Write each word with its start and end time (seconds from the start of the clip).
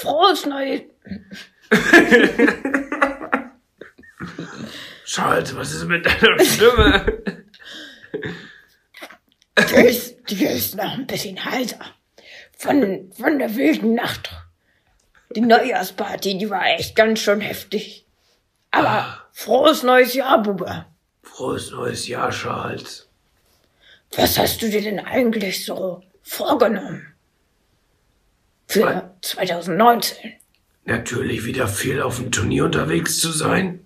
Frohes 0.00 0.46
Neues. 0.46 0.82
Charles, 5.04 5.56
was 5.56 5.72
ist 5.72 5.86
mit 5.86 6.06
deiner 6.06 6.38
Stimme? 6.44 7.22
Die 9.58 9.74
ist, 9.74 10.30
die 10.30 10.44
ist 10.44 10.76
noch 10.76 10.92
ein 10.92 11.08
bisschen 11.08 11.44
heiser. 11.44 11.80
Von, 12.56 13.10
von 13.12 13.40
der 13.40 13.56
wilden 13.56 13.94
Nacht. 13.94 14.30
Die 15.34 15.40
Neujahrsparty, 15.40 16.38
die 16.38 16.48
war 16.48 16.64
echt 16.66 16.94
ganz 16.94 17.18
schön 17.18 17.40
heftig. 17.40 18.06
Aber 18.70 19.24
frohes 19.32 19.82
neues 19.82 20.14
Jahr, 20.14 20.40
Bube. 20.40 20.86
Frohes 21.24 21.72
neues 21.72 22.06
Jahr, 22.06 22.30
Charles. 22.30 23.08
Was 24.14 24.38
hast 24.38 24.62
du 24.62 24.70
dir 24.70 24.82
denn 24.82 25.00
eigentlich 25.00 25.64
so 25.64 26.04
vorgenommen? 26.22 27.07
Für 28.68 29.10
2019. 29.22 30.34
Natürlich 30.84 31.44
wieder 31.46 31.68
viel 31.68 32.02
auf 32.02 32.16
dem 32.16 32.30
Turnier 32.30 32.66
unterwegs 32.66 33.18
zu 33.18 33.32
sein. 33.32 33.80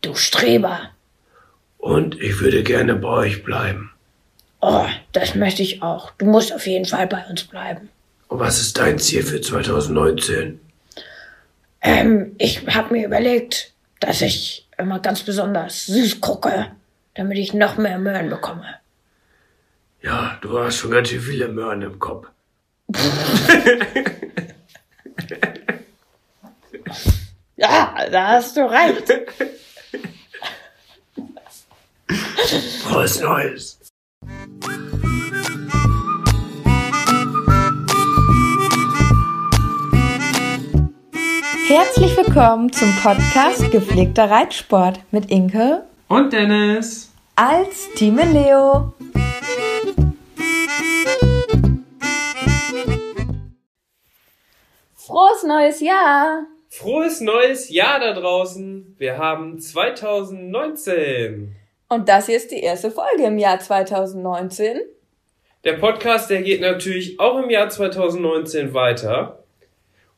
Du 0.00 0.14
Streber. 0.14 0.90
Und 1.76 2.20
ich 2.20 2.40
würde 2.40 2.62
gerne 2.62 2.94
bei 2.94 3.08
euch 3.08 3.42
bleiben. 3.42 3.92
Oh, 4.60 4.86
das 5.12 5.34
möchte 5.34 5.62
ich 5.62 5.82
auch. 5.82 6.12
Du 6.18 6.26
musst 6.26 6.52
auf 6.52 6.66
jeden 6.66 6.84
Fall 6.84 7.06
bei 7.08 7.24
uns 7.26 7.44
bleiben. 7.44 7.88
Und 8.28 8.38
was 8.38 8.60
ist 8.60 8.78
dein 8.78 8.98
Ziel 8.98 9.22
für 9.22 9.40
2019? 9.40 10.60
Ähm, 11.80 12.34
ich 12.38 12.66
habe 12.68 12.94
mir 12.94 13.06
überlegt, 13.06 13.72
dass 14.00 14.20
ich 14.20 14.68
immer 14.76 15.00
ganz 15.00 15.22
besonders 15.22 15.86
süß 15.86 16.20
gucke, 16.20 16.70
damit 17.14 17.38
ich 17.38 17.54
noch 17.54 17.76
mehr 17.76 17.98
Möhren 17.98 18.30
bekomme. 18.30 18.66
Ja, 20.02 20.38
du 20.42 20.58
hast 20.58 20.76
schon 20.76 20.92
ganz 20.92 21.08
schön 21.08 21.20
viele 21.20 21.48
Möhren 21.48 21.82
im 21.82 21.98
Kopf. 21.98 22.28
Ja, 27.56 27.92
da 28.10 28.28
hast 28.28 28.56
du 28.56 28.60
recht. 28.70 29.12
Frohes 32.82 33.20
Neues. 33.20 33.78
Herzlich 41.66 42.16
willkommen 42.16 42.72
zum 42.72 42.94
Podcast 43.02 43.70
Gepflegter 43.70 44.30
Reitsport 44.30 45.00
mit 45.10 45.30
Inke 45.30 45.84
Und 46.08 46.32
Dennis. 46.32 47.10
als 47.36 47.88
Team 47.96 48.16
Leo. 48.18 48.92
Frohes 55.08 55.42
neues 55.42 55.80
Jahr. 55.80 56.44
Frohes 56.68 57.22
neues 57.22 57.70
Jahr 57.70 57.98
da 57.98 58.12
draußen. 58.12 58.94
Wir 58.98 59.16
haben 59.16 59.58
2019. 59.58 61.56
Und 61.88 62.10
das 62.10 62.26
hier 62.26 62.36
ist 62.36 62.50
die 62.50 62.60
erste 62.60 62.90
Folge 62.90 63.22
im 63.24 63.38
Jahr 63.38 63.58
2019. 63.58 64.80
Der 65.64 65.72
Podcast, 65.78 66.28
der 66.28 66.42
geht 66.42 66.60
natürlich 66.60 67.18
auch 67.18 67.38
im 67.42 67.48
Jahr 67.48 67.70
2019 67.70 68.74
weiter. 68.74 69.44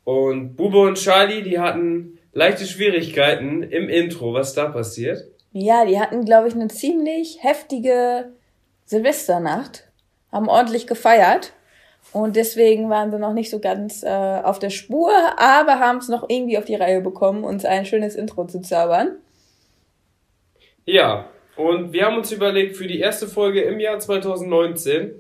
Und 0.03 0.57
Bube 0.57 0.81
und 0.81 0.99
Charlie, 0.99 1.43
die 1.43 1.61
hatten 1.61 2.19
leichte 2.33 2.67
Schwierigkeiten 2.67 3.63
im 3.63 3.89
Intro. 3.89 4.35
Was 4.35 4.55
da 4.55 4.67
passiert? 4.67 5.23
Ja, 5.53 5.85
die 5.85 6.01
hatten, 6.01 6.25
glaube 6.25 6.49
ich, 6.49 6.55
eine 6.55 6.67
ziemlich 6.67 7.45
heftige 7.45 8.33
Silvesternacht, 8.87 9.85
haben 10.33 10.49
ordentlich 10.49 10.89
gefeiert 10.89 11.53
und 12.13 12.35
deswegen 12.35 12.91
waren 12.91 13.11
sie 13.11 13.19
noch 13.19 13.33
nicht 13.33 13.51
so 13.51 13.61
ganz 13.61 14.03
äh, 14.03 14.09
auf 14.09 14.59
der 14.59 14.71
Spur, 14.71 15.13
aber 15.37 15.79
haben 15.79 15.99
es 15.99 16.09
noch 16.09 16.29
irgendwie 16.29 16.59
auf 16.59 16.65
die 16.65 16.75
Reihe 16.75 17.01
bekommen, 17.01 17.45
uns 17.45 17.65
ein 17.65 17.87
schönes 17.87 18.17
Intro 18.17 18.47
zu 18.47 18.61
zaubern. 18.61 19.17
Ja, 20.85 21.29
und 21.57 21.93
wir 21.93 22.07
haben 22.07 22.17
uns 22.17 22.33
überlegt, 22.33 22.77
für 22.77 22.89
die 22.89 22.99
erste 22.99 23.29
Folge 23.29 23.61
im 23.63 23.79
Jahr 23.79 23.99
2019 23.99 25.13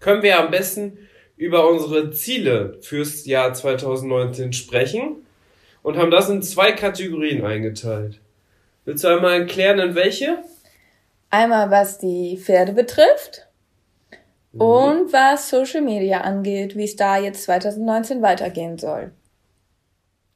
können 0.00 0.22
wir 0.22 0.38
am 0.38 0.50
besten 0.50 0.98
über 1.36 1.68
unsere 1.68 2.10
Ziele 2.10 2.78
fürs 2.82 3.24
Jahr 3.24 3.54
2019 3.54 4.52
sprechen 4.52 5.24
und 5.82 5.96
haben 5.96 6.10
das 6.10 6.28
in 6.28 6.42
zwei 6.42 6.72
Kategorien 6.72 7.44
eingeteilt. 7.44 8.20
Willst 8.84 9.04
du 9.04 9.08
einmal 9.08 9.40
erklären, 9.40 9.78
in 9.78 9.94
welche? 9.94 10.38
Einmal 11.30 11.70
was 11.70 11.98
die 11.98 12.38
Pferde 12.38 12.72
betrifft 12.72 13.45
und 14.58 15.12
was 15.12 15.48
Social 15.48 15.82
Media 15.82 16.20
angeht, 16.20 16.76
wie 16.76 16.84
es 16.84 16.96
da 16.96 17.18
jetzt 17.18 17.44
2019 17.44 18.22
weitergehen 18.22 18.78
soll. 18.78 19.12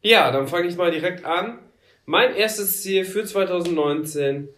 Ja, 0.03 0.31
dann 0.31 0.48
fange 0.48 0.69
ich 0.69 0.76
mal 0.76 0.91
direkt 0.91 1.25
an. 1.25 1.58
Mein 2.06 2.34
erstes 2.34 2.82
Ziel 2.82 3.04
für 3.04 3.25
2019 3.25 4.48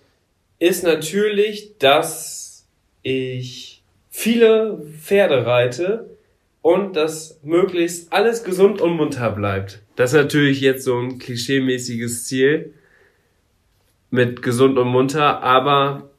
ist 0.58 0.84
natürlich, 0.84 1.76
dass 1.78 2.66
ich 3.02 3.82
viele 4.08 4.80
Pferde 5.00 5.44
reite 5.44 6.16
und 6.62 6.94
dass 6.94 7.40
möglichst 7.42 8.12
alles 8.12 8.44
gesund 8.44 8.80
und 8.80 8.96
munter 8.96 9.30
bleibt. 9.30 9.80
Das 9.96 10.12
ist 10.12 10.18
natürlich 10.18 10.60
jetzt 10.60 10.84
so 10.84 10.96
ein 10.98 11.18
klischeemäßiges 11.18 12.24
Ziel 12.26 12.74
mit 14.10 14.42
gesund 14.42 14.78
und 14.78 14.88
munter, 14.88 15.42
aber 15.42 16.10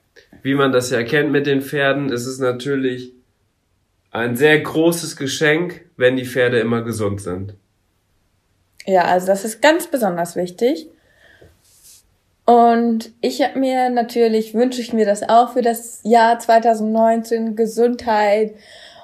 wie 0.41 0.55
man 0.55 0.71
das 0.71 0.89
ja 0.89 1.03
kennt 1.03 1.31
mit 1.31 1.47
den 1.47 1.61
Pferden, 1.61 2.11
ist 2.11 2.25
es 2.25 2.39
natürlich 2.39 3.13
ein 4.13 4.35
sehr 4.35 4.59
großes 4.59 5.17
Geschenk, 5.17 5.81
wenn 5.97 6.15
die 6.15 6.25
Pferde 6.25 6.59
immer 6.59 6.83
gesund 6.83 7.19
sind. 7.19 7.55
Ja, 8.85 9.05
also 9.05 9.27
das 9.27 9.43
ist 9.43 9.61
ganz 9.61 9.87
besonders 9.87 10.35
wichtig. 10.35 10.87
Und 12.45 13.11
ich 13.21 13.41
habe 13.41 13.57
mir 13.57 13.89
natürlich, 13.89 14.53
wünsche 14.53 14.81
ich 14.81 14.93
mir 14.93 15.05
das 15.05 15.27
auch 15.27 15.53
für 15.53 15.61
das 15.61 16.01
Jahr 16.03 16.37
2019, 16.37 17.55
Gesundheit 17.55 18.53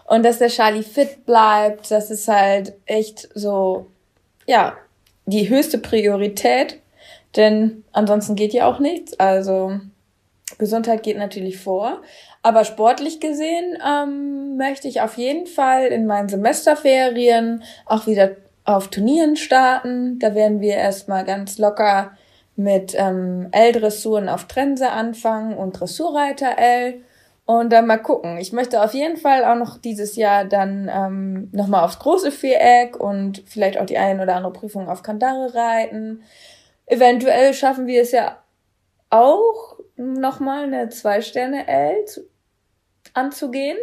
und 0.06 0.24
dass 0.24 0.40
der 0.40 0.50
Charlie 0.50 0.84
fit 0.84 1.25
bleibt. 1.25 1.90
Das 1.90 2.12
ist 2.12 2.28
halt 2.28 2.74
echt 2.86 3.30
so, 3.34 3.88
ja, 4.46 4.78
die 5.25 5.50
höchste 5.50 5.80
Priorität, 5.80 6.80
denn 7.36 7.84
ansonsten 7.94 8.36
geht 8.36 8.53
ja 8.53 8.68
auch 8.68 8.80
nichts. 8.80 9.19
Also 9.19 9.80
Gesundheit 10.58 11.02
geht 11.02 11.18
natürlich 11.18 11.58
vor. 11.58 12.02
Aber 12.41 12.63
sportlich 12.63 13.19
gesehen 13.19 13.77
ähm, 13.85 14.57
möchte 14.57 14.88
ich 14.88 15.01
auf 15.01 15.17
jeden 15.17 15.45
Fall 15.45 15.88
in 15.88 16.05
meinen 16.05 16.29
Semesterferien 16.29 17.63
auch 17.85 18.07
wieder 18.07 18.31
auf 18.63 18.89
Turnieren 18.89 19.35
starten. 19.35 20.19
Da 20.19 20.35
werden 20.35 20.61
wir 20.61 20.75
erstmal 20.75 21.25
ganz 21.25 21.57
locker 21.57 22.11
mit 22.55 22.94
ähm, 22.97 23.47
L-Dressuren 23.51 24.29
auf 24.29 24.45
Trense 24.45 24.89
anfangen 24.89 25.57
und 25.57 25.79
Dressurreiter 25.79 26.57
L. 26.57 27.01
Und 27.45 27.73
dann 27.73 27.88
mal 27.88 27.97
gucken. 27.97 28.38
Ich 28.38 28.53
möchte 28.53 28.83
auf 28.83 28.94
jeden 28.94 29.17
Fall 29.17 29.44
auch 29.44 29.56
noch 29.56 29.79
dieses 29.79 30.16
Jahr 30.16 30.45
dann 30.45 30.88
ähm, 30.94 31.50
nochmal 31.51 31.83
aufs 31.83 31.97
große 31.97 32.31
Viereck 32.31 32.95
und 33.00 33.42
vielleicht 33.47 33.80
auch 33.80 33.88
die 33.88 33.97
ein 33.97 34.19
oder 34.19 34.35
andere 34.35 34.53
Prüfung 34.53 34.88
auf 34.88 35.01
Kandare 35.01 35.56
reiten. 35.56 36.21
Eventuell 36.85 37.56
schaffen 37.56 37.88
wir 37.88 38.03
es 38.03 38.12
ja 38.12 38.38
auch 39.09 39.80
nochmal 39.95 40.65
eine 40.65 40.89
Zwei-Sterne-L 40.89 42.06
anzugehen. 43.19 43.77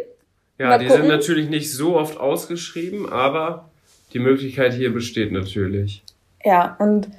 Ja, 0.57 0.69
Mal 0.69 0.79
die 0.79 0.87
gucken. 0.87 1.03
sind 1.03 1.11
natürlich 1.11 1.49
nicht 1.49 1.71
so 1.71 1.95
oft 1.95 2.19
ausgeschrieben, 2.19 3.07
aber 3.11 3.69
die 4.13 4.19
Möglichkeit 4.19 4.73
hier 4.73 4.91
besteht 4.91 5.31
natürlich. 5.31 6.03
Ja, 6.43 6.75
und 6.79 7.09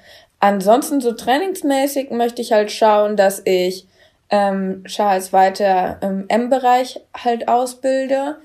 ansonsten 0.41 1.01
so 1.01 1.13
trainingsmäßig 1.13 2.11
möchte 2.11 2.43
ich 2.43 2.53
halt 2.53 2.73
schauen, 2.73 3.17
dass 3.17 3.43
ich 3.45 3.87
ähm, 4.31 4.85
Charles 4.85 5.33
weiter 5.33 5.99
im 6.03 6.25
M-Bereich 6.29 7.01
halt 7.17 7.49
ausbilde. 7.49 8.37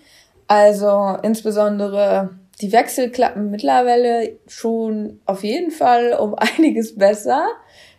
Also 0.48 1.18
insbesondere 1.24 2.30
die 2.62 2.72
Wechselklappen 2.72 3.50
mittlerweile 3.50 4.38
schon 4.48 5.20
auf 5.25 5.44
jeden 5.44 5.72
Fall 5.72 6.14
um 6.14 6.36
einiges 6.58 6.96
besser. 6.96 7.48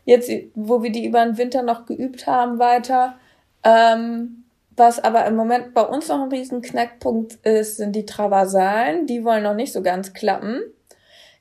Jetzt, 0.05 0.31
wo 0.55 0.83
wir 0.83 0.93
die 0.93 1.07
über 1.07 1.25
den 1.25 1.39
Winter 1.39 1.63
noch 1.63 1.87
geübt 1.87 2.27
haben, 2.27 2.59
weiter. 2.59 3.17
Ähm, 3.63 4.44
was 4.77 5.03
aber 5.03 5.25
im 5.27 5.37
Moment 5.37 5.75
bei 5.75 5.83
uns 5.83 6.09
noch 6.09 6.23
ein 6.23 6.31
riesen 6.31 6.63
Knackpunkt 6.63 7.35
ist, 7.47 7.77
sind 7.77 7.93
die 7.93 8.07
Traversalen. 8.07 9.07
Die 9.07 9.25
wollen 9.25 9.43
noch 9.43 9.55
nicht 9.55 9.73
so 9.73 9.83
ganz 9.83 10.13
klappen. 10.13 10.61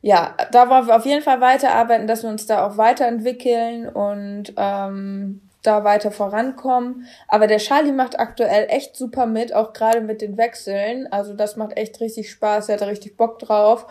Ja, 0.01 0.35
da 0.51 0.69
wollen 0.69 0.87
wir 0.87 0.95
auf 0.95 1.05
jeden 1.05 1.21
Fall 1.21 1.39
weiterarbeiten, 1.39 2.07
dass 2.07 2.23
wir 2.23 2.29
uns 2.29 2.45
da 2.45 2.67
auch 2.67 2.77
weiterentwickeln 2.77 3.87
und 3.87 4.53
ähm, 4.57 5.41
da 5.63 5.83
weiter 5.83 6.11
vorankommen. 6.11 7.05
Aber 7.27 7.47
der 7.47 7.57
Charlie 7.57 7.93
macht 7.93 8.19
aktuell 8.19 8.67
echt 8.69 8.97
super 8.97 9.25
mit, 9.25 9.55
auch 9.55 9.73
gerade 9.73 10.01
mit 10.01 10.21
den 10.21 10.37
Wechseln. 10.37 11.07
Also 11.11 11.33
das 11.33 11.55
macht 11.55 11.77
echt 11.77 11.99
richtig 12.01 12.29
Spaß, 12.29 12.69
er 12.69 12.75
hat 12.75 12.87
richtig 12.87 13.17
Bock 13.17 13.39
drauf. 13.39 13.87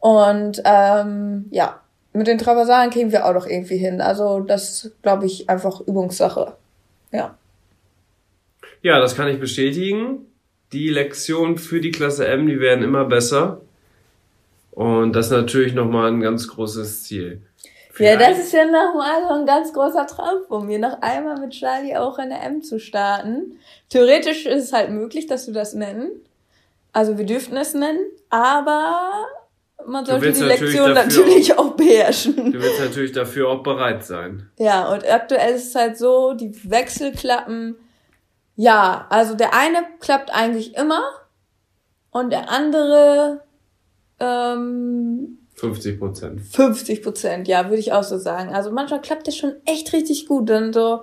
Und 0.00 0.60
ähm, 0.64 1.46
ja, 1.50 1.80
mit 2.12 2.26
den 2.26 2.38
Traversalen 2.38 2.90
kriegen 2.90 3.12
wir 3.12 3.24
auch 3.24 3.32
noch 3.32 3.46
irgendwie 3.46 3.76
hin. 3.76 4.00
Also 4.00 4.40
das 4.40 4.90
glaube 5.02 5.26
ich 5.26 5.48
einfach 5.48 5.80
Übungssache. 5.80 6.56
Ja. 7.12 7.36
Ja, 8.82 9.00
das 9.00 9.16
kann 9.16 9.28
ich 9.28 9.40
bestätigen. 9.40 10.26
Die 10.72 10.88
Lektionen 10.88 11.58
für 11.58 11.80
die 11.80 11.90
Klasse 11.90 12.26
M, 12.26 12.46
die 12.46 12.60
werden 12.60 12.82
immer 12.82 13.04
besser. 13.04 13.60
Und 14.70 15.12
das 15.14 15.26
ist 15.26 15.32
natürlich 15.32 15.74
nochmal 15.74 16.10
ein 16.10 16.20
ganz 16.20 16.48
großes 16.48 17.04
Ziel. 17.04 17.42
Ja, 17.98 18.16
das 18.16 18.38
ist 18.38 18.52
ja 18.52 18.64
nochmal 18.64 19.22
so 19.28 19.34
ein 19.34 19.46
ganz 19.46 19.72
großer 19.72 20.06
Traum 20.06 20.44
von 20.48 20.66
mir, 20.66 20.78
noch 20.78 21.02
einmal 21.02 21.38
mit 21.38 21.50
Charlie 21.50 21.94
auch 21.96 22.18
in 22.18 22.30
der 22.30 22.42
M 22.42 22.62
zu 22.62 22.80
starten. 22.80 23.58
Theoretisch 23.90 24.46
ist 24.46 24.64
es 24.64 24.72
halt 24.72 24.90
möglich, 24.90 25.26
dass 25.26 25.46
wir 25.46 25.54
das 25.54 25.74
nennen. 25.74 26.10
Also 26.92 27.18
wir 27.18 27.26
dürften 27.26 27.56
es 27.56 27.74
nennen, 27.74 28.00
aber 28.30 29.26
man 29.86 30.06
sollte 30.06 30.32
die 30.32 30.40
Lektion 30.40 30.94
natürlich 30.94 31.52
auch, 31.54 31.72
auch 31.72 31.76
beherrschen. 31.76 32.52
Du 32.52 32.60
willst 32.60 32.80
natürlich 32.80 33.12
dafür 33.12 33.48
auch 33.48 33.62
bereit 33.62 34.04
sein. 34.04 34.48
Ja, 34.58 34.90
und 34.90 35.08
aktuell 35.08 35.54
ist 35.54 35.68
es 35.68 35.74
halt 35.74 35.98
so, 35.98 36.32
die 36.32 36.52
Wechselklappen, 36.70 37.76
ja, 38.62 39.06
also 39.10 39.34
der 39.34 39.54
eine 39.54 39.78
klappt 39.98 40.32
eigentlich 40.32 40.76
immer 40.76 41.02
und 42.12 42.30
der 42.30 42.48
andere 42.48 43.40
ähm, 44.20 45.38
50 45.54 45.98
Prozent. 45.98 46.40
50 46.42 47.02
Prozent, 47.02 47.48
ja, 47.48 47.64
würde 47.64 47.80
ich 47.80 47.92
auch 47.92 48.04
so 48.04 48.18
sagen. 48.18 48.54
Also 48.54 48.70
manchmal 48.70 49.00
klappt 49.00 49.26
das 49.26 49.36
schon 49.36 49.54
echt 49.64 49.92
richtig 49.92 50.28
gut. 50.28 50.48
Dann 50.48 50.72
so, 50.72 51.00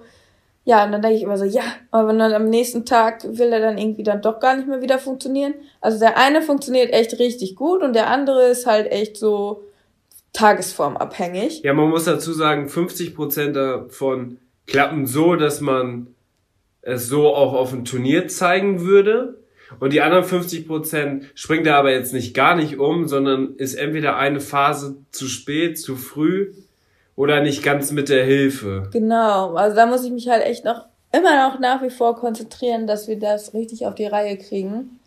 ja, 0.64 0.86
und 0.86 0.94
dann 0.94 1.02
denke 1.02 1.18
ich 1.18 1.24
immer 1.24 1.38
so, 1.38 1.44
ja, 1.44 1.64
aber 1.92 2.14
dann 2.14 2.32
am 2.32 2.46
nächsten 2.46 2.86
Tag 2.86 3.26
will 3.26 3.52
er 3.52 3.60
dann 3.60 3.78
irgendwie 3.78 4.04
dann 4.04 4.22
doch 4.22 4.40
gar 4.40 4.56
nicht 4.56 4.70
mehr 4.70 4.82
wieder 4.82 4.98
funktionieren. 4.98 5.54
Also 5.82 6.00
der 6.00 6.18
eine 6.18 6.42
funktioniert 6.42 6.94
echt 6.94 7.20
richtig 7.20 7.58
gut 7.58 7.84
und 7.84 7.92
der 7.92 8.10
andere 8.10 8.48
ist 8.48 8.68
halt 8.68 8.90
echt 8.90 9.18
so 9.18 9.66
tagesformabhängig. 10.32 11.64
Ja, 11.64 11.74
man 11.74 11.90
muss 11.90 12.06
dazu 12.06 12.32
sagen, 12.32 12.70
50 12.70 13.16
Prozent 13.16 13.58
davon 13.58 14.38
klappen 14.66 15.06
so, 15.06 15.36
dass 15.36 15.60
man 15.60 16.16
es 16.82 17.08
so 17.08 17.34
auch 17.34 17.54
auf 17.54 17.72
dem 17.72 17.86
Turnier 17.86 18.28
zeigen 18.28 18.82
würde. 18.82 19.40
Und 19.80 19.94
die 19.94 20.02
anderen 20.02 20.24
50 20.24 20.68
Prozent 20.68 21.26
springt 21.36 21.68
er 21.68 21.76
aber 21.76 21.92
jetzt 21.92 22.14
nicht 22.14 22.34
gar 22.34 22.56
nicht 22.56 22.80
um, 22.80 23.08
sondern 23.08 23.56
ist 23.58 23.76
entweder 23.76 24.18
eine 24.18 24.40
Phase 24.40 24.98
zu 25.12 25.28
spät, 25.28 25.80
zu 25.80 25.96
früh 25.96 26.54
oder 27.16 27.42
nicht 27.42 27.64
ganz 27.64 27.92
mit 27.92 28.10
der 28.10 28.24
Hilfe. 28.24 28.90
Genau, 28.92 29.54
also 29.54 29.76
da 29.76 29.86
muss 29.86 30.04
ich 30.04 30.12
mich 30.12 30.28
halt 30.28 30.44
echt 30.44 30.66
noch 30.66 30.86
immer 31.12 31.50
noch 31.50 31.60
nach 31.60 31.84
wie 31.84 31.90
vor 31.90 32.16
konzentrieren, 32.16 32.88
dass 32.88 33.08
wir 33.08 33.20
das 33.20 33.54
richtig 33.54 33.86
auf 33.86 33.96
die 33.96 34.06
Reihe 34.06 34.38
kriegen. 34.38 35.00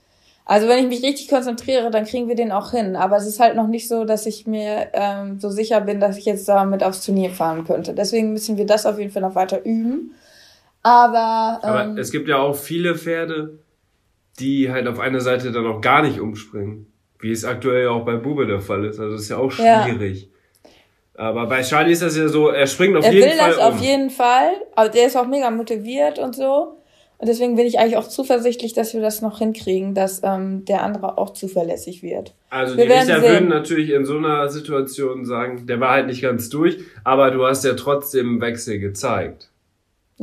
Also 0.45 0.69
wenn 0.69 0.81
ich 0.81 0.89
mich 0.89 1.03
richtig 1.03 1.29
konzentriere, 1.29 1.91
dann 1.91 2.05
kriegen 2.05 2.29
wir 2.29 2.35
den 2.35 2.51
auch 2.51 2.73
hin. 2.73 2.97
Aber 2.97 3.17
es 3.17 3.27
ist 3.27 3.41
halt 3.41 3.55
noch 3.55 3.69
nicht 3.69 3.89
so, 3.89 4.05
dass 4.05 4.27
ich 4.27 4.47
mir 4.47 4.89
ähm, 4.93 5.39
so 5.39 5.51
sicher 5.51 5.81
bin, 5.81 6.01
dass 6.01 6.17
ich 6.17 6.25
jetzt 6.25 6.49
damit 6.49 6.83
aufs 6.83 7.05
Turnier 7.05 7.31
fahren 7.31 7.65
könnte. 7.65 7.95
Deswegen 7.95 8.33
müssen 8.33 8.57
wir 8.57 8.67
das 8.67 8.85
auf 8.85 8.99
jeden 8.99 9.13
Fall 9.13 9.23
noch 9.23 9.37
weiter 9.37 9.65
üben. 9.65 10.15
Aber, 10.83 11.61
ähm, 11.63 11.69
Aber 11.69 12.01
es 12.01 12.11
gibt 12.11 12.29
ja 12.29 12.39
auch 12.39 12.57
viele 12.57 12.97
Pferde, 12.97 13.59
die 14.39 14.71
halt 14.71 14.87
auf 14.87 14.99
einer 14.99 15.21
Seite 15.21 15.53
dann 15.53 15.67
auch 15.67 15.81
gar 15.81 16.03
nicht 16.03 16.21
umspringen. 16.21 16.87
Wie 17.19 17.31
es 17.31 17.45
aktuell 17.45 17.89
auch 17.89 18.05
bei 18.05 18.17
Bube 18.17 18.47
der 18.47 18.61
Fall 18.61 18.85
ist. 18.85 18.99
Also 18.99 19.13
das 19.13 19.23
ist 19.23 19.29
ja 19.29 19.37
auch 19.37 19.53
schwierig. 19.53 20.23
Ja. 20.23 20.29
Aber 21.15 21.47
bei 21.47 21.63
Charlie 21.63 21.93
ist 21.93 22.03
das 22.03 22.17
ja 22.17 22.27
so, 22.27 22.49
er 22.49 22.67
springt 22.67 22.97
auf 22.97 23.05
er 23.05 23.13
jeden 23.13 23.29
Fall. 23.29 23.39
Er 23.39 23.47
will 23.47 23.57
das 23.57 23.59
um. 23.59 23.75
auf 23.75 23.81
jeden 23.81 24.11
Fall. 24.11 24.51
Aber 24.75 24.89
der 24.89 25.07
ist 25.07 25.17
auch 25.17 25.27
mega 25.27 25.51
motiviert 25.51 26.19
und 26.19 26.35
so. 26.35 26.79
Und 27.19 27.29
deswegen 27.29 27.55
bin 27.55 27.67
ich 27.67 27.79
eigentlich 27.79 27.97
auch 27.97 28.09
zuversichtlich, 28.09 28.73
dass 28.73 28.95
wir 28.95 29.01
das 29.01 29.23
noch 29.23 29.39
hinkriegen, 29.39 29.95
dass 29.95 30.23
ähm, 30.25 30.65
der 30.65 30.83
andere 30.83 31.19
auch 31.19 31.31
zuverlässig 31.31 32.03
wird. 32.03 32.35
Also 32.51 32.77
wir 32.77 32.87
die 32.87 32.93
Richter 32.93 33.23
würden 33.23 33.49
natürlich 33.49 33.91
in 33.91 34.05
so 34.05 34.17
einer 34.17 34.49
Situation 34.49 35.25
sagen, 35.25 35.65
der 35.69 35.79
war 35.79 35.91
halt 35.91 36.09
nicht 36.09 36.23
ganz 36.23 36.49
durch, 36.49 36.79
aber 37.05 37.31
du 37.31 37.47
hast 37.47 37.65
ja 37.65 37.75
trotzdem 37.75 38.41
Wechsel 38.41 38.81
gezeigt. 38.81 39.52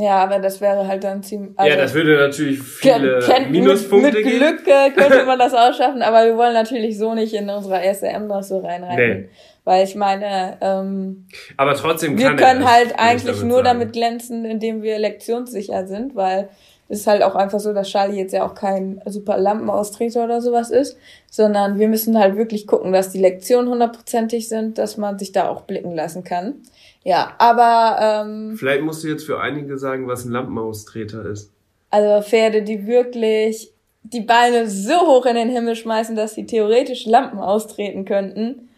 Ja, 0.01 0.23
aber 0.23 0.39
das 0.39 0.61
wäre 0.61 0.87
halt 0.87 1.03
dann 1.03 1.21
ziemlich. 1.21 1.51
Also 1.59 1.69
ja, 1.69 1.75
das 1.75 1.93
würde 1.93 2.15
natürlich 2.15 2.61
viele 2.63 3.19
Minuspunkte 3.49 4.13
mit, 4.13 4.25
mit 4.25 4.37
Glück 4.37 4.95
könnte 4.95 5.25
man 5.25 5.37
das 5.37 5.53
auch 5.53 5.73
schaffen, 5.73 6.01
aber 6.01 6.25
wir 6.25 6.37
wollen 6.37 6.53
natürlich 6.53 6.97
so 6.97 7.13
nicht 7.13 7.33
in 7.33 7.49
unserer 7.49 7.81
SM 7.83 8.25
noch 8.25 8.41
so 8.41 8.59
reinreiten. 8.59 9.23
Nee. 9.23 9.29
Weil 9.65 9.83
ich 9.83 9.95
meine, 9.95 10.57
ähm, 10.61 11.27
aber 11.57 11.73
trotzdem 11.75 12.17
wir 12.17 12.33
können 12.37 12.63
halt 12.63 12.97
eigentlich 12.97 13.25
damit 13.25 13.43
nur 13.43 13.57
sagen. 13.57 13.79
damit 13.79 13.91
glänzen, 13.91 14.45
indem 14.45 14.83
wir 14.83 14.99
lektionssicher 14.99 15.85
sind, 15.85 16.15
weil 16.15 16.47
es 16.87 17.01
ist 17.01 17.07
halt 17.07 17.21
auch 17.21 17.35
einfach 17.35 17.59
so, 17.59 17.73
dass 17.73 17.89
Charlie 17.89 18.19
jetzt 18.19 18.31
ja 18.31 18.45
auch 18.45 18.55
kein 18.55 19.01
super 19.05 19.37
Lampenaustreter 19.37 20.23
oder 20.23 20.41
sowas 20.41 20.69
ist, 20.69 20.97
sondern 21.29 21.77
wir 21.77 21.89
müssen 21.89 22.17
halt 22.17 22.37
wirklich 22.37 22.67
gucken, 22.67 22.93
dass 22.93 23.11
die 23.11 23.19
Lektionen 23.19 23.69
hundertprozentig 23.69 24.47
sind, 24.47 24.77
dass 24.77 24.95
man 24.95 25.19
sich 25.19 25.33
da 25.33 25.49
auch 25.49 25.63
blicken 25.63 25.93
lassen 25.93 26.23
kann. 26.23 26.63
Ja, 27.03 27.33
aber. 27.37 27.97
Ähm, 28.01 28.55
Vielleicht 28.57 28.83
musst 28.83 29.03
du 29.03 29.07
jetzt 29.07 29.25
für 29.25 29.39
einige 29.39 29.77
sagen, 29.77 30.07
was 30.07 30.25
ein 30.25 30.31
Lampenaustreter 30.31 31.25
ist. 31.25 31.51
Also 31.89 32.27
Pferde, 32.27 32.61
die 32.61 32.85
wirklich 32.85 33.71
die 34.03 34.21
Beine 34.21 34.69
so 34.69 34.93
hoch 34.93 35.25
in 35.25 35.35
den 35.35 35.49
Himmel 35.49 35.75
schmeißen, 35.75 36.15
dass 36.15 36.35
sie 36.35 36.45
theoretisch 36.45 37.05
Lampen 37.05 37.39
austreten 37.39 38.05
könnten. 38.05 38.69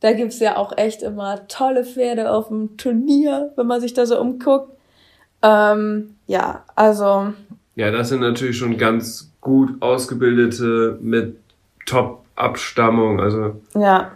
Da 0.00 0.12
gibt's 0.12 0.38
ja 0.40 0.56
auch 0.56 0.76
echt 0.76 1.02
immer 1.02 1.46
tolle 1.48 1.84
Pferde 1.84 2.30
auf 2.30 2.48
dem 2.48 2.76
Turnier, 2.76 3.52
wenn 3.56 3.66
man 3.66 3.80
sich 3.80 3.94
da 3.94 4.04
so 4.06 4.20
umguckt. 4.20 4.70
Ähm, 5.42 6.16
ja, 6.26 6.64
also. 6.74 7.32
Ja, 7.76 7.90
das 7.90 8.08
sind 8.08 8.20
natürlich 8.20 8.56
schon 8.56 8.76
ganz 8.76 9.32
gut 9.40 9.80
ausgebildete 9.80 10.98
mit 11.00 11.38
Top-Abstammung. 11.86 13.20
Also. 13.20 13.60
Ja. 13.74 14.12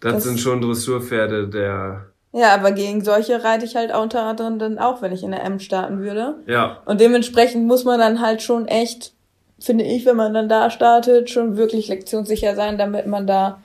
Das, 0.00 0.14
das 0.14 0.24
sind 0.24 0.40
schon 0.40 0.60
Dressurpferde 0.60 1.48
der 1.48 2.06
ja, 2.36 2.52
aber 2.52 2.72
gegen 2.72 3.04
solche 3.04 3.44
reite 3.44 3.64
ich 3.64 3.76
halt 3.76 3.94
unter 3.94 4.24
anderem 4.24 4.58
dann 4.58 4.80
auch, 4.80 5.02
wenn 5.02 5.12
ich 5.12 5.22
in 5.22 5.30
der 5.30 5.44
M 5.44 5.60
starten 5.60 6.00
würde. 6.00 6.34
Ja. 6.48 6.78
Und 6.84 7.00
dementsprechend 7.00 7.64
muss 7.64 7.84
man 7.84 8.00
dann 8.00 8.20
halt 8.20 8.42
schon 8.42 8.66
echt, 8.66 9.12
finde 9.60 9.84
ich, 9.84 10.04
wenn 10.04 10.16
man 10.16 10.34
dann 10.34 10.48
da 10.48 10.68
startet, 10.68 11.30
schon 11.30 11.56
wirklich 11.56 11.86
lektionssicher 11.86 12.56
sein, 12.56 12.76
damit 12.76 13.06
man 13.06 13.28
da 13.28 13.62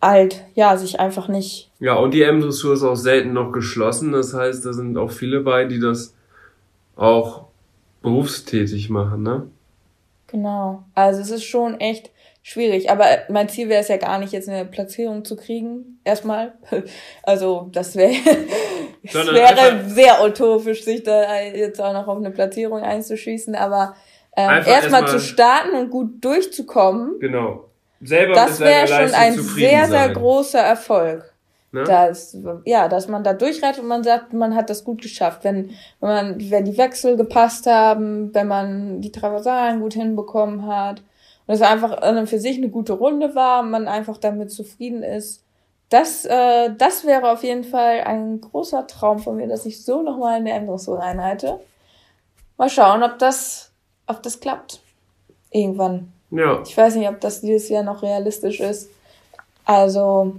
halt, 0.00 0.42
ja, 0.54 0.78
sich 0.78 0.98
einfach 1.00 1.28
nicht. 1.28 1.70
Ja, 1.80 1.96
und 1.96 2.14
die 2.14 2.22
M-Dressur 2.22 2.72
ist 2.72 2.82
auch 2.82 2.96
selten 2.96 3.34
noch 3.34 3.52
geschlossen. 3.52 4.12
Das 4.12 4.32
heißt, 4.32 4.64
da 4.64 4.72
sind 4.72 4.96
auch 4.96 5.10
viele 5.10 5.40
bei, 5.40 5.66
die 5.66 5.78
das 5.78 6.14
auch 6.96 7.44
berufstätig 8.00 8.88
machen, 8.88 9.22
ne? 9.22 9.48
Genau. 10.28 10.84
Also 10.94 11.20
es 11.20 11.30
ist 11.30 11.44
schon 11.44 11.78
echt 11.78 12.10
schwierig. 12.48 12.90
Aber 12.90 13.04
mein 13.28 13.48
Ziel 13.48 13.68
wäre 13.68 13.82
es 13.82 13.88
ja 13.88 13.98
gar 13.98 14.18
nicht, 14.18 14.32
jetzt 14.32 14.48
eine 14.48 14.64
Platzierung 14.64 15.24
zu 15.24 15.36
kriegen. 15.36 16.00
Erstmal. 16.04 16.54
Also 17.22 17.68
das 17.72 17.94
wäre 17.96 18.14
wäre 19.02 19.84
sehr 19.86 20.24
utopisch, 20.24 20.82
sich 20.84 21.02
da 21.02 21.40
jetzt 21.42 21.80
auch 21.80 21.92
noch 21.92 22.08
auf 22.08 22.16
eine 22.16 22.30
Platzierung 22.30 22.80
einzuschießen. 22.80 23.54
Aber 23.54 23.94
ähm, 24.34 24.62
erstmal 24.64 25.02
erst 25.02 25.12
zu 25.12 25.20
starten 25.20 25.76
und 25.76 25.90
gut 25.90 26.24
durchzukommen. 26.24 27.18
Genau. 27.20 27.64
Selber 28.00 28.34
das 28.34 28.60
wäre 28.60 28.86
schon 28.86 29.14
ein 29.14 29.34
sehr, 29.34 29.80
sein. 29.80 29.90
sehr 29.90 30.08
großer 30.10 30.60
Erfolg. 30.60 31.34
Ne? 31.72 31.84
Dass, 31.84 32.34
ja, 32.64 32.88
dass 32.88 33.08
man 33.08 33.24
da 33.24 33.34
durchreitet 33.34 33.82
und 33.82 33.88
man 33.88 34.02
sagt, 34.02 34.32
man 34.32 34.54
hat 34.54 34.70
das 34.70 34.84
gut 34.84 35.02
geschafft. 35.02 35.44
Wenn, 35.44 35.70
wenn 36.00 36.08
man, 36.08 36.50
wenn 36.50 36.64
die 36.64 36.78
Wechsel 36.78 37.18
gepasst 37.18 37.66
haben, 37.66 38.32
wenn 38.32 38.48
man 38.48 39.02
die 39.02 39.12
Traversalen 39.12 39.80
gut 39.80 39.92
hinbekommen 39.92 40.66
hat 40.66 41.02
und 41.48 41.54
es 41.54 41.62
einfach 41.62 42.28
für 42.28 42.38
sich 42.38 42.58
eine 42.58 42.68
gute 42.68 42.92
Runde 42.92 43.34
war 43.34 43.62
man 43.62 43.88
einfach 43.88 44.18
damit 44.18 44.52
zufrieden 44.52 45.02
ist. 45.02 45.42
Das, 45.88 46.26
äh, 46.26 46.70
das 46.76 47.06
wäre 47.06 47.32
auf 47.32 47.42
jeden 47.42 47.64
Fall 47.64 48.02
ein 48.02 48.42
großer 48.42 48.86
Traum 48.86 49.18
von 49.18 49.36
mir, 49.36 49.48
dass 49.48 49.64
ich 49.64 49.82
so 49.82 50.02
nochmal 50.02 50.38
in 50.38 50.44
der 50.44 50.56
M-Dressur 50.56 50.98
reinhalte. 50.98 51.58
Mal 52.58 52.68
schauen, 52.68 53.02
ob 53.02 53.18
das, 53.18 53.72
ob 54.06 54.22
das 54.22 54.40
klappt. 54.40 54.80
Irgendwann. 55.50 56.12
Ja. 56.30 56.60
Ich 56.66 56.76
weiß 56.76 56.96
nicht, 56.96 57.08
ob 57.08 57.18
das 57.22 57.40
dieses 57.40 57.70
Jahr 57.70 57.82
noch 57.82 58.02
realistisch 58.02 58.60
ist. 58.60 58.90
Also, 59.64 60.34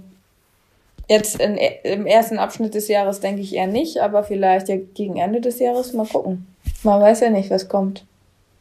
jetzt 1.08 1.40
in, 1.40 1.56
im 1.56 2.06
ersten 2.06 2.38
Abschnitt 2.38 2.74
des 2.74 2.86
Jahres 2.86 3.18
denke 3.18 3.40
ich 3.42 3.56
eher 3.56 3.66
nicht, 3.66 3.98
aber 3.98 4.22
vielleicht 4.22 4.68
ja 4.68 4.76
gegen 4.76 5.16
Ende 5.16 5.40
des 5.40 5.58
Jahres 5.58 5.92
mal 5.92 6.06
gucken. 6.06 6.46
Man 6.84 7.00
weiß 7.00 7.18
ja 7.20 7.30
nicht, 7.30 7.50
was 7.50 7.68
kommt. 7.68 8.06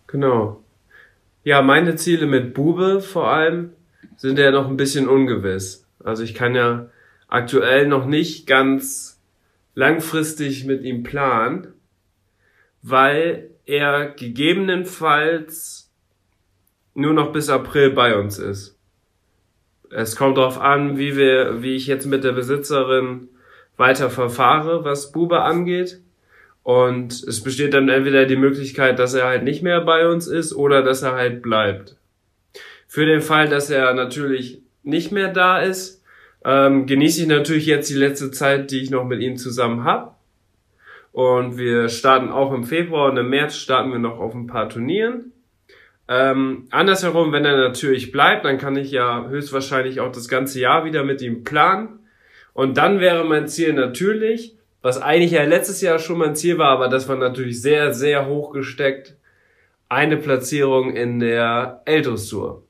Genau. 0.07 0.57
Ja, 1.43 1.61
meine 1.61 1.95
Ziele 1.95 2.25
mit 2.25 2.53
Bube 2.53 3.01
vor 3.01 3.27
allem 3.29 3.71
sind 4.17 4.39
ja 4.39 4.51
noch 4.51 4.67
ein 4.67 4.77
bisschen 4.77 5.07
ungewiss. 5.07 5.85
Also 6.03 6.23
ich 6.23 6.33
kann 6.33 6.55
ja 6.55 6.89
aktuell 7.27 7.87
noch 7.87 8.05
nicht 8.05 8.47
ganz 8.47 9.19
langfristig 9.75 10.65
mit 10.65 10.83
ihm 10.83 11.03
planen. 11.03 11.73
weil 12.81 13.49
er 13.65 14.07
gegebenenfalls 14.11 15.91
nur 16.93 17.13
noch 17.13 17.31
bis 17.31 17.49
April 17.49 17.91
bei 17.91 18.17
uns 18.17 18.39
ist. 18.39 18.77
Es 19.91 20.15
kommt 20.15 20.37
darauf 20.37 20.59
an, 20.59 20.97
wie 20.97 21.15
wir, 21.17 21.61
wie 21.61 21.75
ich 21.75 21.87
jetzt 21.87 22.05
mit 22.05 22.23
der 22.23 22.31
Besitzerin 22.31 23.29
weiter 23.77 24.09
verfahre, 24.09 24.83
was 24.83 25.11
Bube 25.11 25.41
angeht. 25.41 26.01
Und 26.69 27.23
es 27.23 27.41
besteht 27.41 27.73
dann 27.73 27.89
entweder 27.89 28.27
die 28.27 28.35
Möglichkeit, 28.35 28.99
dass 28.99 29.15
er 29.15 29.25
halt 29.25 29.43
nicht 29.43 29.63
mehr 29.63 29.81
bei 29.81 30.07
uns 30.07 30.27
ist 30.27 30.53
oder 30.53 30.83
dass 30.83 31.01
er 31.01 31.13
halt 31.13 31.41
bleibt. 31.41 31.95
Für 32.87 33.07
den 33.07 33.21
Fall, 33.21 33.49
dass 33.49 33.71
er 33.71 33.91
natürlich 33.95 34.61
nicht 34.83 35.11
mehr 35.11 35.33
da 35.33 35.57
ist, 35.57 36.03
ähm, 36.45 36.85
genieße 36.85 37.23
ich 37.23 37.27
natürlich 37.27 37.65
jetzt 37.65 37.89
die 37.89 37.95
letzte 37.95 38.29
Zeit, 38.29 38.69
die 38.69 38.83
ich 38.83 38.91
noch 38.91 39.03
mit 39.03 39.19
ihm 39.19 39.35
zusammen 39.35 39.83
hab. 39.83 40.19
Und 41.11 41.57
wir 41.57 41.89
starten 41.89 42.29
auch 42.29 42.53
im 42.53 42.65
Februar 42.65 43.09
und 43.09 43.17
im 43.17 43.31
März 43.31 43.55
starten 43.55 43.91
wir 43.91 43.97
noch 43.97 44.19
auf 44.19 44.35
ein 44.35 44.45
paar 44.45 44.69
Turnieren. 44.69 45.31
Ähm, 46.07 46.67
andersherum, 46.69 47.31
wenn 47.31 47.45
er 47.45 47.57
natürlich 47.57 48.11
bleibt, 48.11 48.45
dann 48.45 48.59
kann 48.59 48.75
ich 48.75 48.91
ja 48.91 49.27
höchstwahrscheinlich 49.27 50.01
auch 50.01 50.11
das 50.11 50.27
ganze 50.27 50.59
Jahr 50.59 50.85
wieder 50.85 51.03
mit 51.03 51.23
ihm 51.23 51.43
planen. 51.43 51.97
Und 52.53 52.77
dann 52.77 52.99
wäre 52.99 53.23
mein 53.23 53.47
Ziel 53.47 53.73
natürlich, 53.73 54.58
was 54.81 55.01
eigentlich 55.01 55.31
ja 55.31 55.43
letztes 55.43 55.81
Jahr 55.81 55.99
schon 55.99 56.17
mein 56.17 56.35
Ziel 56.35 56.57
war, 56.57 56.69
aber 56.69 56.87
das 56.87 57.07
war 57.07 57.15
natürlich 57.15 57.61
sehr, 57.61 57.93
sehr 57.93 58.27
hoch 58.27 58.51
gesteckt, 58.51 59.15
eine 59.89 60.17
Platzierung 60.17 60.95
in 60.95 61.19
der 61.19 61.81
L-Dressur. 61.85 62.63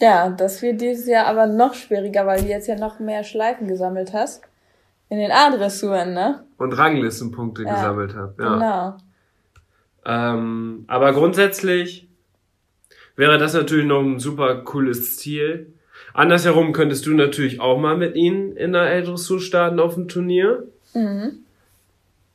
Ja, 0.00 0.28
das 0.30 0.60
wird 0.62 0.80
dieses 0.80 1.06
Jahr 1.06 1.26
aber 1.26 1.46
noch 1.46 1.74
schwieriger, 1.74 2.26
weil 2.26 2.42
du 2.42 2.48
jetzt 2.48 2.66
ja 2.66 2.76
noch 2.76 2.98
mehr 2.98 3.22
Schleifen 3.22 3.68
gesammelt 3.68 4.12
hast. 4.12 4.42
In 5.08 5.18
den 5.18 5.30
A-Dressuren, 5.30 6.14
ne? 6.14 6.44
Und 6.56 6.72
Ranglistenpunkte 6.72 7.62
Ja, 7.62 7.74
gesammelt 7.74 8.14
habe. 8.14 8.34
Ja. 8.42 8.54
Genau. 8.54 8.96
Ähm, 10.06 10.84
aber 10.88 11.12
grundsätzlich 11.12 12.08
wäre 13.16 13.38
das 13.38 13.54
natürlich 13.54 13.86
noch 13.86 14.02
ein 14.02 14.18
super 14.18 14.56
cooles 14.62 15.16
Ziel. 15.16 15.74
Andersherum 16.14 16.72
könntest 16.72 17.06
du 17.06 17.10
natürlich 17.12 17.60
auch 17.60 17.78
mal 17.78 17.96
mit 17.96 18.14
ihnen 18.14 18.56
in 18.56 18.72
der 18.72 18.88
L-Dressur 18.88 19.40
starten 19.40 19.80
auf 19.80 19.94
dem 19.94 20.06
Turnier. 20.06 20.62
Mhm. 20.94 21.40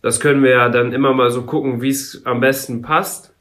Das 0.01 0.19
können 0.19 0.43
wir 0.43 0.51
ja 0.51 0.69
dann 0.69 0.91
immer 0.91 1.13
mal 1.13 1.31
so 1.31 1.43
gucken, 1.43 1.81
wie 1.81 1.89
es 1.89 2.25
am 2.25 2.41
besten 2.41 2.81
passt. 2.81 3.33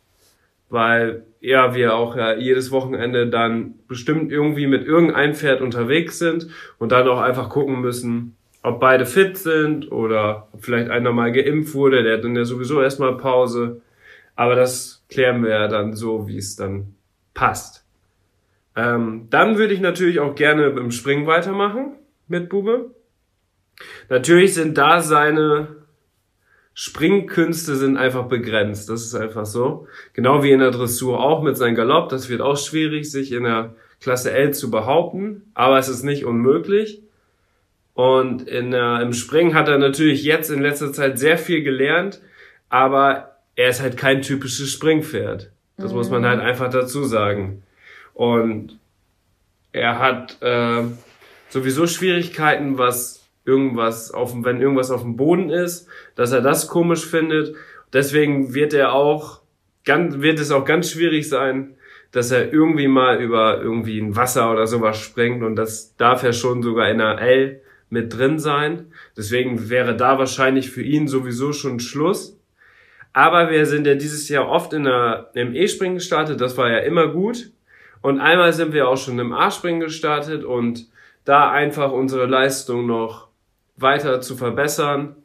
Weil 0.71 1.25
ja, 1.41 1.75
wir 1.75 1.97
auch 1.97 2.15
ja 2.15 2.35
jedes 2.35 2.71
Wochenende 2.71 3.27
dann 3.27 3.75
bestimmt 3.89 4.31
irgendwie 4.31 4.69
mit 4.69 4.87
irgendeinem 4.87 5.35
Pferd 5.35 5.61
unterwegs 5.61 6.19
sind 6.19 6.49
und 6.79 6.93
dann 6.93 7.09
auch 7.09 7.21
einfach 7.21 7.49
gucken 7.49 7.81
müssen, 7.81 8.37
ob 8.63 8.79
beide 8.79 9.07
fit 9.07 9.37
sind 9.39 9.91
oder 9.91 10.49
ob 10.53 10.65
vielleicht 10.65 10.91
einer 10.91 11.13
mal 11.13 11.33
geimpft 11.33 11.75
wurde, 11.75 12.05
der 12.05 12.19
hat 12.19 12.25
dann 12.25 12.37
ja 12.37 12.45
sowieso 12.45 12.81
erstmal 12.81 13.17
Pause. 13.17 13.81
Aber 14.37 14.55
das 14.55 15.05
klären 15.09 15.43
wir 15.43 15.51
ja 15.51 15.69
dann 15.69 15.95
so, 15.95 16.29
wie 16.29 16.39
es 16.39 16.55
dann 16.55 16.95
passt. 17.35 17.85
Ähm, 18.79 19.27
dann 19.29 19.59
würde 19.59 19.75
ich 19.75 19.81
natürlich 19.81 20.21
auch 20.21 20.37
gerne 20.37 20.67
im 20.67 20.93
Springen 20.93 21.27
weitermachen 21.27 21.97
mit 22.29 22.49
Bube. 22.49 22.95
Natürlich 24.09 24.55
sind 24.55 24.79
da 24.79 25.01
seine 25.01 25.79
Springkünste 26.75 27.75
sind 27.75 27.97
einfach 27.97 28.27
begrenzt. 28.27 28.89
Das 28.89 29.03
ist 29.03 29.17
einfach 29.17 29.47
so. 29.47 29.89
Genau 30.13 30.45
wie 30.45 30.53
in 30.53 30.61
der 30.61 30.71
Dressur 30.71 31.19
auch 31.19 31.43
mit 31.43 31.57
seinem 31.57 31.75
Galopp. 31.75 32.09
Das 32.09 32.29
wird 32.29 32.41
auch 32.41 32.57
schwierig, 32.57 33.11
sich 33.11 33.33
in 33.33 33.43
der 33.43 33.75
Klasse 34.01 34.31
L 34.31 34.55
zu 34.55 34.71
behaupten. 34.71 35.51
Aber 35.55 35.77
es 35.79 35.89
ist 35.89 36.05
nicht 36.05 36.25
unmöglich. 36.25 37.03
Und 37.95 38.47
in 38.47 38.71
der, 38.71 39.01
im 39.01 39.13
Springen 39.13 39.55
hat 39.55 39.67
er 39.67 39.79
natürlich 39.79 40.23
jetzt 40.23 40.53
in 40.53 40.63
letzter 40.63 40.93
Zeit 40.93 41.19
sehr 41.19 41.37
viel 41.37 41.65
gelernt. 41.65 42.21
Aber 42.69 43.39
er 43.57 43.71
ist 43.71 43.83
halt 43.83 43.97
kein 43.97 44.23
typisches 44.23 44.71
Springpferd. 44.71 45.51
Das 45.79 45.93
muss 45.93 46.11
man 46.11 46.25
halt 46.25 46.39
einfach 46.39 46.71
dazu 46.71 47.03
sagen. 47.03 47.65
Und 48.19 48.81
er 49.71 50.01
hat 50.01 50.43
äh, 50.43 50.83
sowieso 51.51 51.87
Schwierigkeiten, 51.87 52.77
was 52.77 53.29
irgendwas 53.45 54.11
auf 54.11 54.35
wenn 54.43 54.61
irgendwas 54.61 54.91
auf 54.91 55.03
dem 55.03 55.17
Boden 55.17 55.51
ist, 55.51 55.87
dass 56.17 56.33
er 56.33 56.41
das 56.41 56.67
komisch 56.67 57.07
findet. 57.07 57.55
Deswegen 57.93 58.55
wird 58.55 58.75
er 58.75 58.93
auch 58.93 59.43
ganz, 59.85 60.19
wird 60.19 60.41
es 60.41 60.51
auch 60.51 60.65
ganz 60.65 60.91
schwierig 60.91 61.29
sein, 61.29 61.77
dass 62.11 62.33
er 62.33 62.53
irgendwie 62.53 62.89
mal 62.89 63.23
über 63.23 63.63
irgendwie 63.63 64.01
ein 64.01 64.17
Wasser 64.17 64.51
oder 64.51 64.67
sowas 64.67 64.99
springt 64.99 65.45
und 65.45 65.55
das 65.55 65.95
darf 65.97 66.25
er 66.25 66.33
schon 66.33 66.61
sogar 66.61 66.91
in 66.91 67.01
einer 67.01 67.21
L 67.21 67.61
mit 67.89 68.19
drin 68.19 68.41
sein. 68.41 68.93
Deswegen 69.17 69.71
wäre 69.71 69.95
da 69.95 70.19
wahrscheinlich 70.19 70.73
für 70.73 70.83
ihn 70.83 71.07
sowieso 71.07 71.53
schon 71.53 71.79
Schluss. 71.79 72.37
Aber 73.13 73.49
wir 73.49 73.65
sind 73.67 73.87
ja 73.87 73.95
dieses 73.95 74.29
Jahr 74.29 74.49
oft 74.49 74.73
in 74.73 74.83
der, 74.83 75.31
im 75.35 75.55
E-Springen 75.55 75.95
gestartet, 75.95 76.41
das 76.41 76.57
war 76.57 76.69
ja 76.69 76.79
immer 76.79 77.07
gut. 77.07 77.53
Und 78.01 78.21
einmal 78.21 78.53
sind 78.53 78.73
wir 78.73 78.89
auch 78.89 78.97
schon 78.97 79.19
im 79.19 79.33
A-Springen 79.33 79.81
gestartet 79.81 80.45
und 80.45 80.87
da 81.25 81.51
einfach 81.51 81.93
unsere 81.93 82.27
Leistung 82.27 82.87
noch 82.87 83.29
weiter 83.77 84.21
zu 84.21 84.37
verbessern 84.37 85.17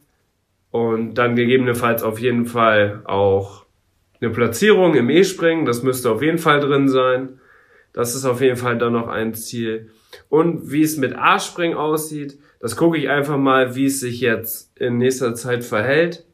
und 0.71 1.15
dann 1.15 1.35
gegebenenfalls 1.35 2.03
auf 2.03 2.19
jeden 2.19 2.45
Fall 2.45 3.01
auch 3.05 3.65
eine 4.19 4.31
Platzierung 4.31 4.95
im 4.95 5.09
E-Springen, 5.09 5.65
das 5.65 5.83
müsste 5.83 6.11
auf 6.11 6.21
jeden 6.21 6.37
Fall 6.37 6.59
drin 6.59 6.87
sein. 6.87 7.39
Das 7.93 8.15
ist 8.15 8.25
auf 8.25 8.41
jeden 8.41 8.57
Fall 8.57 8.77
dann 8.77 8.93
noch 8.93 9.07
ein 9.07 9.33
Ziel. 9.33 9.91
Und 10.29 10.71
wie 10.71 10.81
es 10.81 10.97
mit 10.97 11.15
A-Springen 11.15 11.77
aussieht, 11.77 12.39
das 12.59 12.75
gucke 12.75 12.97
ich 12.97 13.09
einfach 13.09 13.37
mal, 13.37 13.75
wie 13.75 13.85
es 13.85 13.99
sich 13.99 14.19
jetzt 14.19 14.75
in 14.79 14.97
nächster 14.97 15.35
Zeit 15.35 15.63
verhält. 15.63 16.25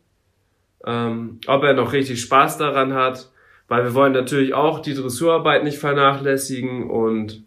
Ähm, 0.86 1.40
ob 1.48 1.64
er 1.64 1.74
noch 1.74 1.92
richtig 1.92 2.22
Spaß 2.22 2.58
daran 2.58 2.94
hat, 2.94 3.30
weil 3.70 3.84
wir 3.84 3.94
wollen 3.94 4.14
natürlich 4.14 4.54
auch 4.54 4.80
die 4.80 4.96
Dressurarbeit 4.96 5.64
nicht 5.64 5.78
vernachlässigen 5.78 6.90
und 6.90 7.44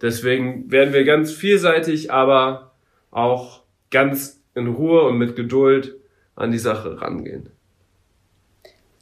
deswegen 0.00 0.70
werden 0.70 0.94
wir 0.94 1.04
ganz 1.04 1.32
vielseitig, 1.32 2.10
aber 2.10 2.72
auch 3.10 3.62
ganz 3.90 4.40
in 4.54 4.68
Ruhe 4.68 5.02
und 5.02 5.18
mit 5.18 5.36
Geduld 5.36 5.96
an 6.34 6.52
die 6.52 6.58
Sache 6.58 7.00
rangehen. 7.00 7.50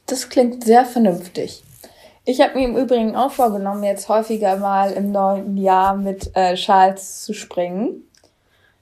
Das 0.06 0.28
klingt 0.28 0.64
sehr 0.64 0.84
vernünftig. 0.84 1.62
Ich 2.26 2.40
habe 2.40 2.58
mir 2.58 2.66
im 2.66 2.76
Übrigen 2.76 3.16
auch 3.16 3.30
vorgenommen, 3.30 3.84
jetzt 3.84 4.08
häufiger 4.08 4.56
mal 4.56 4.92
im 4.92 5.12
neuen 5.12 5.58
Jahr 5.58 5.94
mit 5.96 6.34
äh, 6.34 6.56
Schals 6.56 7.24
zu 7.24 7.34
springen. 7.34 8.02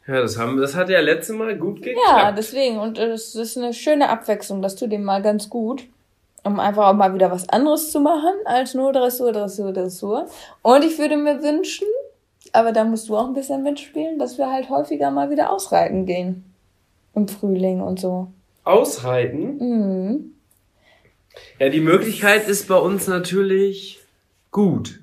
Ja, 0.06 0.20
das 0.20 0.38
haben, 0.38 0.56
das 0.60 0.74
hat 0.74 0.88
ja 0.88 1.00
letztes 1.00 1.34
Mal 1.36 1.56
gut 1.56 1.82
geklappt. 1.82 2.06
Ja, 2.08 2.32
deswegen. 2.32 2.78
Und 2.78 2.98
es 2.98 3.34
ist 3.34 3.56
eine 3.56 3.72
schöne 3.72 4.08
Abwechslung. 4.08 4.62
Das 4.62 4.76
tut 4.76 4.92
dem 4.92 5.04
mal 5.04 5.22
ganz 5.22 5.48
gut. 5.48 5.84
Um 6.44 6.58
einfach 6.58 6.88
auch 6.88 6.94
mal 6.94 7.14
wieder 7.14 7.30
was 7.30 7.48
anderes 7.48 7.92
zu 7.92 8.00
machen 8.00 8.34
als 8.44 8.74
nur 8.74 8.92
Dressur, 8.92 9.32
Dressur, 9.32 9.72
Dressur. 9.72 10.26
Und 10.62 10.84
ich 10.84 10.98
würde 10.98 11.16
mir 11.16 11.42
wünschen, 11.42 11.86
aber 12.52 12.72
da 12.72 12.84
musst 12.84 13.08
du 13.08 13.16
auch 13.16 13.26
ein 13.26 13.34
bisschen 13.34 13.62
mitspielen, 13.62 14.18
dass 14.18 14.38
wir 14.38 14.50
halt 14.50 14.68
häufiger 14.68 15.10
mal 15.10 15.30
wieder 15.30 15.52
ausreiten 15.52 16.04
gehen. 16.04 16.44
Im 17.14 17.28
Frühling 17.28 17.80
und 17.80 18.00
so. 18.00 18.28
Ausreiten? 18.64 19.58
Mhm. 19.58 20.34
Ja, 21.58 21.68
die 21.68 21.80
Möglichkeit 21.80 22.48
ist 22.48 22.68
bei 22.68 22.76
uns 22.76 23.06
natürlich 23.06 24.00
gut. 24.50 25.00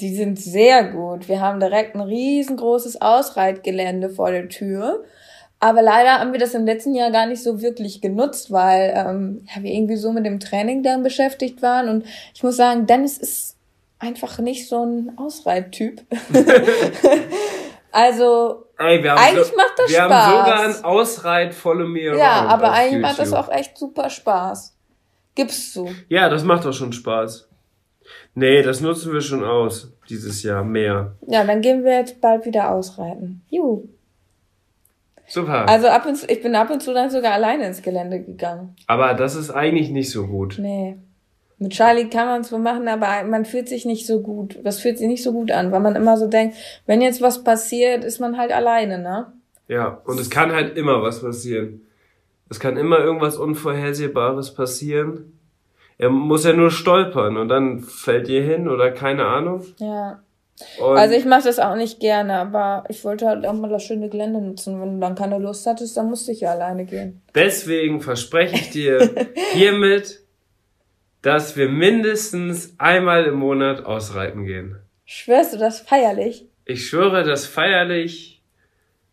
Die 0.00 0.14
sind 0.14 0.38
sehr 0.38 0.90
gut. 0.90 1.28
Wir 1.28 1.40
haben 1.40 1.60
direkt 1.60 1.94
ein 1.94 2.00
riesengroßes 2.00 3.00
Ausreitgelände 3.00 4.10
vor 4.10 4.30
der 4.30 4.48
Tür. 4.48 5.04
Aber 5.64 5.80
leider 5.80 6.18
haben 6.20 6.32
wir 6.32 6.38
das 6.38 6.52
im 6.52 6.66
letzten 6.66 6.94
Jahr 6.94 7.10
gar 7.10 7.24
nicht 7.24 7.42
so 7.42 7.62
wirklich 7.62 8.02
genutzt, 8.02 8.52
weil 8.52 8.92
ähm, 8.94 9.46
ja, 9.46 9.62
wir 9.62 9.72
irgendwie 9.72 9.96
so 9.96 10.12
mit 10.12 10.26
dem 10.26 10.38
Training 10.38 10.82
dann 10.82 11.02
beschäftigt 11.02 11.62
waren. 11.62 11.88
Und 11.88 12.04
ich 12.34 12.42
muss 12.42 12.58
sagen, 12.58 12.84
Dennis 12.86 13.16
ist 13.16 13.56
einfach 13.98 14.40
nicht 14.40 14.68
so 14.68 14.84
ein 14.84 15.12
Ausreittyp. 15.16 16.02
also 17.92 18.66
Ey, 18.76 19.02
wir 19.02 19.12
haben 19.12 19.18
eigentlich 19.18 19.46
so, 19.46 19.56
macht 19.56 19.72
das 19.78 19.88
wir 19.88 19.96
Spaß. 19.96 20.26
haben 20.26 20.44
sogar 20.44 20.64
ein 20.64 20.84
Ausreit 20.84 21.54
Follow 21.54 21.86
Me 21.86 22.08
Around 22.08 22.18
ja, 22.18 22.42
aber 22.42 22.70
eigentlich 22.70 23.00
macht 23.00 23.18
das 23.18 23.30
YouTube. 23.30 23.48
auch 23.48 23.50
echt 23.50 23.78
super 23.78 24.10
Spaß. 24.10 24.76
Gibst 25.34 25.74
du? 25.76 25.88
Ja, 26.10 26.28
das 26.28 26.44
macht 26.44 26.66
doch 26.66 26.74
schon 26.74 26.92
Spaß. 26.92 27.48
Nee, 28.34 28.60
das 28.60 28.82
nutzen 28.82 29.14
wir 29.14 29.22
schon 29.22 29.42
aus 29.42 29.90
dieses 30.10 30.42
Jahr 30.42 30.62
mehr. 30.62 31.14
Ja, 31.26 31.42
dann 31.42 31.62
gehen 31.62 31.84
wir 31.84 32.00
jetzt 32.00 32.20
bald 32.20 32.44
wieder 32.44 32.70
ausreiten. 32.70 33.42
Juhu. 33.48 33.88
Super. 35.26 35.68
Also 35.68 35.88
ab 35.88 36.06
und 36.06 36.16
zu, 36.16 36.26
ich 36.28 36.42
bin 36.42 36.54
ab 36.54 36.70
und 36.70 36.82
zu 36.82 36.92
dann 36.92 37.10
sogar 37.10 37.32
alleine 37.32 37.66
ins 37.66 37.82
Gelände 37.82 38.20
gegangen. 38.20 38.76
aber 38.86 39.14
das 39.14 39.34
ist 39.36 39.50
eigentlich 39.50 39.90
nicht 39.90 40.10
so 40.10 40.26
gut. 40.26 40.56
Nee. 40.58 40.96
Mit 41.58 41.72
Charlie 41.72 42.10
kann 42.10 42.26
man 42.26 42.40
es 42.40 42.50
wohl 42.52 42.58
machen, 42.58 42.88
aber 42.88 43.22
man 43.24 43.44
fühlt 43.44 43.68
sich 43.68 43.84
nicht 43.86 44.06
so 44.06 44.20
gut. 44.20 44.58
Das 44.64 44.80
fühlt 44.80 44.98
sich 44.98 45.06
nicht 45.06 45.22
so 45.22 45.32
gut 45.32 45.52
an, 45.52 45.70
weil 45.72 45.80
man 45.80 45.94
immer 45.94 46.16
so 46.16 46.26
denkt, 46.26 46.56
wenn 46.86 47.00
jetzt 47.00 47.22
was 47.22 47.44
passiert, 47.44 48.04
ist 48.04 48.18
man 48.20 48.36
halt 48.36 48.52
alleine, 48.52 48.98
ne? 48.98 49.32
Ja, 49.68 50.00
und 50.04 50.18
es 50.20 50.30
kann 50.30 50.52
halt 50.52 50.76
immer 50.76 51.00
was 51.02 51.22
passieren. 51.22 51.82
Es 52.50 52.60
kann 52.60 52.76
immer 52.76 52.98
irgendwas 52.98 53.38
Unvorhersehbares 53.38 54.52
passieren. 54.54 55.38
Er 55.96 56.10
muss 56.10 56.44
ja 56.44 56.52
nur 56.52 56.70
stolpern 56.72 57.36
und 57.36 57.48
dann 57.48 57.80
fällt 57.80 58.28
ihr 58.28 58.42
hin 58.42 58.68
oder 58.68 58.90
keine 58.90 59.24
Ahnung. 59.26 59.62
Ja. 59.78 60.23
Und 60.80 60.96
Also 60.96 61.14
ich 61.14 61.24
mache 61.24 61.44
das 61.44 61.58
auch 61.58 61.74
nicht 61.74 61.98
gerne, 62.00 62.38
aber 62.38 62.84
ich 62.88 63.04
wollte 63.04 63.26
halt 63.26 63.44
auch 63.44 63.52
mal 63.54 63.68
das 63.68 63.82
schöne 63.82 64.08
Gelände 64.08 64.40
nutzen. 64.40 64.80
Wenn 64.80 64.94
du 64.94 65.00
dann 65.00 65.14
keine 65.16 65.38
Lust 65.38 65.66
hattest, 65.66 65.96
dann 65.96 66.08
musste 66.08 66.32
ich 66.32 66.40
ja 66.40 66.52
alleine 66.52 66.84
gehen. 66.84 67.22
deswegen 67.34 68.00
verspreche 68.00 68.54
ich 68.54 68.70
dir 68.70 69.10
hiermit, 69.52 70.20
dass 71.22 71.56
wir 71.56 71.68
mindestens 71.68 72.74
einmal 72.78 73.24
im 73.24 73.34
Monat 73.34 73.84
ausreiten 73.84 74.44
gehen. 74.44 74.76
Schwörst 75.04 75.54
du 75.54 75.58
das 75.58 75.80
feierlich? 75.80 76.46
Ich 76.66 76.86
schwöre 76.86 77.24
das 77.24 77.46
feierlich 77.46 78.40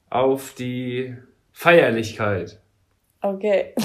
auf 0.09 0.53
die 0.53 1.15
Feierlichkeit. 1.51 2.59
Okay. 3.21 3.73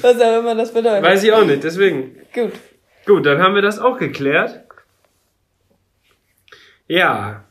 Was 0.00 0.20
auch 0.20 0.38
immer 0.40 0.54
das 0.54 0.72
bedeutet. 0.72 1.02
Weiß 1.02 1.22
ich 1.24 1.32
auch 1.32 1.44
nicht, 1.44 1.64
deswegen. 1.64 2.16
Gut. 2.34 2.52
Gut, 3.06 3.26
dann 3.26 3.38
haben 3.38 3.54
wir 3.54 3.62
das 3.62 3.78
auch 3.78 3.98
geklärt. 3.98 4.63
Ja, 6.86 7.44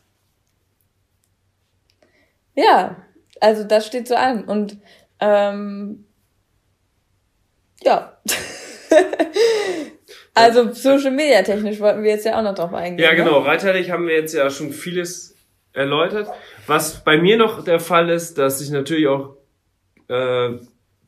Ja, 2.56 2.98
also 3.40 3.63
das 3.63 3.88
steht 3.88 4.08
so 4.08 4.16
an. 4.16 4.44
Und 4.46 4.78
ähm, 5.20 6.06
ja. 7.82 8.18
also 10.34 10.72
Social 10.74 11.12
Media 11.12 11.42
technisch 11.42 11.80
wollten 11.80 12.04
wir 12.04 12.12
jetzt 12.12 12.25
ja 12.25 12.38
auch 12.38 12.44
noch 12.44 12.56
drauf 12.56 12.74
eingehen. 12.74 13.04
ja 13.04 13.12
ne? 13.12 13.18
genau, 13.18 13.40
reiterlich 13.40 13.92
haben 13.92 14.08
wir 14.08 14.16
jetzt 14.16 14.34
ja 14.34 14.50
schon 14.50 14.72
vieles 14.72 15.36
erläutert. 15.74 16.30
Was 16.68 17.04
bei 17.04 17.18
mir 17.18 17.38
noch 17.38 17.63
der 17.63 17.80
Fall 17.80 18.10
ist, 18.10 18.38
dass 18.38 18.62
ich 18.62 18.70
natürlich 18.70 19.08
auch 19.08 19.36
äh, 20.08 20.52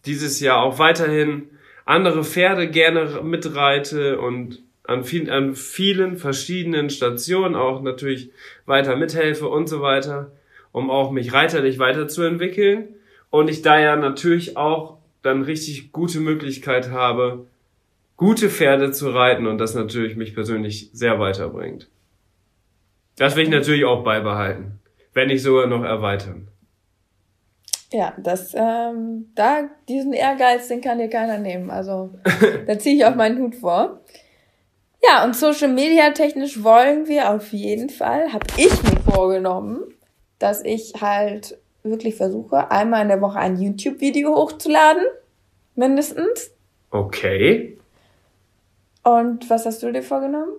dieses 0.06 0.40
Jahr 0.40 0.64
auch 0.64 0.80
weiterhin 0.80 1.50
andere 1.86 2.24
Pferde 2.24 2.68
gerne 2.70 3.22
mitreite 3.22 4.20
und 4.20 4.65
an, 4.88 5.04
viel, 5.04 5.30
an 5.30 5.56
vielen 5.56 6.18
verschiedenen 6.18 6.90
Stationen 6.90 7.56
auch 7.56 7.82
natürlich 7.82 8.32
weiter 8.66 8.96
mithelfe 8.96 9.48
und 9.48 9.68
so 9.68 9.82
weiter, 9.82 10.32
um 10.72 10.90
auch 10.90 11.12
mich 11.12 11.34
reiterlich 11.34 11.80
weiterzuentwickeln. 11.80 12.96
Und 13.30 13.50
ich 13.50 13.62
da 13.62 13.80
ja 13.80 13.96
natürlich 13.96 14.58
auch 14.58 14.98
dann 15.22 15.42
richtig 15.42 15.92
gute 15.92 16.20
Möglichkeit 16.20 16.92
habe, 16.92 17.48
gute 18.18 18.50
Pferde 18.50 18.92
zu 18.92 19.10
reiten 19.10 19.48
und 19.48 19.58
das 19.58 19.76
natürlich 19.76 20.16
mich 20.16 20.34
persönlich 20.34 20.90
sehr 20.94 21.20
weiterbringt. 21.20 21.90
Das 23.18 23.36
will 23.36 23.44
ich 23.44 23.50
natürlich 23.50 23.86
auch 23.86 24.04
beibehalten, 24.04 24.80
wenn 25.14 25.28
nicht 25.28 25.42
sogar 25.42 25.68
noch 25.68 25.84
erweitern. 25.84 26.48
Ja, 27.92 28.14
das, 28.18 28.54
ähm, 28.56 29.32
da, 29.36 29.70
diesen 29.88 30.12
Ehrgeiz, 30.12 30.68
den 30.68 30.82
kann 30.82 30.98
dir 30.98 31.08
keiner 31.08 31.38
nehmen. 31.38 31.70
Also, 31.70 32.14
da 32.68 32.78
ziehe 32.78 32.96
ich 32.96 33.06
auch 33.06 33.16
meinen 33.16 33.40
Hut 33.40 33.56
vor. 33.56 34.02
Ja, 35.04 35.24
und 35.24 35.36
Social 35.36 35.72
Media 35.72 36.12
technisch 36.12 36.64
wollen 36.64 37.08
wir 37.08 37.32
auf 37.32 37.54
jeden 37.54 37.90
Fall, 37.90 38.34
habe 38.34 38.46
ich 38.58 38.84
mir 38.84 39.00
vorgenommen, 39.12 39.84
dass 40.40 40.64
ich 40.64 40.94
halt 41.00 41.58
wirklich 41.84 42.16
versuche, 42.16 42.72
einmal 42.72 43.04
in 43.04 43.10
der 43.10 43.22
Woche 43.22 43.38
ein 43.38 43.62
YouTube-Video 43.62 44.36
hochzuladen. 44.36 45.04
Mindestens. 45.76 46.52
Okay. 46.90 47.78
Und 49.04 49.50
was 49.50 49.66
hast 49.66 49.84
du 49.84 49.92
dir 49.92 50.02
vorgenommen? 50.02 50.54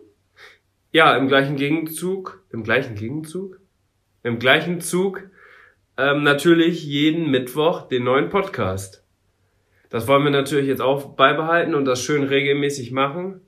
Ja, 0.93 1.17
im 1.17 1.29
gleichen 1.29 1.57
Gegenzug, 1.57 2.45
im 2.53 2.63
gleichen 2.63 2.95
Gegenzug, 2.95 3.61
im 4.23 4.39
gleichen 4.39 4.81
Zug 4.81 5.29
ähm, 5.99 6.23
natürlich 6.23 6.85
jeden 6.85 7.31
Mittwoch 7.31 7.89
den 7.89 8.05
neuen 8.05 8.29
Podcast. 8.29 9.03
Das 9.89 10.07
wollen 10.09 10.25
wir 10.25 10.31
natürlich 10.31 10.69
jetzt 10.69 10.83
auch 10.83 11.15
beibehalten 11.15 11.75
und 11.75 11.85
das 11.85 12.03
schön 12.03 12.23
regelmäßig 12.23 12.93
machen. 12.93 13.41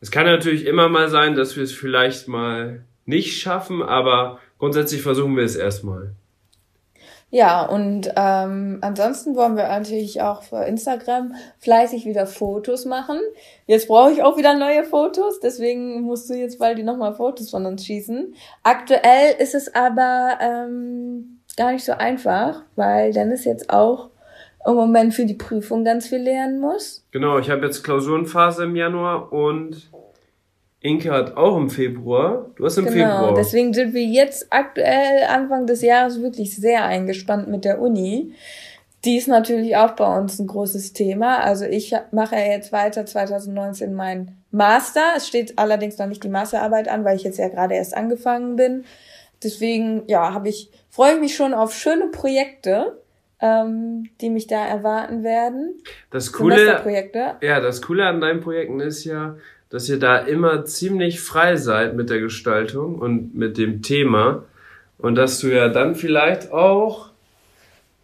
Es 0.00 0.10
kann 0.10 0.26
natürlich 0.26 0.66
immer 0.66 0.88
mal 0.88 1.08
sein, 1.08 1.34
dass 1.34 1.56
wir 1.56 1.64
es 1.64 1.72
vielleicht 1.72 2.26
mal 2.26 2.84
nicht 3.04 3.40
schaffen, 3.40 3.82
aber 3.82 4.38
grundsätzlich 4.58 5.02
versuchen 5.02 5.36
wir 5.36 5.44
es 5.44 5.56
erstmal. 5.56 6.14
Ja, 7.32 7.64
und 7.64 8.10
ähm, 8.16 8.78
ansonsten 8.80 9.36
wollen 9.36 9.56
wir 9.56 9.68
natürlich 9.68 10.20
auch 10.20 10.42
für 10.42 10.64
Instagram 10.64 11.34
fleißig 11.60 12.04
wieder 12.04 12.26
Fotos 12.26 12.86
machen. 12.86 13.20
Jetzt 13.66 13.86
brauche 13.86 14.10
ich 14.10 14.22
auch 14.24 14.36
wieder 14.36 14.54
neue 14.54 14.82
Fotos, 14.82 15.38
deswegen 15.38 16.00
musst 16.02 16.28
du 16.28 16.34
jetzt 16.34 16.58
bald 16.58 16.84
nochmal 16.84 17.14
Fotos 17.14 17.50
von 17.50 17.66
uns 17.66 17.86
schießen. 17.86 18.34
Aktuell 18.64 19.36
ist 19.38 19.54
es 19.54 19.72
aber 19.72 20.38
ähm, 20.40 21.40
gar 21.56 21.70
nicht 21.70 21.84
so 21.84 21.92
einfach, 21.92 22.62
weil 22.74 23.12
Dennis 23.12 23.44
jetzt 23.44 23.70
auch 23.70 24.10
im 24.66 24.74
Moment 24.74 25.14
für 25.14 25.24
die 25.24 25.34
Prüfung 25.34 25.84
ganz 25.84 26.08
viel 26.08 26.18
lernen 26.18 26.58
muss. 26.60 27.06
Genau, 27.12 27.38
ich 27.38 27.48
habe 27.48 27.64
jetzt 27.64 27.84
Klausurenphase 27.84 28.64
im 28.64 28.74
Januar 28.74 29.32
und 29.32 29.88
Inke 30.80 31.10
hat 31.12 31.36
auch 31.36 31.56
im 31.56 31.68
Februar. 31.68 32.50
Du 32.56 32.64
hast 32.64 32.78
im 32.78 32.86
Genau, 32.86 32.94
Februar. 32.94 33.34
deswegen 33.34 33.74
sind 33.74 33.92
wir 33.92 34.04
jetzt 34.04 34.46
aktuell 34.50 35.24
Anfang 35.28 35.66
des 35.66 35.82
Jahres 35.82 36.22
wirklich 36.22 36.56
sehr 36.56 36.84
eingespannt 36.84 37.48
mit 37.48 37.64
der 37.66 37.80
Uni. 37.80 38.32
Die 39.04 39.16
ist 39.16 39.28
natürlich 39.28 39.76
auch 39.76 39.92
bei 39.92 40.18
uns 40.18 40.38
ein 40.38 40.46
großes 40.46 40.92
Thema. 40.92 41.38
Also 41.40 41.64
ich 41.64 41.94
mache 42.12 42.36
ja 42.36 42.46
jetzt 42.52 42.72
weiter 42.72 43.04
2019 43.06 43.94
mein 43.94 44.36
Master. 44.50 45.02
Es 45.16 45.26
steht 45.28 45.58
allerdings 45.58 45.98
noch 45.98 46.06
nicht 46.06 46.24
die 46.24 46.28
Masterarbeit 46.28 46.88
an, 46.88 47.04
weil 47.04 47.16
ich 47.16 47.22
jetzt 47.24 47.38
ja 47.38 47.48
gerade 47.48 47.74
erst 47.74 47.96
angefangen 47.96 48.56
bin. 48.56 48.84
Deswegen, 49.42 50.02
ja, 50.06 50.34
habe 50.34 50.48
ich, 50.50 50.70
freue 50.90 51.14
ich 51.14 51.20
mich 51.20 51.34
schon 51.34 51.54
auf 51.54 51.74
schöne 51.74 52.08
Projekte, 52.08 52.98
ähm, 53.40 54.10
die 54.20 54.28
mich 54.28 54.46
da 54.46 54.66
erwarten 54.66 55.24
werden. 55.24 55.78
das 56.10 56.32
Coole, 56.32 56.82
ja, 57.40 57.60
das 57.60 57.80
Coole 57.80 58.04
an 58.06 58.20
deinen 58.20 58.40
Projekten 58.40 58.80
ist 58.80 59.04
ja, 59.04 59.36
dass 59.70 59.88
ihr 59.88 59.98
da 59.98 60.18
immer 60.18 60.64
ziemlich 60.64 61.20
frei 61.20 61.56
seid 61.56 61.94
mit 61.94 62.10
der 62.10 62.20
Gestaltung 62.20 62.98
und 62.98 63.34
mit 63.34 63.56
dem 63.56 63.82
Thema 63.82 64.44
und 64.98 65.14
dass 65.14 65.38
du 65.38 65.48
ja 65.48 65.68
dann 65.68 65.94
vielleicht 65.94 66.52
auch 66.52 67.10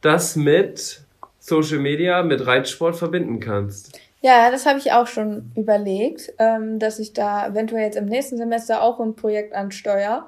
das 0.00 0.37
mit 0.37 1.00
Social 1.40 1.79
Media, 1.79 2.22
mit 2.22 2.46
Reitsport 2.46 2.96
verbinden 2.96 3.40
kannst. 3.40 3.98
Ja, 4.22 4.50
das 4.50 4.66
habe 4.66 4.79
ich 4.79 4.92
auch 4.92 5.07
schon 5.07 5.52
überlegt, 5.57 6.33
ähm, 6.38 6.79
dass 6.79 6.98
ich 6.98 7.12
da 7.12 7.46
eventuell 7.48 7.85
jetzt 7.85 7.96
im 7.96 8.07
nächsten 8.07 8.37
Semester 8.37 8.83
auch 8.83 8.98
ein 8.98 9.14
Projekt 9.14 9.55
ansteuere, 9.55 10.26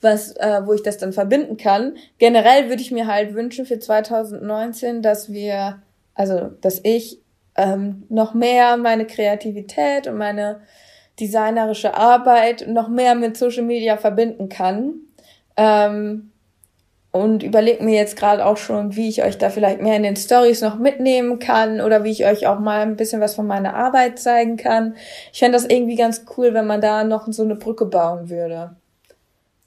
was, 0.00 0.36
äh, 0.36 0.60
wo 0.64 0.74
ich 0.74 0.82
das 0.82 0.98
dann 0.98 1.12
verbinden 1.12 1.56
kann. 1.56 1.96
Generell 2.18 2.68
würde 2.68 2.82
ich 2.82 2.90
mir 2.90 3.06
halt 3.06 3.34
wünschen 3.34 3.64
für 3.64 3.78
2019, 3.78 5.02
dass 5.02 5.32
wir, 5.32 5.80
also 6.14 6.50
dass 6.60 6.80
ich 6.84 7.20
ähm, 7.58 8.04
noch 8.08 8.32
mehr 8.32 8.78
meine 8.78 9.06
Kreativität 9.06 10.06
und 10.06 10.16
meine 10.16 10.60
designerische 11.20 11.94
Arbeit 11.94 12.66
noch 12.68 12.88
mehr 12.88 13.14
mit 13.14 13.36
Social 13.36 13.64
Media 13.64 13.96
verbinden 13.96 14.48
kann. 14.48 14.94
Ähm, 15.56 16.30
und 17.10 17.42
überlege 17.42 17.82
mir 17.82 17.96
jetzt 17.96 18.16
gerade 18.16 18.44
auch 18.44 18.58
schon, 18.58 18.94
wie 18.94 19.08
ich 19.08 19.24
euch 19.24 19.38
da 19.38 19.50
vielleicht 19.50 19.80
mehr 19.80 19.96
in 19.96 20.02
den 20.04 20.14
Stories 20.14 20.60
noch 20.60 20.78
mitnehmen 20.78 21.38
kann 21.38 21.80
oder 21.80 22.04
wie 22.04 22.10
ich 22.10 22.26
euch 22.26 22.46
auch 22.46 22.60
mal 22.60 22.80
ein 22.80 22.96
bisschen 22.96 23.20
was 23.20 23.34
von 23.34 23.46
meiner 23.46 23.74
Arbeit 23.74 24.20
zeigen 24.20 24.56
kann. 24.56 24.94
Ich 25.32 25.40
fände 25.40 25.56
das 25.56 25.64
irgendwie 25.64 25.96
ganz 25.96 26.26
cool, 26.36 26.54
wenn 26.54 26.66
man 26.66 26.80
da 26.80 27.02
noch 27.04 27.26
so 27.28 27.42
eine 27.42 27.56
Brücke 27.56 27.86
bauen 27.86 28.30
würde. 28.30 28.76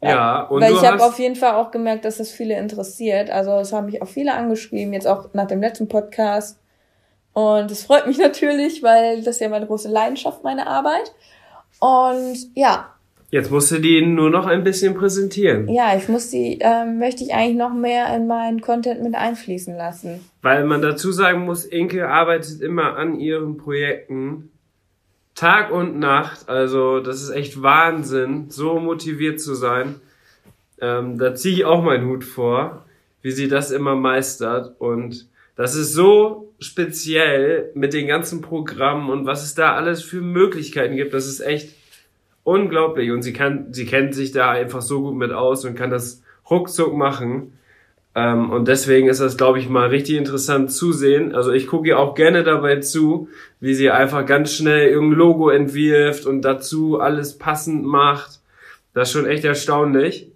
Ja, 0.03 0.43
und 0.43 0.61
Weil 0.61 0.73
ich 0.73 0.85
habe 0.85 1.03
auf 1.03 1.19
jeden 1.19 1.35
Fall 1.35 1.55
auch 1.55 1.71
gemerkt, 1.71 2.05
dass 2.05 2.17
das 2.17 2.31
viele 2.31 2.57
interessiert. 2.57 3.29
Also 3.29 3.51
es 3.57 3.73
haben 3.73 3.87
mich 3.87 4.01
auch 4.01 4.07
viele 4.07 4.33
angeschrieben, 4.33 4.93
jetzt 4.93 5.07
auch 5.07 5.33
nach 5.33 5.47
dem 5.47 5.61
letzten 5.61 5.87
Podcast. 5.87 6.60
Und 7.33 7.71
es 7.71 7.83
freut 7.83 8.07
mich 8.07 8.17
natürlich, 8.19 8.83
weil 8.83 9.23
das 9.23 9.35
ist 9.35 9.41
ja 9.41 9.49
meine 9.49 9.67
große 9.67 9.89
Leidenschaft, 9.89 10.43
meine 10.43 10.67
Arbeit. 10.67 11.13
Und 11.79 12.55
ja, 12.55 12.93
jetzt 13.31 13.49
musst 13.49 13.71
du 13.71 13.79
die 13.79 14.05
nur 14.05 14.29
noch 14.29 14.45
ein 14.45 14.63
bisschen 14.63 14.93
präsentieren. 14.93 15.67
ja, 15.69 15.95
ich 15.95 16.07
muss 16.09 16.29
die, 16.29 16.59
ähm, 16.61 16.99
möchte 16.99 17.23
ich 17.23 17.33
eigentlich 17.33 17.57
noch 17.57 17.73
mehr 17.73 18.13
in 18.15 18.27
meinen 18.27 18.61
Content 18.61 19.01
mit 19.01 19.15
einfließen 19.15 19.75
lassen. 19.75 20.19
Weil 20.41 20.65
man 20.65 20.81
dazu 20.81 21.11
sagen 21.11 21.45
muss, 21.45 21.65
Inke 21.65 22.09
arbeitet 22.09 22.61
immer 22.61 22.97
an 22.97 23.19
ihren 23.19 23.57
Projekten 23.57 24.51
Tag 25.33 25.71
und 25.71 25.97
Nacht. 25.97 26.49
Also 26.49 26.99
das 26.99 27.23
ist 27.23 27.29
echt 27.29 27.63
Wahnsinn, 27.63 28.49
so 28.49 28.79
motiviert 28.79 29.39
zu 29.39 29.55
sein. 29.55 29.95
Ähm, 30.79 31.17
da 31.17 31.33
ziehe 31.33 31.55
ich 31.55 31.65
auch 31.65 31.83
meinen 31.83 32.07
Hut 32.07 32.23
vor, 32.23 32.85
wie 33.21 33.31
sie 33.31 33.47
das 33.47 33.71
immer 33.71 33.95
meistert. 33.95 34.79
Und 34.79 35.27
das 35.55 35.75
ist 35.75 35.93
so 35.93 36.50
speziell 36.61 37.71
mit 37.73 37.93
den 37.93 38.07
ganzen 38.07 38.41
Programmen 38.41 39.09
und 39.09 39.25
was 39.25 39.43
es 39.43 39.55
da 39.55 39.73
alles 39.73 40.03
für 40.03 40.21
Möglichkeiten 40.21 40.95
gibt. 40.95 41.13
Das 41.13 41.27
ist 41.27 41.41
echt 41.41 41.75
unglaublich. 42.43 43.11
Und 43.11 43.23
sie 43.23 43.33
kann, 43.33 43.73
sie 43.73 43.85
kennt 43.85 44.13
sich 44.13 44.31
da 44.31 44.51
einfach 44.51 44.81
so 44.81 45.01
gut 45.01 45.15
mit 45.15 45.31
aus 45.31 45.65
und 45.65 45.75
kann 45.75 45.89
das 45.89 46.21
ruckzuck 46.49 46.93
machen. 46.93 47.53
Ähm, 48.13 48.51
und 48.51 48.67
deswegen 48.67 49.07
ist 49.07 49.21
das, 49.21 49.37
glaube 49.37 49.57
ich, 49.57 49.69
mal 49.69 49.89
richtig 49.89 50.17
interessant 50.17 50.71
zu 50.71 50.91
sehen. 50.91 51.33
Also 51.33 51.51
ich 51.51 51.65
gucke 51.65 51.87
ihr 51.87 51.99
auch 51.99 52.13
gerne 52.13 52.43
dabei 52.43 52.79
zu, 52.79 53.29
wie 53.59 53.73
sie 53.73 53.89
einfach 53.89 54.25
ganz 54.25 54.53
schnell 54.53 54.89
irgendein 54.89 55.17
Logo 55.17 55.49
entwirft 55.49 56.27
und 56.27 56.43
dazu 56.43 56.99
alles 56.99 57.39
passend 57.39 57.83
macht. 57.85 58.39
Das 58.93 59.09
ist 59.09 59.13
schon 59.13 59.25
echt 59.25 59.45
erstaunlich. 59.45 60.31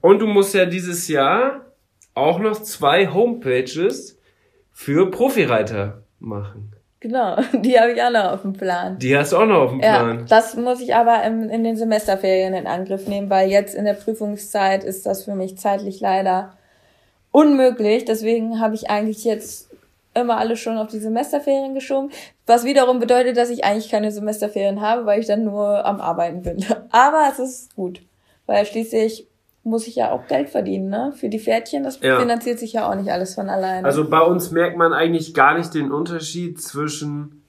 Und 0.00 0.20
du 0.20 0.26
musst 0.26 0.54
ja 0.54 0.64
dieses 0.64 1.08
Jahr 1.08 1.72
auch 2.14 2.38
noch 2.38 2.62
zwei 2.62 3.08
Homepages 3.08 4.15
für 4.76 5.10
Profireiter 5.10 6.02
machen. 6.18 6.70
Genau, 7.00 7.36
die 7.54 7.80
habe 7.80 7.92
ich 7.92 8.02
auch 8.02 8.10
noch 8.10 8.32
auf 8.32 8.42
dem 8.42 8.52
Plan. 8.52 8.98
Die 8.98 9.16
hast 9.16 9.32
du 9.32 9.38
auch 9.38 9.46
noch 9.46 9.62
auf 9.62 9.70
dem 9.70 9.80
Plan. 9.80 10.18
Ja, 10.18 10.24
das 10.28 10.54
muss 10.54 10.82
ich 10.82 10.94
aber 10.94 11.24
in, 11.24 11.48
in 11.48 11.64
den 11.64 11.78
Semesterferien 11.78 12.52
in 12.52 12.66
Angriff 12.66 13.08
nehmen, 13.08 13.30
weil 13.30 13.48
jetzt 13.48 13.74
in 13.74 13.86
der 13.86 13.94
Prüfungszeit 13.94 14.84
ist 14.84 15.06
das 15.06 15.24
für 15.24 15.34
mich 15.34 15.56
zeitlich 15.56 16.00
leider 16.00 16.58
unmöglich. 17.32 18.04
Deswegen 18.04 18.60
habe 18.60 18.74
ich 18.74 18.90
eigentlich 18.90 19.24
jetzt 19.24 19.70
immer 20.12 20.36
alles 20.36 20.60
schon 20.60 20.76
auf 20.76 20.88
die 20.88 20.98
Semesterferien 20.98 21.74
geschoben, 21.74 22.10
was 22.44 22.64
wiederum 22.64 22.98
bedeutet, 22.98 23.38
dass 23.38 23.48
ich 23.48 23.64
eigentlich 23.64 23.90
keine 23.90 24.12
Semesterferien 24.12 24.82
habe, 24.82 25.06
weil 25.06 25.20
ich 25.20 25.26
dann 25.26 25.44
nur 25.44 25.86
am 25.86 26.02
Arbeiten 26.02 26.42
bin. 26.42 26.62
Aber 26.90 27.26
es 27.32 27.38
ist 27.38 27.74
gut, 27.76 28.02
weil 28.44 28.66
schließlich 28.66 29.26
muss 29.66 29.86
ich 29.88 29.96
ja 29.96 30.12
auch 30.12 30.26
Geld 30.28 30.48
verdienen, 30.48 30.88
ne? 30.88 31.12
Für 31.16 31.28
die 31.28 31.38
Pferdchen, 31.40 31.82
das 31.82 32.00
Ja. 32.00 32.20
finanziert 32.20 32.58
sich 32.58 32.72
ja 32.72 32.88
auch 32.88 32.94
nicht 32.94 33.10
alles 33.10 33.34
von 33.34 33.50
alleine. 33.50 33.84
Also 33.86 34.08
bei 34.08 34.20
uns 34.20 34.50
merkt 34.52 34.76
man 34.78 34.92
eigentlich 34.92 35.34
gar 35.34 35.58
nicht 35.58 35.74
den 35.74 35.90
Unterschied 35.90 36.60
zwischen 36.62 37.42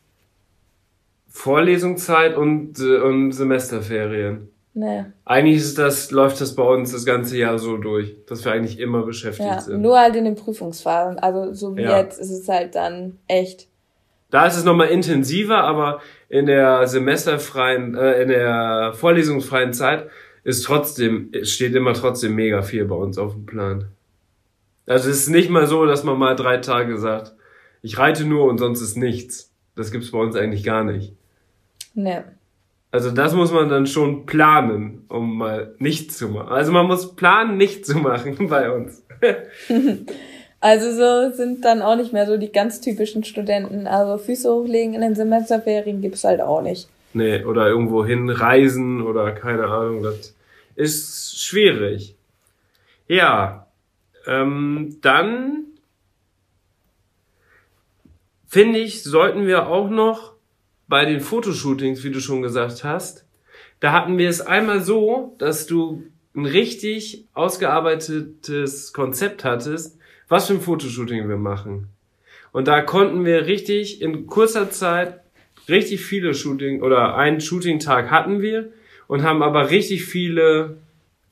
Vorlesungszeit 1.27 2.36
und, 2.36 2.80
äh, 2.80 2.97
und 2.99 3.32
Semesterferien. 3.32 4.49
nee. 4.73 5.06
Eigentlich 5.25 5.58
ist 5.58 5.77
das, 5.77 6.12
läuft 6.12 6.39
das 6.41 6.56
bei 6.56 6.63
uns 6.63 6.91
das 6.91 7.03
ganze 7.06 7.38
Jahr 7.38 7.58
so 7.60 7.77
durch, 7.77 8.15
dass 8.27 8.45
wir 8.45 8.51
eigentlich 8.51 8.80
immer 8.80 9.03
beschäftigt 9.03 9.47
Ja, 9.49 9.60
sind. 9.60 9.82
nur 9.82 9.99
halt 9.99 10.15
in 10.15 10.25
den 10.25 10.36
Prüfungsphasen. 10.36 11.19
Also 11.19 11.53
so 11.53 11.75
wie 11.75 11.82
Ja. 11.84 11.97
jetzt 11.97 12.19
ist 12.19 12.30
es 12.32 12.47
halt 12.47 12.75
dann 12.75 13.17
echt. 13.27 13.67
Da 14.30 14.45
ist 14.45 14.58
es 14.58 14.63
nochmal 14.63 14.88
intensiver, 14.89 15.63
aber 15.63 15.99
in 16.30 16.45
der 16.47 16.86
semesterfreien, 16.88 17.95
äh, 17.95 18.21
in 18.21 18.27
der 18.30 18.91
vorlesungsfreien 18.93 19.73
Zeit 19.73 20.10
ist 20.47 20.63
trotzdem, 20.63 21.29
es 21.33 21.51
steht 21.51 21.75
immer 21.75 21.93
trotzdem 21.93 22.33
mega 22.33 22.62
viel 22.62 22.86
bei 22.86 22.95
uns 22.95 23.17
auf 23.17 23.33
dem 23.33 23.45
Plan. 23.45 23.89
Also 24.86 25.10
es 25.10 25.17
ist 25.17 25.27
nicht 25.27 25.49
mal 25.49 25.67
so, 25.67 25.86
dass 25.86 26.05
man 26.05 26.17
mal 26.17 26.38
drei 26.38 26.55
Tage 26.55 26.97
sagt, 26.97 27.33
ich 27.81 27.97
reite 27.97 28.23
nur 28.23 28.45
und 28.45 28.57
sonst 28.57 28.79
ist 28.79 28.95
nichts. 28.95 29.51
Das 29.75 29.91
gibt's 29.91 30.12
bei 30.12 30.19
uns 30.19 30.38
eigentlich 30.38 30.63
gar 30.63 30.86
nicht. 30.86 31.12
Ne. 31.95 32.23
Also 32.91 33.12
das 33.12 33.33
muss 33.33 33.51
man 33.51 33.67
dann 33.67 33.88
schon 33.88 34.25
planen, 34.25 35.03
um 35.10 35.38
mal 35.38 35.75
nichts 35.79 36.17
zu 36.17 36.29
machen. 36.29 36.47
Also 36.47 36.71
man 36.71 36.88
muss 36.88 37.17
planen, 37.17 37.57
nichts 37.57 37.89
zu 37.89 37.97
machen 37.97 38.47
bei 38.49 38.71
uns. 38.71 39.03
Also 40.60 40.91
so 40.91 41.36
sind 41.36 41.63
dann 41.63 41.83
auch 41.83 41.95
nicht 41.95 42.13
mehr 42.13 42.25
so 42.25 42.36
die 42.36 42.51
ganz 42.51 42.81
typischen 42.81 43.23
Studenten. 43.23 43.86
Also 43.86 44.17
Füße 44.17 44.51
hochlegen 44.51 44.95
in 44.95 45.01
den 45.01 45.13
Semesterferien 45.13 46.01
gibt's 46.01 46.23
halt 46.23 46.41
auch 46.41 46.63
nicht. 46.63 46.89
Nee, 47.13 47.45
oder 47.45 47.67
irgendwo 47.67 48.03
hinreisen 48.03 49.03
oder 49.03 49.33
keine 49.33 49.65
Ahnung, 49.65 50.01
das 50.01 50.33
ist 50.77 51.43
schwierig. 51.43 52.15
Ja, 53.07 53.67
ähm, 54.25 54.97
dann 55.01 55.65
finde 58.45 58.79
ich, 58.79 59.03
sollten 59.03 59.47
wir 59.47 59.67
auch 59.67 59.89
noch 59.89 60.33
bei 60.87 61.03
den 61.05 61.19
Fotoshootings, 61.19 62.03
wie 62.03 62.11
du 62.11 62.19
schon 62.19 62.41
gesagt 62.41 62.83
hast, 62.83 63.25
da 63.79 63.91
hatten 63.91 64.17
wir 64.17 64.29
es 64.29 64.41
einmal 64.41 64.81
so, 64.81 65.35
dass 65.39 65.67
du 65.67 66.03
ein 66.35 66.45
richtig 66.45 67.25
ausgearbeitetes 67.33 68.93
Konzept 68.93 69.43
hattest, 69.43 69.97
was 70.27 70.47
für 70.47 70.53
ein 70.53 70.61
Fotoshooting 70.61 71.27
wir 71.27 71.37
machen. 71.37 71.89
Und 72.51 72.67
da 72.67 72.81
konnten 72.81 73.25
wir 73.25 73.47
richtig 73.47 74.01
in 74.01 74.27
kurzer 74.27 74.69
Zeit 74.69 75.21
richtig 75.67 76.05
viele 76.05 76.33
Shooting 76.33 76.81
oder 76.81 77.15
einen 77.15 77.41
Shooting-Tag 77.41 78.09
hatten 78.11 78.41
wir 78.41 78.71
und 79.07 79.23
haben 79.23 79.41
aber 79.43 79.69
richtig 79.69 80.05
viele 80.05 80.77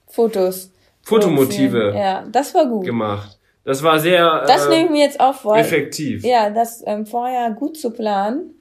Fotos. 0.08 0.72
Fotomotive 1.04 1.94
Ja, 1.96 2.24
das 2.32 2.54
war 2.56 2.66
gut. 2.66 2.86
gemacht. 2.86 3.38
Das 3.64 3.82
war 3.84 4.00
sehr 4.00 4.44
Das 4.48 4.68
äh, 4.68 4.70
nehme 4.70 4.86
ich 4.86 4.92
mir 4.92 5.04
jetzt 5.06 5.20
auch 5.20 5.36
vor. 5.36 5.58
effektiv. 5.58 6.24
Ja, 6.24 6.50
das 6.50 6.84
ähm, 6.86 7.06
vorher 7.06 7.52
gut 7.52 7.78
zu 7.78 7.92
planen. 7.92 8.52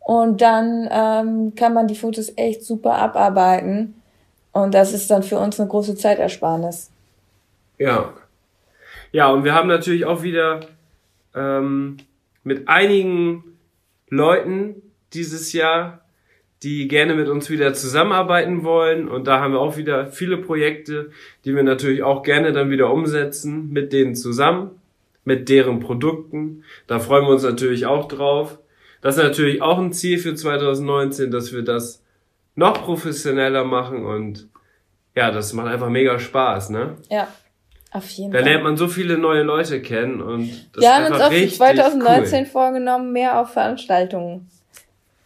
Und 0.00 0.40
dann 0.40 0.88
ähm, 0.90 1.54
kann 1.54 1.74
man 1.74 1.86
die 1.86 1.94
Fotos 1.94 2.32
echt 2.36 2.64
super 2.64 2.94
abarbeiten. 2.94 4.00
Und 4.52 4.72
das 4.72 4.94
ist 4.94 5.10
dann 5.10 5.22
für 5.22 5.38
uns 5.38 5.60
eine 5.60 5.68
große 5.68 5.94
Zeitersparnis. 5.94 6.90
Ja. 7.76 8.14
Ja, 9.12 9.28
und 9.30 9.44
wir 9.44 9.54
haben 9.54 9.68
natürlich 9.68 10.06
auch 10.06 10.22
wieder 10.22 10.60
ähm, 11.34 11.98
mit 12.44 12.66
einigen 12.68 13.44
Leuten 14.08 14.82
dieses 15.12 15.52
Jahr, 15.52 16.00
die 16.62 16.88
gerne 16.88 17.14
mit 17.14 17.28
uns 17.28 17.50
wieder 17.50 17.72
zusammenarbeiten 17.72 18.64
wollen. 18.64 19.08
Und 19.08 19.26
da 19.26 19.40
haben 19.40 19.52
wir 19.52 19.60
auch 19.60 19.76
wieder 19.76 20.06
viele 20.08 20.38
Projekte, 20.38 21.10
die 21.44 21.54
wir 21.54 21.62
natürlich 21.62 22.02
auch 22.02 22.22
gerne 22.22 22.52
dann 22.52 22.70
wieder 22.70 22.92
umsetzen 22.92 23.70
mit 23.70 23.92
denen 23.92 24.14
zusammen, 24.14 24.70
mit 25.24 25.48
deren 25.48 25.80
Produkten. 25.80 26.64
Da 26.86 26.98
freuen 26.98 27.24
wir 27.26 27.30
uns 27.30 27.42
natürlich 27.44 27.86
auch 27.86 28.08
drauf. 28.08 28.58
Das 29.00 29.16
ist 29.16 29.22
natürlich 29.22 29.62
auch 29.62 29.78
ein 29.78 29.92
Ziel 29.92 30.18
für 30.18 30.34
2019, 30.34 31.30
dass 31.30 31.52
wir 31.52 31.62
das 31.62 32.02
noch 32.56 32.82
professioneller 32.84 33.62
machen 33.64 34.04
und 34.04 34.48
ja, 35.14 35.30
das 35.30 35.52
macht 35.52 35.68
einfach 35.68 35.88
mega 35.88 36.18
Spaß, 36.18 36.70
ne? 36.70 36.96
Ja, 37.08 37.28
auf 37.92 38.08
jeden 38.10 38.32
Da 38.32 38.38
Fall. 38.40 38.48
lernt 38.48 38.64
man 38.64 38.76
so 38.76 38.88
viele 38.88 39.16
neue 39.16 39.42
Leute 39.42 39.80
kennen 39.80 40.20
und 40.20 40.50
das 40.72 40.82
Wir 40.82 40.88
ist 40.88 40.94
haben 40.94 41.02
uns 41.04 41.12
einfach 41.12 41.26
auch 41.26 41.30
für 41.30 41.36
richtig 41.36 41.56
2019 41.58 42.40
cool. 42.40 42.46
vorgenommen, 42.50 43.12
mehr 43.12 43.40
auf 43.40 43.52
Veranstaltungen 43.52 44.48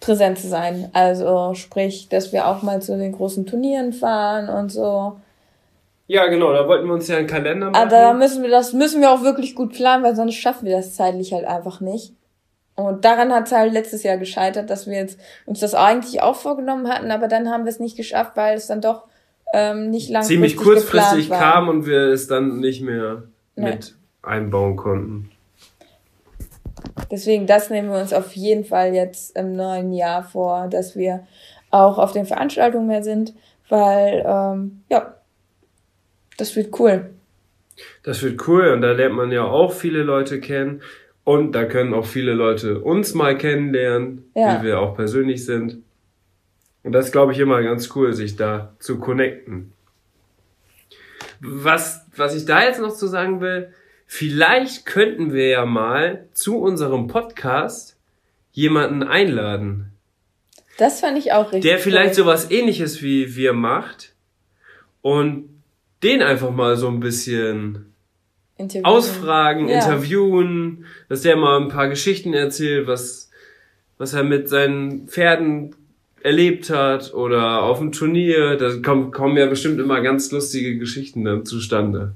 präsent 0.03 0.39
zu 0.39 0.49
sein. 0.49 0.91
Also 0.93 1.55
sprich, 1.55 2.09
dass 2.11 2.33
wir 2.33 2.47
auch 2.47 2.63
mal 2.63 2.83
zu 2.83 2.99
den 2.99 3.13
großen 3.13 3.47
Turnieren 3.47 3.93
fahren 3.95 4.49
und 4.51 4.71
so. 4.71 5.17
Ja, 6.09 6.27
genau, 6.27 6.53
da 6.53 6.69
wollten 6.69 6.87
wir 6.87 6.93
uns 6.95 7.09
ja 7.09 7.17
einen 7.17 7.27
Kalender 7.27 7.71
machen. 7.71 7.81
Aber 7.81 7.91
da 7.97 8.13
müssen 8.13 8.43
wir 8.43 8.51
das 8.51 8.75
müssen 8.75 9.01
wir 9.01 9.11
auch 9.11 9.23
wirklich 9.23 9.55
gut 9.55 9.73
planen, 9.73 10.05
weil 10.05 10.15
sonst 10.15 10.35
schaffen 10.35 10.67
wir 10.67 10.77
das 10.77 10.95
zeitlich 10.95 11.33
halt 11.33 11.47
einfach 11.47 11.81
nicht. 11.81 12.13
Und 12.75 13.05
daran 13.05 13.33
hat 13.33 13.47
es 13.47 13.53
halt 13.53 13.73
letztes 13.73 14.03
Jahr 14.03 14.17
gescheitert, 14.17 14.69
dass 14.69 14.87
wir 14.87 14.95
jetzt 14.97 15.19
uns 15.47 15.61
das 15.61 15.75
eigentlich 15.75 16.21
auch 16.23 16.37
vorgenommen 16.37 16.89
hatten, 16.89 17.11
aber 17.11 17.29
dann 17.29 17.51
haben 17.51 17.65
wir 17.65 17.71
es 17.71 17.81
nicht 17.81 17.97
geschafft, 17.97 18.33
weil 18.35 18.57
es 18.57 18.67
dann 18.67 18.81
doch 18.81 19.05
ähm, 19.55 19.91
nicht 19.91 20.11
langfristig 20.11 20.37
Ziemlich 20.37 20.57
kurzfristig 20.57 21.31
kam 21.31 21.69
und 21.69 21.87
wir 21.87 22.09
es 22.09 22.27
dann 22.27 22.61
nicht 22.61 22.83
mehr 22.83 23.25
Nee. 23.55 23.73
mit 23.73 23.95
einbauen 24.23 24.77
konnten. 24.77 25.31
Deswegen, 27.11 27.47
das 27.47 27.71
nehmen 27.71 27.91
wir 27.91 28.01
uns 28.01 28.13
auf 28.13 28.33
jeden 28.33 28.65
Fall 28.65 28.95
jetzt 28.95 29.37
im 29.37 29.55
neuen 29.55 29.93
Jahr 29.93 30.23
vor, 30.25 30.69
dass 30.69 30.97
wir 30.97 31.27
auch 31.71 31.99
auf 31.99 32.13
den 32.13 32.27
Veranstaltungen 32.27 32.87
mehr 32.87 33.03
sind, 33.03 33.35
weil, 33.69 34.25
ähm, 34.27 34.83
ja, 34.89 35.15
das 36.39 36.57
wird 36.57 36.79
cool. 36.81 37.11
Das 38.03 38.23
wird 38.23 38.47
cool 38.49 38.69
und 38.69 38.83
da 38.83 38.93
lernt 38.93 39.15
man 39.15 39.31
ja 39.33 39.45
auch 39.45 39.73
viele 39.73 40.03
Leute 40.03 40.41
kennen 40.41 40.83
und 41.25 41.53
da 41.53 41.65
können 41.65 41.95
auch 41.95 42.05
viele 42.07 42.33
Leute 42.33 42.81
uns 42.81 43.15
mal 43.15 43.37
kennenlernen, 43.37 44.31
Ja. 44.35 44.61
wie 44.61 44.67
wir 44.67 44.81
auch 44.81 44.95
persönlich 44.97 45.45
sind. 45.45 45.79
Und 46.83 46.93
das 46.93 47.07
ist, 47.07 47.13
glaube 47.13 47.33
ich, 47.33 47.39
immer 47.39 47.63
ganz 47.63 47.95
cool, 47.95 48.13
sich 48.13 48.37
da 48.37 48.73
zu 48.79 48.99
connecten. 48.99 49.73
Was, 51.41 52.07
was 52.17 52.35
ich 52.35 52.45
da 52.45 52.63
jetzt 52.65 52.81
noch 52.81 52.95
zu 52.95 53.07
sagen 53.07 53.41
will, 53.41 53.73
vielleicht 54.15 54.85
könnten 54.85 55.33
wir 55.33 55.49
ja 55.49 55.65
mal 55.65 56.27
zu 56.35 56.59
unserem 56.59 57.07
Podcast 57.07 57.97
jemanden 58.53 59.03
einladen, 59.03 59.87
Das 60.77 61.01
fand 61.01 61.17
ich 61.17 61.33
auch 61.33 61.47
richtig 61.53 61.63
der 61.63 61.79
vielleicht 61.79 62.11
cool. 62.11 62.25
sowas 62.25 62.51
ähnliches 62.51 63.03
wie 63.03 63.37
wir 63.37 63.55
macht 63.55 64.13
und 65.01 65.49
den 66.03 66.21
einfach 66.23 66.51
mal 66.51 66.77
so 66.77 66.89
ein 66.89 67.01
bisschen 67.01 67.95
Interviewen. 68.59 68.85
ausfragen, 68.85 69.69
Ja. 69.71 69.77
interviewen, 69.77 70.85
dass 71.09 71.23
der 71.23 71.37
mal 71.37 71.59
ein 71.63 71.69
paar 71.69 71.89
Geschichten 71.89 72.35
erzählt, 72.35 72.87
was, 72.87 73.31
was 73.97 74.13
er 74.13 74.25
mit 74.25 74.47
seinen 74.51 75.09
Pferden 75.09 75.75
erlebt 76.23 76.69
hat 76.69 77.15
oder 77.15 77.63
auf 77.63 77.79
dem 77.79 77.93
Turnier. 77.93 78.57
Da 78.57 78.77
kommen, 78.83 79.11
kommen 79.11 79.39
ja 79.39 79.47
bestimmt 79.47 79.81
immer 79.81 80.03
ganz 80.03 80.31
lustige 80.33 80.77
Geschichten 80.77 81.25
dann 81.25 81.47
zustande. 81.47 82.13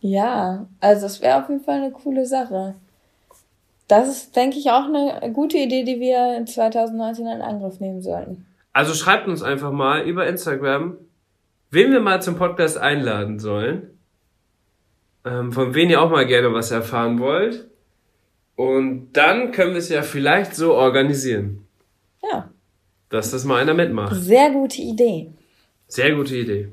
Ja, 0.00 0.66
also 0.80 1.02
das 1.02 1.20
wäre 1.20 1.42
auf 1.42 1.48
jeden 1.48 1.62
Fall 1.62 1.76
eine 1.82 1.90
coole 1.90 2.24
Sache. 2.26 2.74
Das 3.88 4.08
ist, 4.08 4.36
denke 4.36 4.56
ich, 4.58 4.70
auch 4.70 4.84
eine 4.84 5.32
gute 5.32 5.58
Idee, 5.58 5.82
die 5.84 6.00
wir 6.00 6.36
in 6.36 6.46
2019 6.46 7.26
in 7.26 7.42
Angriff 7.42 7.80
nehmen 7.80 8.00
sollten. 8.02 8.46
Also 8.72 8.94
schreibt 8.94 9.26
uns 9.26 9.42
einfach 9.42 9.72
mal 9.72 10.02
über 10.02 10.26
Instagram, 10.26 10.96
wen 11.70 11.90
wir 11.92 12.00
mal 12.00 12.22
zum 12.22 12.36
Podcast 12.36 12.78
einladen 12.78 13.40
sollen, 13.40 13.98
ähm, 15.24 15.50
von 15.52 15.74
wem 15.74 15.90
ihr 15.90 16.00
auch 16.00 16.10
mal 16.10 16.26
gerne 16.26 16.52
was 16.54 16.70
erfahren 16.70 17.18
wollt. 17.18 17.68
Und 18.56 19.12
dann 19.14 19.52
können 19.52 19.72
wir 19.72 19.78
es 19.78 19.88
ja 19.88 20.02
vielleicht 20.02 20.54
so 20.54 20.74
organisieren, 20.74 21.66
Ja, 22.22 22.48
dass 23.08 23.32
das 23.32 23.44
mal 23.44 23.60
einer 23.60 23.74
mitmacht. 23.74 24.14
sehr 24.14 24.50
gute 24.50 24.80
Idee. 24.82 25.32
Sehr 25.88 26.14
gute 26.14 26.36
Idee. 26.36 26.68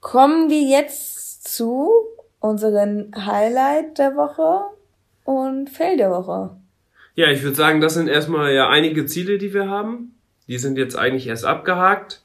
Kommen 0.00 0.48
wir 0.48 0.62
jetzt 0.62 1.44
zu 1.54 1.90
unseren 2.44 3.10
Highlight 3.16 3.98
der 3.98 4.16
Woche 4.16 4.66
und 5.24 5.70
Fail 5.70 5.96
der 5.96 6.10
Woche. 6.10 6.50
Ja, 7.14 7.30
ich 7.30 7.42
würde 7.42 7.56
sagen, 7.56 7.80
das 7.80 7.94
sind 7.94 8.06
erstmal 8.06 8.52
ja 8.52 8.68
einige 8.68 9.06
Ziele, 9.06 9.38
die 9.38 9.54
wir 9.54 9.70
haben. 9.70 10.14
Die 10.46 10.58
sind 10.58 10.76
jetzt 10.76 10.94
eigentlich 10.94 11.26
erst 11.26 11.46
abgehakt. 11.46 12.20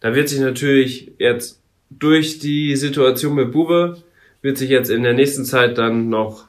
Da 0.00 0.16
wird 0.16 0.28
sich 0.28 0.40
natürlich 0.40 1.12
jetzt 1.18 1.60
durch 1.90 2.40
die 2.40 2.74
Situation 2.74 3.36
mit 3.36 3.52
Bube, 3.52 3.98
wird 4.42 4.58
sich 4.58 4.68
jetzt 4.68 4.90
in 4.90 5.04
der 5.04 5.12
nächsten 5.12 5.44
Zeit 5.44 5.78
dann 5.78 6.08
noch 6.08 6.48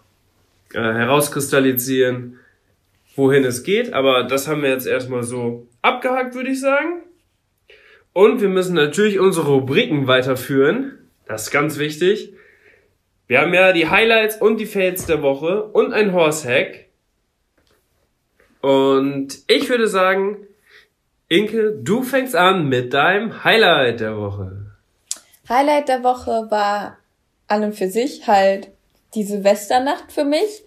äh, 0.74 0.80
herauskristallisieren, 0.80 2.40
wohin 3.16 3.46
es 3.46 3.62
geht, 3.62 3.94
aber 3.94 4.24
das 4.24 4.48
haben 4.48 4.64
wir 4.64 4.70
jetzt 4.70 4.88
erstmal 4.88 5.22
so 5.22 5.68
abgehakt, 5.84 6.34
würde 6.34 6.50
ich 6.50 6.60
sagen. 6.60 7.04
Und 8.12 8.42
wir 8.42 8.50
müssen 8.50 8.74
natürlich 8.74 9.20
unsere 9.20 9.48
Rubriken 9.52 10.08
weiterführen. 10.08 10.98
Das 11.28 11.44
ist 11.44 11.52
ganz 11.52 11.78
wichtig. 11.78 12.35
Wir 13.28 13.42
haben 13.42 13.54
ja 13.54 13.74
die 13.74 13.90
Highlights 13.90 14.40
und 14.40 14.58
die 14.58 14.68
Fails 14.68 15.08
der 15.08 15.24
Woche 15.24 15.64
und 15.64 15.94
ein 15.94 16.14
Horse 16.14 16.48
Hack. 16.48 16.86
Und 18.62 19.40
ich 19.48 19.68
würde 19.70 19.88
sagen, 19.88 20.46
Inke, 21.28 21.72
du 21.72 22.04
fängst 22.04 22.36
an 22.36 22.70
mit 22.70 22.94
deinem 22.94 23.44
Highlight 23.44 24.00
der 24.00 24.18
Woche. 24.18 24.66
Highlight 25.50 25.88
der 25.88 26.04
Woche 26.04 26.48
war 26.52 26.98
an 27.48 27.64
und 27.64 27.74
für 27.74 27.90
sich 27.90 28.28
halt 28.28 28.70
die 29.16 29.24
Silvesternacht 29.24 30.12
für 30.12 30.24
mich. 30.24 30.64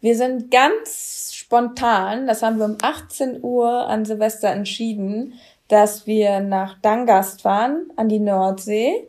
Wir 0.00 0.16
sind 0.16 0.50
ganz 0.50 1.32
spontan, 1.34 2.26
das 2.26 2.42
haben 2.42 2.58
wir 2.58 2.66
um 2.66 2.78
18 2.80 3.42
Uhr 3.42 3.86
an 3.86 4.04
Silvester 4.04 4.48
entschieden, 4.48 5.34
dass 5.68 6.06
wir 6.06 6.40
nach 6.40 6.78
Dangast 6.80 7.42
fahren, 7.42 7.90
an 7.96 8.08
die 8.08 8.20
Nordsee. 8.20 9.08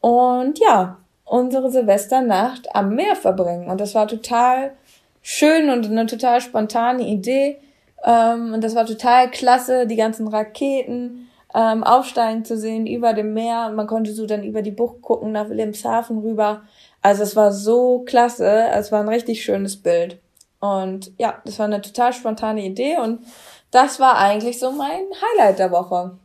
Und 0.00 0.58
ja, 0.58 1.03
unsere 1.24 1.70
Silvesternacht 1.70 2.74
am 2.74 2.94
Meer 2.94 3.16
verbringen. 3.16 3.68
Und 3.68 3.80
das 3.80 3.94
war 3.94 4.06
total 4.06 4.72
schön 5.22 5.70
und 5.70 5.86
eine 5.86 6.06
total 6.06 6.40
spontane 6.40 7.02
Idee. 7.02 7.58
Ähm, 8.04 8.52
und 8.54 8.62
das 8.62 8.74
war 8.74 8.86
total 8.86 9.30
klasse, 9.30 9.86
die 9.86 9.96
ganzen 9.96 10.28
Raketen 10.28 11.28
ähm, 11.54 11.84
aufsteigen 11.84 12.44
zu 12.44 12.58
sehen 12.58 12.86
über 12.86 13.14
dem 13.14 13.32
Meer. 13.32 13.70
Man 13.70 13.86
konnte 13.86 14.12
so 14.12 14.26
dann 14.26 14.44
über 14.44 14.62
die 14.62 14.70
Bucht 14.70 15.00
gucken, 15.02 15.32
nach 15.32 15.48
Wilhelmshaven 15.48 16.18
rüber. 16.18 16.62
Also 17.00 17.22
es 17.22 17.36
war 17.36 17.52
so 17.52 18.00
klasse. 18.00 18.68
Es 18.72 18.92
war 18.92 19.00
ein 19.00 19.08
richtig 19.08 19.42
schönes 19.42 19.76
Bild. 19.76 20.18
Und 20.60 21.12
ja, 21.18 21.42
das 21.44 21.58
war 21.58 21.66
eine 21.66 21.82
total 21.82 22.12
spontane 22.12 22.64
Idee 22.64 22.96
und 22.96 23.20
das 23.70 24.00
war 24.00 24.16
eigentlich 24.16 24.58
so 24.58 24.70
mein 24.72 25.02
Highlight 25.20 25.58
der 25.58 25.70
Woche. 25.70 26.16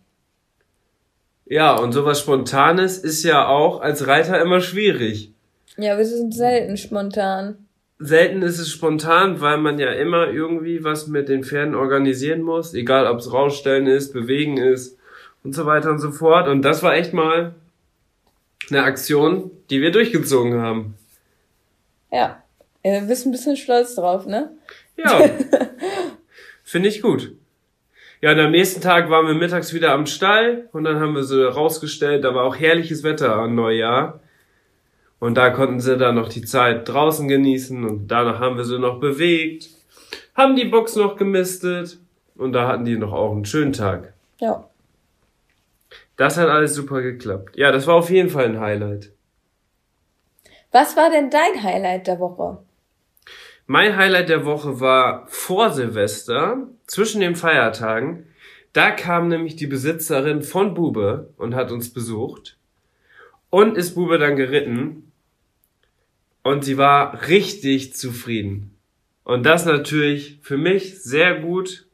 Ja, 1.50 1.76
und 1.76 1.94
sowas 1.94 2.20
Spontanes 2.20 3.00
ist 3.00 3.24
ja 3.24 3.48
auch 3.48 3.82
als 3.82 4.06
Reiter 4.06 4.40
immer 4.40 4.62
schwierig. 4.62 5.32
Ja, 5.78 5.98
wir 5.98 6.06
sind 6.06 6.32
selten 6.32 6.78
spontan. 6.78 7.66
Selten 7.98 8.44
ist 8.44 8.60
es 8.60 8.70
spontan, 8.70 9.42
weil 9.42 9.58
man 9.58 9.80
ja 9.80 9.92
immer 9.92 10.28
irgendwie 10.30 10.84
was 10.84 11.08
mit 11.08 11.28
den 11.28 11.44
Pferden 11.44 11.74
organisieren 11.74 12.44
muss, 12.44 12.76
egal 12.76 13.08
ob 13.08 13.18
es 13.18 13.34
rausstellen 13.34 13.88
ist, 13.88 14.14
bewegen 14.14 14.58
ist 14.58 14.98
und 15.44 15.56
so 15.56 15.66
weiter 15.66 15.90
und 15.90 15.98
so 15.98 16.12
fort. 16.12 16.48
Und 16.48 16.62
das 16.62 16.84
war 16.84 16.94
echt 16.94 17.14
mal 17.14 17.56
eine 18.70 18.84
Aktion, 18.84 19.50
die 19.72 19.82
wir 19.82 19.92
durchgezogen 19.92 20.62
haben. 20.62 20.94
Ja, 22.12 22.44
du 22.84 23.08
bist 23.08 23.26
ein 23.26 23.32
bisschen 23.32 23.58
stolz 23.58 23.96
drauf, 23.96 24.28
ne? 24.28 24.52
Ja, 24.98 25.28
finde 26.64 26.90
ich 26.90 27.02
gut. 27.02 27.34
Ja, 28.21 28.34
und 28.34 28.39
am 28.39 28.51
nächsten 28.51 28.82
Tag 28.82 29.10
waren 29.10 29.27
wir 29.27 29.34
mittags 29.34 29.73
wieder 29.73 29.93
am 29.93 30.05
Stall 30.05 30.67
und 30.73 30.84
dann 30.84 30.99
haben 30.99 31.15
wir 31.15 31.23
sie 31.23 31.41
rausgestellt, 31.49 32.25
da 32.25 32.36
war 32.36 32.43
auch 32.43 32.58
herrliches 32.58 33.03
Wetter 33.03 33.36
an 33.36 33.55
Neujahr. 33.55 34.19
Und 35.19 35.36
da 35.36 35.49
konnten 35.49 35.79
sie 35.79 35.97
dann 35.97 36.15
noch 36.15 36.29
die 36.29 36.43
Zeit 36.43 36.88
draußen 36.88 37.27
genießen 37.27 37.84
und 37.84 38.08
danach 38.08 38.39
haben 38.39 38.58
wir 38.58 38.65
sie 38.65 38.79
noch 38.79 38.99
bewegt, 38.99 39.69
haben 40.36 40.55
die 40.55 40.65
Box 40.65 40.95
noch 40.95 41.17
gemistet 41.17 41.97
und 42.36 42.53
da 42.53 42.67
hatten 42.67 42.86
die 42.86 42.97
noch 42.97 43.13
auch 43.13 43.32
einen 43.32 43.45
schönen 43.45 43.73
Tag. 43.73 44.13
Ja. 44.39 44.65
Das 46.17 46.38
hat 46.38 46.49
alles 46.49 46.75
super 46.75 47.01
geklappt. 47.01 47.58
Ja, 47.58 47.71
das 47.71 47.88
war 47.88 47.95
auf 47.95 48.10
jeden 48.10 48.29
Fall 48.29 48.45
ein 48.45 48.60
Highlight. 48.60 49.12
Was 50.71 50.95
war 50.97 51.10
denn 51.10 51.29
dein 51.29 51.63
Highlight 51.63 52.08
der 52.08 52.19
Woche? 52.19 52.60
Mein 53.71 53.97
Highlight 53.97 54.29
der 54.29 54.45
Woche 54.45 54.79
war 54.79 55.27
vor 55.27 55.69
Silvester, 55.69 56.69
zwischen 56.88 57.21
den 57.21 57.36
Feiertagen. 57.36 58.25
Da 58.73 58.89
kam 58.89 59.27
nämlich 59.27 59.58
die 59.58 59.67
Besitzerin 59.67 60.41
von 60.41 60.73
Bube 60.73 61.32
und 61.38 61.53
hat 61.53 61.71
uns 61.71 61.93
besucht. 61.93 62.58
Und 63.51 63.77
ist 63.77 63.93
Bube 63.93 64.17
dann 64.17 64.36
geritten. 64.36 65.12
Und 66.41 66.65
sie 66.65 66.79
war 66.79 67.27
richtig 67.27 67.93
zufrieden. 67.93 68.75
Und 69.23 69.45
das 69.45 69.65
natürlich 69.67 70.39
für 70.41 70.58
mich 70.58 71.03
sehr 71.03 71.39
gut, 71.39 71.86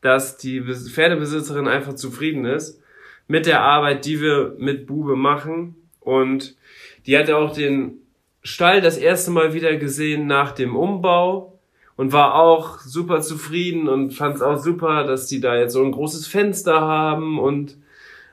dass 0.00 0.38
die 0.38 0.62
Pferdebesitzerin 0.62 1.68
einfach 1.68 1.92
zufrieden 1.92 2.46
ist 2.46 2.80
mit 3.26 3.44
der 3.44 3.60
Arbeit, 3.60 4.06
die 4.06 4.22
wir 4.22 4.56
mit 4.56 4.86
Bube 4.86 5.14
machen. 5.14 5.76
Und 6.00 6.56
die 7.04 7.18
hatte 7.18 7.36
auch 7.36 7.52
den 7.52 8.00
Stall 8.48 8.80
das 8.80 8.96
erste 8.96 9.30
Mal 9.30 9.52
wieder 9.52 9.76
gesehen 9.76 10.26
nach 10.26 10.52
dem 10.52 10.74
Umbau 10.74 11.58
und 11.96 12.12
war 12.12 12.34
auch 12.34 12.78
super 12.78 13.20
zufrieden 13.20 13.88
und 13.88 14.12
fand 14.12 14.36
es 14.36 14.42
auch 14.42 14.56
super, 14.56 15.04
dass 15.04 15.26
die 15.26 15.40
da 15.40 15.54
jetzt 15.54 15.74
so 15.74 15.84
ein 15.84 15.92
großes 15.92 16.26
Fenster 16.26 16.80
haben 16.80 17.38
und 17.38 17.76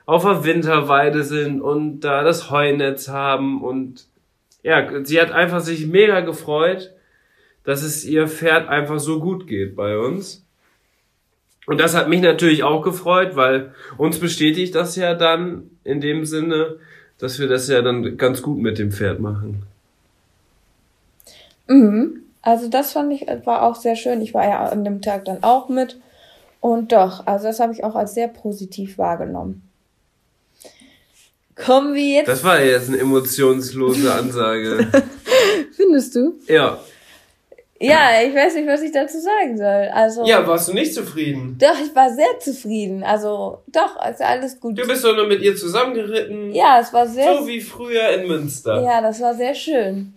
auf 0.06 0.22
der 0.22 0.42
Winterweide 0.44 1.22
sind 1.22 1.60
und 1.60 2.00
da 2.00 2.22
das 2.24 2.50
Heunetz 2.50 3.08
haben 3.08 3.62
und 3.62 4.06
ja, 4.62 5.04
sie 5.04 5.20
hat 5.20 5.32
einfach 5.32 5.60
sich 5.60 5.86
mega 5.86 6.20
gefreut, 6.20 6.92
dass 7.64 7.82
es 7.82 8.04
ihr 8.04 8.26
Pferd 8.26 8.68
einfach 8.68 8.98
so 8.98 9.20
gut 9.20 9.46
geht 9.46 9.76
bei 9.76 9.98
uns. 9.98 10.46
Und 11.66 11.78
das 11.78 11.94
hat 11.94 12.08
mich 12.08 12.22
natürlich 12.22 12.62
auch 12.62 12.80
gefreut, 12.80 13.36
weil 13.36 13.74
uns 13.98 14.18
bestätigt 14.18 14.74
das 14.74 14.96
ja 14.96 15.14
dann 15.14 15.70
in 15.84 16.00
dem 16.00 16.24
Sinne, 16.24 16.76
dass 17.18 17.38
wir 17.38 17.48
das 17.48 17.68
ja 17.68 17.82
dann 17.82 18.16
ganz 18.16 18.40
gut 18.40 18.58
mit 18.58 18.78
dem 18.78 18.92
Pferd 18.92 19.20
machen. 19.20 19.66
Mhm. 21.66 22.22
Also 22.42 22.68
das 22.68 22.92
fand 22.92 23.12
ich, 23.12 23.26
war 23.44 23.62
auch 23.62 23.74
sehr 23.74 23.96
schön. 23.96 24.22
Ich 24.22 24.32
war 24.32 24.44
ja 24.44 24.66
an 24.66 24.84
dem 24.84 25.02
Tag 25.02 25.24
dann 25.24 25.42
auch 25.42 25.68
mit. 25.68 25.98
Und 26.60 26.92
doch, 26.92 27.26
also 27.26 27.46
das 27.46 27.60
habe 27.60 27.72
ich 27.72 27.84
auch 27.84 27.94
als 27.94 28.14
sehr 28.14 28.28
positiv 28.28 28.98
wahrgenommen. 28.98 29.62
Kommen 31.56 31.94
wir 31.94 32.18
jetzt. 32.18 32.28
Das 32.28 32.44
war 32.44 32.60
jetzt 32.60 32.88
eine 32.88 32.98
emotionslose 32.98 34.12
Ansage. 34.12 34.86
Findest 35.72 36.14
du? 36.14 36.34
Ja. 36.46 36.78
Ja, 37.78 38.22
ich 38.26 38.34
weiß 38.34 38.54
nicht, 38.54 38.66
was 38.66 38.80
ich 38.82 38.92
dazu 38.92 39.18
sagen 39.20 39.56
soll. 39.56 39.90
Also. 39.92 40.24
Ja, 40.24 40.46
warst 40.46 40.68
du 40.68 40.72
nicht 40.72 40.94
zufrieden? 40.94 41.56
Doch, 41.58 41.78
ich 41.84 41.94
war 41.94 42.12
sehr 42.14 42.38
zufrieden. 42.40 43.02
Also, 43.02 43.58
doch, 43.68 43.96
also 43.96 44.24
alles 44.24 44.58
gut. 44.60 44.78
Du 44.78 44.86
bist 44.86 45.04
doch 45.04 45.14
nur 45.14 45.26
mit 45.26 45.42
ihr 45.42 45.56
zusammengeritten. 45.56 46.54
Ja, 46.54 46.78
es 46.80 46.92
war 46.92 47.06
sehr. 47.06 47.38
So 47.38 47.46
wie 47.46 47.60
früher 47.60 48.08
in 48.10 48.28
Münster. 48.28 48.82
Ja, 48.82 49.00
das 49.00 49.20
war 49.20 49.34
sehr 49.34 49.54
schön. 49.54 50.15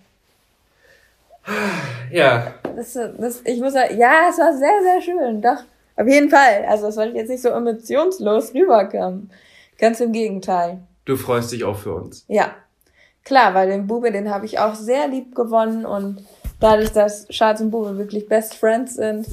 Ja. 2.11 2.53
Das, 2.75 2.93
das, 2.93 3.41
ich 3.45 3.59
muss 3.59 3.73
sagen, 3.73 3.97
ja, 3.97 4.29
es 4.29 4.37
war 4.37 4.53
sehr, 4.53 4.81
sehr 4.81 5.01
schön. 5.01 5.41
Doch, 5.41 5.63
auf 5.95 6.07
jeden 6.07 6.29
Fall. 6.29 6.65
Also, 6.67 6.87
es 6.87 6.95
soll 6.95 7.15
jetzt 7.15 7.29
nicht 7.29 7.41
so 7.41 7.49
emotionslos 7.49 8.53
rüberkommen. 8.53 9.31
Ganz 9.77 9.99
im 9.99 10.11
Gegenteil. 10.11 10.79
Du 11.05 11.15
freust 11.15 11.51
dich 11.51 11.63
auch 11.63 11.77
für 11.77 11.93
uns. 11.93 12.25
Ja. 12.27 12.55
Klar, 13.23 13.53
weil 13.53 13.69
den 13.69 13.87
Bube, 13.87 14.11
den 14.11 14.29
habe 14.29 14.45
ich 14.45 14.59
auch 14.59 14.75
sehr 14.75 15.07
lieb 15.07 15.35
gewonnen 15.35 15.85
und 15.85 16.23
dadurch, 16.59 16.91
dass 16.91 17.27
Schatz 17.29 17.61
und 17.61 17.71
Bube 17.71 17.97
wirklich 17.97 18.27
Best 18.27 18.55
Friends 18.55 18.95
sind. 18.95 19.27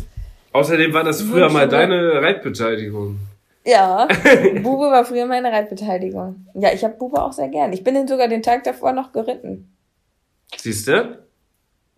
Außerdem 0.52 0.92
war 0.92 1.04
das 1.04 1.22
früher 1.22 1.50
mal 1.50 1.68
deine 1.68 2.20
Reitbeteiligung. 2.20 3.18
Ja, 3.64 4.06
Bube 4.62 4.90
war 4.90 5.04
früher 5.04 5.26
meine 5.26 5.50
Reitbeteiligung. 5.50 6.46
Ja, 6.54 6.72
ich 6.72 6.84
habe 6.84 6.94
Bube 6.94 7.20
auch 7.20 7.32
sehr 7.32 7.48
gern. 7.48 7.72
Ich 7.72 7.82
bin 7.82 7.96
ihn 7.96 8.06
sogar 8.06 8.28
den 8.28 8.42
Tag 8.42 8.64
davor 8.64 8.92
noch 8.92 9.12
geritten. 9.12 9.76
Siehst 10.56 10.88
du? 10.88 11.25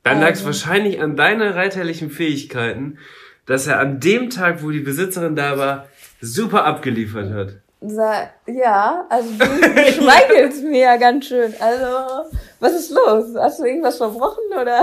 Dann 0.03 0.21
lag 0.21 0.31
es 0.31 0.45
wahrscheinlich 0.45 1.01
an 1.01 1.17
deinen 1.17 1.53
reiterlichen 1.53 2.11
Fähigkeiten, 2.11 2.99
dass 3.47 3.67
er 3.67 3.79
an 3.79 4.01
dem 4.01 4.31
Tag, 4.31 4.63
wo 4.63 4.71
die 4.71 4.81
Besitzerin 4.81 5.37
da 5.37 5.59
war, 5.59 5.89
super 6.21 6.65
abgeliefert 6.65 7.33
hat. 7.33 7.55
Ja, 8.47 9.07
also 9.09 9.31
du, 9.31 9.45
du 9.45 9.93
schmeichelst 9.93 10.65
mir 10.65 10.81
ja 10.81 10.97
ganz 10.97 11.27
schön. 11.27 11.55
Also, 11.61 12.29
was 12.59 12.73
ist 12.73 12.91
los? 12.91 13.37
Hast 13.37 13.61
du 13.61 13.65
irgendwas 13.65 13.97
verbrochen 13.99 14.45
oder? 14.51 14.83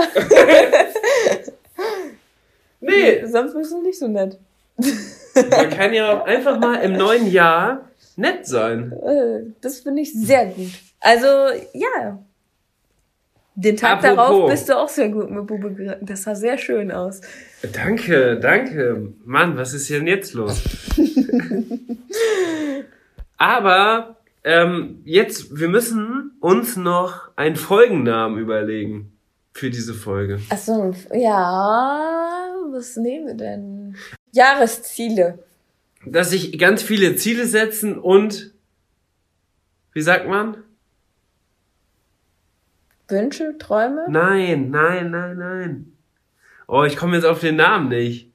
nee. 2.80 3.26
Sonst 3.26 3.54
bist 3.54 3.72
du 3.72 3.82
nicht 3.82 3.98
so 3.98 4.08
nett. 4.08 4.38
Man 4.78 5.70
kann 5.70 5.92
ja 5.92 6.22
einfach 6.24 6.58
mal 6.58 6.76
im 6.76 6.94
neuen 6.94 7.30
Jahr 7.30 7.88
nett 8.16 8.46
sein. 8.46 8.92
Äh, 8.92 9.52
das 9.60 9.80
finde 9.80 10.02
ich 10.02 10.12
sehr 10.14 10.46
gut. 10.46 10.72
Also, 11.00 11.26
ja. 11.74 12.18
Den 13.58 13.74
Tag 13.74 14.04
Apropos. 14.04 14.16
darauf 14.16 14.50
bist 14.50 14.68
du 14.68 14.76
auch 14.76 14.88
sehr 14.88 15.08
gut 15.08 15.30
mit 15.30 15.46
Bube 15.46 15.72
geritten. 15.72 16.04
Das 16.04 16.24
sah 16.24 16.34
sehr 16.34 16.58
schön 16.58 16.92
aus. 16.92 17.22
Danke, 17.72 18.38
danke. 18.38 19.14
Mann, 19.24 19.56
was 19.56 19.72
ist 19.72 19.88
denn 19.88 20.06
jetzt 20.06 20.34
los? 20.34 20.62
Aber 23.38 24.16
ähm, 24.44 25.00
jetzt, 25.06 25.58
wir 25.58 25.68
müssen 25.68 26.32
uns 26.40 26.76
noch 26.76 27.30
einen 27.36 27.56
Folgennamen 27.56 28.38
überlegen 28.38 29.12
für 29.54 29.70
diese 29.70 29.94
Folge. 29.94 30.38
Ach 30.50 30.58
so, 30.58 30.94
ja, 31.14 32.46
was 32.70 32.96
nehmen 32.96 33.26
wir 33.26 33.34
denn? 33.34 33.96
Jahresziele. 34.32 35.38
Dass 36.04 36.30
sich 36.30 36.58
ganz 36.58 36.82
viele 36.82 37.16
Ziele 37.16 37.46
setzen 37.46 37.96
und 37.98 38.52
wie 39.94 40.02
sagt 40.02 40.28
man? 40.28 40.58
Wünsche, 43.08 43.56
Träume? 43.58 44.06
Nein, 44.08 44.70
nein, 44.70 45.10
nein, 45.10 45.38
nein. 45.38 45.92
Oh, 46.66 46.82
ich 46.84 46.96
komme 46.96 47.16
jetzt 47.16 47.24
auf 47.24 47.40
den 47.40 47.56
Namen 47.56 47.88
nicht. 47.88 48.32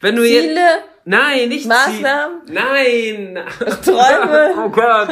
Wenn 0.00 0.16
du 0.16 0.22
Ziele, 0.22 0.54
jetzt, 0.54 0.84
nein, 1.04 1.48
nicht 1.48 1.66
Maßnahmen? 1.66 2.46
Ziel, 2.46 2.54
nein. 2.54 3.44
Träume. 3.82 4.54
Oh 4.66 4.68
Gott. 4.68 5.08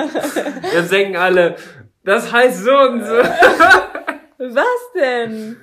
Jetzt 0.75 0.93
denken 0.93 1.17
alle, 1.17 1.57
das 2.05 2.31
heißt 2.31 2.65
so 2.65 2.79
und 2.79 3.05
so. 3.05 3.17
Was 4.39 4.93
denn? 4.95 5.57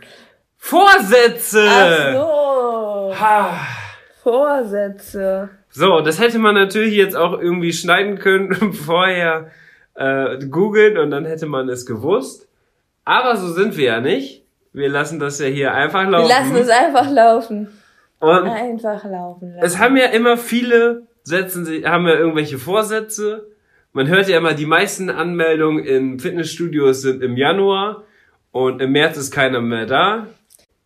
Vorsätze. 0.57 1.67
Ach 1.69 2.13
so. 2.13 3.15
Ha. 3.19 3.59
Vorsätze. 4.23 5.49
So, 5.69 6.01
das 6.01 6.19
hätte 6.19 6.39
man 6.39 6.55
natürlich 6.55 6.95
jetzt 6.95 7.15
auch 7.15 7.39
irgendwie 7.39 7.73
schneiden 7.73 8.17
können, 8.17 8.73
vorher 8.85 9.51
äh, 9.99 10.39
googeln 10.49 10.97
und 10.97 11.11
dann 11.11 11.25
hätte 11.25 11.45
man 11.45 11.67
es 11.69 11.85
gewusst. 11.85 12.47
Aber 13.05 13.35
so 13.35 13.47
sind 13.53 13.75
wir 13.77 13.85
ja 13.85 13.99
nicht. 14.01 14.43
Wir 14.71 14.89
lassen 14.89 15.19
das 15.19 15.39
ja 15.39 15.47
hier 15.47 15.73
einfach 15.73 16.03
Wir 16.03 16.11
laufen. 16.11 16.29
lassen 16.29 16.55
es 16.55 16.69
einfach 16.69 17.11
laufen. 17.11 17.67
und 18.19 18.29
Einfach 18.47 19.03
laufen 19.03 19.49
lassen. 19.53 19.65
es 19.65 19.77
haben 19.79 19.97
ja 19.97 20.05
immer 20.05 20.37
viele 20.37 21.03
setzen 21.23 21.65
sich, 21.65 21.85
haben 21.85 22.07
ja 22.07 22.15
irgendwelche 22.15 22.57
Vorsätze. 22.57 23.47
Man 23.93 24.07
hört 24.07 24.29
ja 24.29 24.37
immer, 24.37 24.53
die 24.53 24.65
meisten 24.65 25.09
Anmeldungen 25.09 25.83
in 25.83 26.19
Fitnessstudios 26.19 27.01
sind 27.01 27.21
im 27.23 27.35
Januar 27.37 28.03
und 28.51 28.81
im 28.81 28.91
März 28.91 29.17
ist 29.17 29.31
keiner 29.31 29.61
mehr 29.61 29.85
da. 29.85 30.27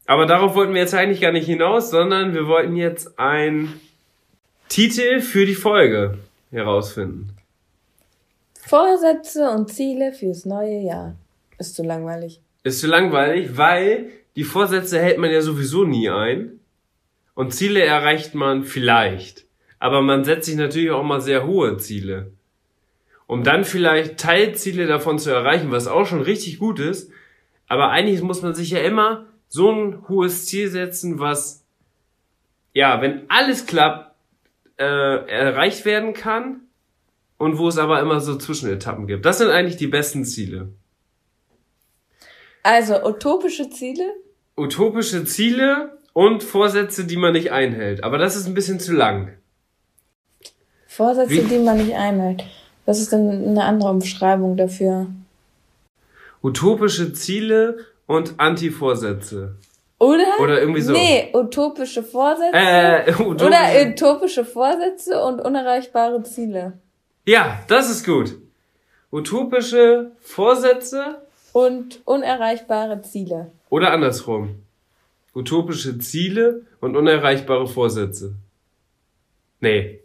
Aber 0.08 0.26
darauf 0.26 0.56
wollten 0.56 0.74
wir 0.74 0.82
jetzt 0.82 0.94
eigentlich 0.96 1.22
gar 1.22 1.32
nicht 1.32 1.46
hinaus, 1.46 1.92
sondern 1.92 2.34
wir 2.34 2.48
wollten 2.48 2.76
jetzt 2.76 3.20
einen 3.20 3.80
Titel 4.70 5.20
für 5.22 5.46
die 5.46 5.56
Folge 5.56 6.18
herausfinden. 6.52 7.30
Vorsätze 8.66 9.50
und 9.52 9.70
Ziele 9.72 10.14
fürs 10.14 10.46
neue 10.46 10.80
Jahr. 10.80 11.16
Ist 11.58 11.76
zu 11.76 11.84
langweilig. 11.84 12.40
Ist 12.64 12.80
zu 12.80 12.88
langweilig, 12.88 13.58
weil 13.58 14.10
die 14.36 14.46
Vorsätze 14.46 15.00
hält 15.00 15.18
man 15.18 15.32
ja 15.32 15.42
sowieso 15.42 15.84
nie 15.84 16.10
ein. 16.10 16.60
Und 17.36 17.54
Ziele 17.54 17.82
erreicht 17.84 18.36
man 18.36 18.64
vielleicht. 18.64 19.46
Aber 19.80 20.02
man 20.02 20.24
setzt 20.24 20.46
sich 20.46 20.56
natürlich 20.56 20.92
auch 20.92 21.04
mal 21.04 21.20
sehr 21.20 21.46
hohe 21.46 21.78
Ziele. 21.78 22.32
Um 23.28 23.44
dann 23.44 23.66
vielleicht 23.66 24.18
Teilziele 24.18 24.88
davon 24.88 25.20
zu 25.20 25.30
erreichen, 25.30 25.72
was 25.72 25.88
auch 25.88 26.06
schon 26.06 26.22
richtig 26.22 26.58
gut 26.58 26.80
ist. 26.80 27.12
Aber 27.68 27.90
eigentlich 27.90 28.22
muss 28.22 28.42
man 28.42 28.56
sich 28.56 28.70
ja 28.70 28.80
immer 28.80 29.26
so 29.50 29.72
ein 29.72 30.08
hohes 30.08 30.46
Ziel 30.46 30.70
setzen, 30.70 31.20
was, 31.20 31.66
ja, 32.74 33.02
wenn 33.02 33.30
alles 33.30 33.66
klappt, 33.66 34.16
äh, 34.78 34.84
erreicht 34.84 35.86
werden 35.86 36.14
kann. 36.14 36.62
Und 37.44 37.58
wo 37.58 37.68
es 37.68 37.78
aber 37.78 38.00
immer 38.00 38.22
so 38.22 38.38
Zwischenetappen 38.38 39.06
gibt. 39.06 39.26
Das 39.26 39.40
sind 39.40 39.50
eigentlich 39.50 39.76
die 39.76 39.88
besten 39.88 40.24
Ziele. 40.24 40.70
Also, 42.64 43.04
utopische 43.04 43.70
Ziele? 43.70 44.06
utopische 44.56 45.26
Ziele 45.26 45.98
und 46.14 46.44
Vorsätze, 46.44 47.06
die 47.06 47.18
man 47.18 47.34
nicht 47.34 47.52
einhält. 47.52 48.04
Aber 48.04 48.18
das 48.20 48.36
ist 48.36 48.46
ein 48.48 48.54
bisschen 48.54 48.80
zu 48.80 48.94
lang. 48.94 49.34
Vorsätze, 50.88 51.32
Wie- 51.32 51.42
die 51.42 51.58
man 51.60 51.78
nicht 51.78 51.96
einhält. 51.96 52.44
Was 52.86 53.00
ist 53.00 53.12
denn 53.12 53.30
eine 53.50 53.64
andere 53.64 53.90
Umschreibung 53.90 54.56
dafür? 54.56 55.08
Utopische 56.44 57.14
Ziele 57.14 57.78
und 58.06 58.36
Anti-Vorsätze. 58.38 59.56
Oder? 60.00 60.40
Oder 60.40 60.60
irgendwie 60.62 60.82
so. 60.82 60.94
Nee, 60.94 61.32
utopische 61.34 62.04
Vorsätze. 62.04 62.52
Äh, 62.58 63.12
utopische, 63.20 63.48
Oder 63.48 63.90
utopische 63.90 64.46
Vorsätze 64.46 65.22
und 65.24 65.40
unerreichbare 65.42 66.22
Ziele. 66.24 66.74
Ja, 67.26 67.60
das 67.68 67.90
ist 67.90 68.06
gut. 68.06 68.36
Utopische 69.12 70.12
Vorsätze 70.22 71.22
Und 71.54 72.02
unerreichbare 72.06 73.02
Ziele. 73.04 73.52
oder 73.70 73.92
andersrum. 73.92 74.56
Utopische 75.36 75.98
Ziele 76.00 76.62
und 76.82 76.96
unerreichbare 76.96 77.68
Vorsätze. 77.68 78.34
Nee. 79.60 80.00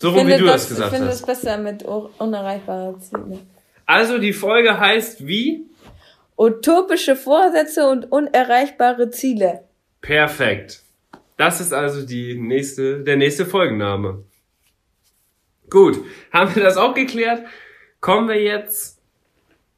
So 0.00 0.10
rum, 0.10 0.26
wie 0.26 0.36
du 0.36 0.44
das, 0.46 0.68
gesagt 0.68 0.92
Ich 0.92 0.96
finde 0.98 1.12
es 1.12 1.20
hast. 1.20 1.26
besser 1.26 1.58
mit 1.58 1.84
u- 1.86 2.08
unerreichbare 2.18 2.98
Ziele. 2.98 3.38
Also 3.86 4.18
die 4.18 4.32
Folge 4.32 4.78
heißt 4.78 5.26
wie? 5.26 5.66
Utopische 6.36 7.16
Vorsätze 7.16 7.88
und 7.88 8.10
unerreichbare 8.10 9.10
Ziele. 9.10 9.64
Perfekt. 10.00 10.82
Das 11.36 11.60
ist 11.60 11.72
also 11.72 12.04
die 12.04 12.34
nächste, 12.38 13.00
der 13.02 13.16
nächste 13.16 13.46
Folgenname. 13.46 14.24
Gut, 15.70 15.98
haben 16.32 16.54
wir 16.54 16.62
das 16.62 16.76
auch 16.76 16.94
geklärt? 16.94 17.42
Kommen 18.00 18.28
wir 18.28 18.40
jetzt. 18.40 19.00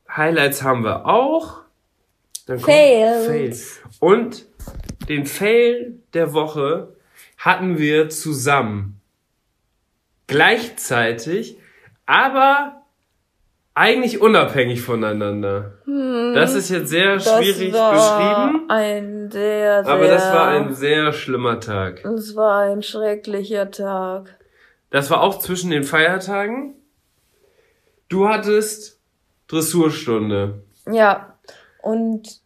Highlights 0.08 0.62
haben 0.62 0.84
wir 0.84 1.06
auch. 1.06 1.60
Dann 2.46 2.58
Fails. 2.58 3.26
Fail. 3.26 3.56
Und 4.00 4.46
den 5.08 5.26
Fail 5.26 5.94
der 6.14 6.32
Woche 6.32 6.94
hatten 7.38 7.78
wir 7.78 8.08
zusammen. 8.08 9.00
Gleichzeitig, 10.26 11.56
aber 12.04 12.82
eigentlich 13.74 14.20
unabhängig 14.20 14.80
voneinander. 14.80 15.74
Das 16.34 16.54
ist 16.54 16.70
jetzt 16.70 16.88
sehr 16.88 17.20
schwierig 17.20 17.66
Hm. 17.66 17.72
das 17.72 17.80
war 17.80 17.92
beschrieben. 18.48 18.70
Ein 18.70 19.30
sehr, 19.30 19.84
sehr. 19.84 19.92
Aber 19.92 20.06
das 20.08 20.32
war 20.32 20.48
ein 20.48 20.74
sehr 20.74 21.12
schlimmer 21.12 21.60
Tag. 21.60 22.04
Es 22.04 22.34
war 22.34 22.62
ein 22.62 22.82
schrecklicher 22.82 23.70
Tag. 23.70 24.36
Das 24.90 25.10
war 25.10 25.22
auch 25.22 25.38
zwischen 25.40 25.70
den 25.70 25.84
Feiertagen. 25.84 26.74
Du 28.08 28.28
hattest 28.28 29.00
Dressurstunde. 29.48 30.62
Ja. 30.90 31.36
Und 31.82 32.40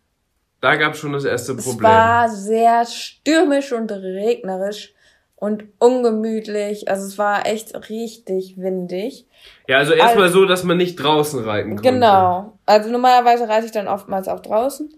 Da 0.61 0.77
gab 0.77 0.97
schon 0.97 1.13
das 1.13 1.25
erste 1.25 1.53
es 1.53 1.65
Problem. 1.65 1.91
war 1.91 2.29
sehr 2.29 2.85
stürmisch 2.87 3.73
und 3.73 3.91
regnerisch 3.91 4.95
und 5.37 5.65
ungemütlich. 5.79 6.89
Also 6.89 7.07
es 7.07 7.17
war 7.19 7.47
echt 7.47 7.89
richtig 7.89 8.59
windig. 8.59 9.27
Ja, 9.69 9.79
also 9.79 9.93
erstmal 9.95 10.29
so, 10.29 10.45
dass 10.45 10.65
man 10.65 10.77
nicht 10.77 10.97
draußen 10.97 11.43
reiten 11.45 11.77
konnte. 11.77 11.91
Genau. 11.91 12.59
Also 12.67 12.91
normalerweise 12.91 13.49
reite 13.49 13.67
ich 13.67 13.73
dann 13.73 13.89
oftmals 13.89 14.29
auch 14.29 14.41
draußen. 14.41 14.95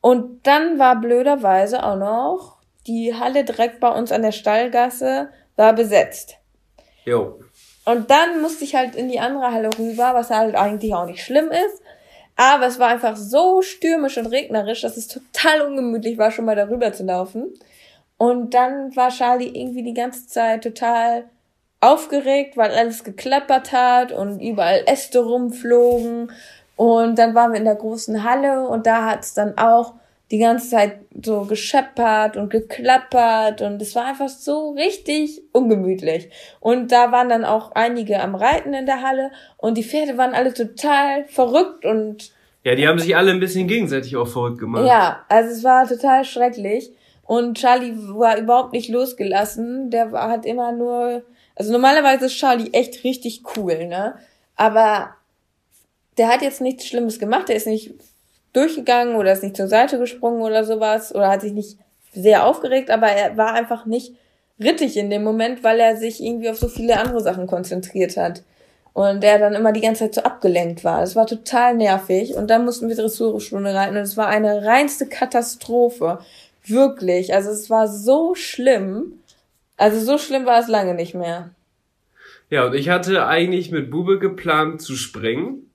Und 0.00 0.46
dann 0.46 0.78
war 0.78 1.00
blöderweise 1.00 1.82
auch 1.84 1.96
noch 1.96 2.58
die 2.86 3.14
Halle 3.14 3.44
direkt 3.44 3.80
bei 3.80 3.90
uns 3.90 4.12
an 4.12 4.22
der 4.22 4.32
Stallgasse 4.32 5.28
war 5.56 5.72
besetzt. 5.74 6.37
Jo. 7.08 7.40
Und 7.86 8.10
dann 8.10 8.42
musste 8.42 8.64
ich 8.64 8.74
halt 8.74 8.94
in 8.94 9.08
die 9.08 9.18
andere 9.18 9.50
Halle 9.50 9.70
rüber, 9.78 10.12
was 10.12 10.28
halt 10.28 10.54
eigentlich 10.54 10.94
auch 10.94 11.06
nicht 11.06 11.24
schlimm 11.24 11.50
ist. 11.50 11.82
Aber 12.36 12.66
es 12.66 12.78
war 12.78 12.88
einfach 12.88 13.16
so 13.16 13.62
stürmisch 13.62 14.18
und 14.18 14.26
regnerisch, 14.26 14.82
dass 14.82 14.96
es 14.96 15.08
total 15.08 15.62
ungemütlich 15.62 16.18
war, 16.18 16.30
schon 16.30 16.44
mal 16.44 16.54
darüber 16.54 16.92
zu 16.92 17.04
laufen. 17.04 17.46
Und 18.18 18.52
dann 18.52 18.94
war 18.94 19.10
Charlie 19.10 19.48
irgendwie 19.48 19.82
die 19.82 19.94
ganze 19.94 20.26
Zeit 20.26 20.62
total 20.64 21.24
aufgeregt, 21.80 22.56
weil 22.56 22.72
alles 22.72 23.04
geklappert 23.04 23.72
hat 23.72 24.12
und 24.12 24.40
überall 24.40 24.82
Äste 24.86 25.20
rumflogen. 25.20 26.30
Und 26.76 27.18
dann 27.18 27.34
waren 27.34 27.52
wir 27.52 27.58
in 27.58 27.64
der 27.64 27.74
großen 27.74 28.22
Halle 28.22 28.68
und 28.68 28.86
da 28.86 29.06
hat 29.06 29.24
es 29.24 29.34
dann 29.34 29.56
auch 29.56 29.94
die 30.30 30.38
ganze 30.38 30.68
Zeit 30.68 31.00
so 31.24 31.42
gescheppert 31.42 32.36
und 32.36 32.50
geklappert 32.50 33.62
und 33.62 33.80
es 33.80 33.94
war 33.94 34.04
einfach 34.06 34.28
so 34.28 34.72
richtig 34.72 35.40
ungemütlich. 35.52 36.28
Und 36.60 36.92
da 36.92 37.12
waren 37.12 37.28
dann 37.30 37.44
auch 37.44 37.72
einige 37.72 38.20
am 38.20 38.34
Reiten 38.34 38.74
in 38.74 38.84
der 38.86 39.02
Halle 39.02 39.30
und 39.56 39.78
die 39.78 39.84
Pferde 39.84 40.18
waren 40.18 40.34
alle 40.34 40.52
total 40.52 41.24
verrückt 41.28 41.84
und 41.86 42.32
Ja, 42.64 42.74
die 42.74 42.86
haben 42.86 42.98
sich 42.98 43.16
alle 43.16 43.30
ein 43.30 43.40
bisschen 43.40 43.68
gegenseitig 43.68 44.16
auch 44.16 44.28
verrückt 44.28 44.58
gemacht. 44.58 44.86
ja, 44.86 45.24
also 45.28 45.50
es 45.50 45.64
war 45.64 45.88
total 45.88 46.24
schrecklich. 46.24 46.90
Und 47.22 47.58
Charlie 47.58 47.92
war 47.94 48.38
überhaupt 48.38 48.72
nicht 48.72 48.88
losgelassen. 48.88 49.90
Der 49.90 50.12
war, 50.12 50.30
hat 50.30 50.46
immer 50.46 50.72
nur, 50.72 51.22
also 51.54 51.72
normalerweise 51.72 52.24
ist 52.26 52.38
Charlie 52.38 52.72
echt 52.72 53.04
richtig 53.04 53.42
cool, 53.54 53.86
ne? 53.86 54.14
Aber 54.56 55.14
der 56.16 56.28
hat 56.28 56.40
jetzt 56.40 56.62
nichts 56.62 56.86
Schlimmes 56.86 57.18
gemacht. 57.18 57.50
Der 57.50 57.56
ist 57.56 57.66
nicht 57.66 57.92
durchgegangen 58.52 59.16
oder 59.16 59.32
ist 59.32 59.42
nicht 59.42 59.56
zur 59.56 59.68
Seite 59.68 59.98
gesprungen 59.98 60.42
oder 60.42 60.64
sowas 60.64 61.14
oder 61.14 61.28
hat 61.28 61.42
sich 61.42 61.52
nicht 61.52 61.78
sehr 62.12 62.46
aufgeregt, 62.46 62.90
aber 62.90 63.08
er 63.08 63.36
war 63.36 63.54
einfach 63.54 63.86
nicht 63.86 64.14
rittig 64.60 64.96
in 64.96 65.10
dem 65.10 65.22
Moment, 65.22 65.62
weil 65.62 65.78
er 65.80 65.96
sich 65.96 66.22
irgendwie 66.22 66.50
auf 66.50 66.58
so 66.58 66.68
viele 66.68 66.98
andere 66.98 67.20
Sachen 67.20 67.46
konzentriert 67.46 68.16
hat. 68.16 68.42
Und 68.92 69.22
der 69.22 69.38
dann 69.38 69.54
immer 69.54 69.70
die 69.70 69.80
ganze 69.80 70.04
Zeit 70.04 70.14
so 70.16 70.22
abgelenkt 70.22 70.82
war. 70.82 71.00
Das 71.00 71.14
war 71.14 71.26
total 71.26 71.76
nervig. 71.76 72.34
Und 72.34 72.50
dann 72.50 72.64
mussten 72.64 72.88
wir 72.88 72.96
Dressurstunde 72.96 73.72
reiten 73.72 73.96
und 73.96 74.02
es 74.02 74.16
war 74.16 74.26
eine 74.26 74.64
reinste 74.64 75.06
Katastrophe. 75.06 76.18
Wirklich. 76.64 77.32
Also 77.32 77.50
es 77.50 77.70
war 77.70 77.86
so 77.86 78.34
schlimm. 78.34 79.20
Also 79.76 80.00
so 80.00 80.18
schlimm 80.18 80.46
war 80.46 80.58
es 80.58 80.66
lange 80.66 80.94
nicht 80.94 81.14
mehr. 81.14 81.50
Ja, 82.50 82.66
und 82.66 82.74
ich 82.74 82.88
hatte 82.88 83.26
eigentlich 83.26 83.70
mit 83.70 83.88
Bube 83.88 84.18
geplant 84.18 84.82
zu 84.82 84.96
springen. 84.96 85.67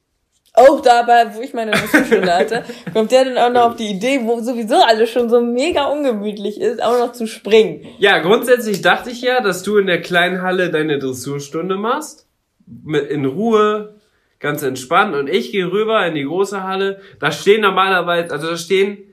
Auch 0.56 0.82
dabei, 0.82 1.34
wo 1.34 1.42
ich 1.42 1.54
meine 1.56 1.72
Dressurstunde 1.72 2.32
hatte, 2.32 2.64
kommt 2.94 3.12
der 3.12 3.26
dann 3.26 3.38
auch 3.40 3.50
noch 3.52 3.72
auf 3.72 3.76
die 3.76 3.90
Idee, 3.90 4.20
wo 4.24 4.40
sowieso 4.40 4.76
alles 4.76 5.10
schon 5.10 5.28
so 5.28 5.42
mega 5.42 5.86
ungemütlich 5.86 6.62
ist, 6.62 6.82
auch 6.82 7.00
noch 7.00 7.12
zu 7.12 7.26
springen. 7.26 7.88
Ja, 7.98 8.20
grundsätzlich 8.20 8.84
dachte 8.84 9.10
ich 9.10 9.22
ja, 9.22 9.42
dass 9.42 9.64
du 9.64 9.78
in 9.78 9.88
der 9.88 10.02
kleinen 10.02 10.44
Halle 10.44 10.70
deine 10.70 11.00
Dressurstunde 11.00 11.76
machst. 11.76 12.28
Mit, 12.68 13.10
in 13.10 13.26
Ruhe, 13.26 13.96
ganz 14.40 14.62
entspannt. 14.62 15.16
Und 15.16 15.28
ich 15.28 15.52
gehe 15.52 15.72
rüber 15.72 16.06
in 16.06 16.14
die 16.14 16.26
große 16.26 16.64
Halle. 16.64 17.02
Da 17.20 17.32
stehen 17.32 17.62
normalerweise, 17.62 18.32
also 18.32 18.52
da 18.52 18.58
stehen 18.58 19.12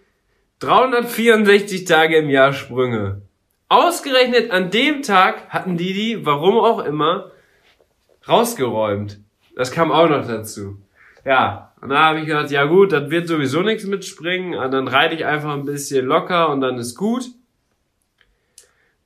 364 0.58 1.86
Tage 1.86 2.18
im 2.18 2.28
Jahr 2.28 2.52
Sprünge. 2.52 3.22
ausgerechnet 3.68 4.50
an 4.50 4.70
dem 4.70 5.00
Tag 5.02 5.48
hatten 5.48 5.78
die 5.78 5.94
die, 5.94 6.26
warum 6.26 6.58
auch 6.58 6.84
immer, 6.84 7.30
rausgeräumt. 8.28 9.20
Das 9.56 9.70
kam 9.70 9.90
auch 9.90 10.08
noch 10.08 10.26
dazu. 10.26 10.76
Ja, 11.24 11.72
und 11.80 11.90
da 11.90 11.98
habe 12.08 12.20
ich 12.20 12.26
gedacht, 12.26 12.50
ja 12.50 12.64
gut, 12.64 12.92
das 12.92 13.10
wird 13.10 13.28
sowieso 13.28 13.62
nichts 13.62 13.84
mit 13.84 14.04
Springen, 14.04 14.54
und 14.54 14.70
dann 14.70 14.88
reite 14.88 15.14
ich 15.14 15.24
einfach 15.24 15.54
ein 15.54 15.64
bisschen 15.64 16.06
locker 16.06 16.50
und 16.50 16.60
dann 16.60 16.78
ist 16.78 16.94
gut. 16.94 17.24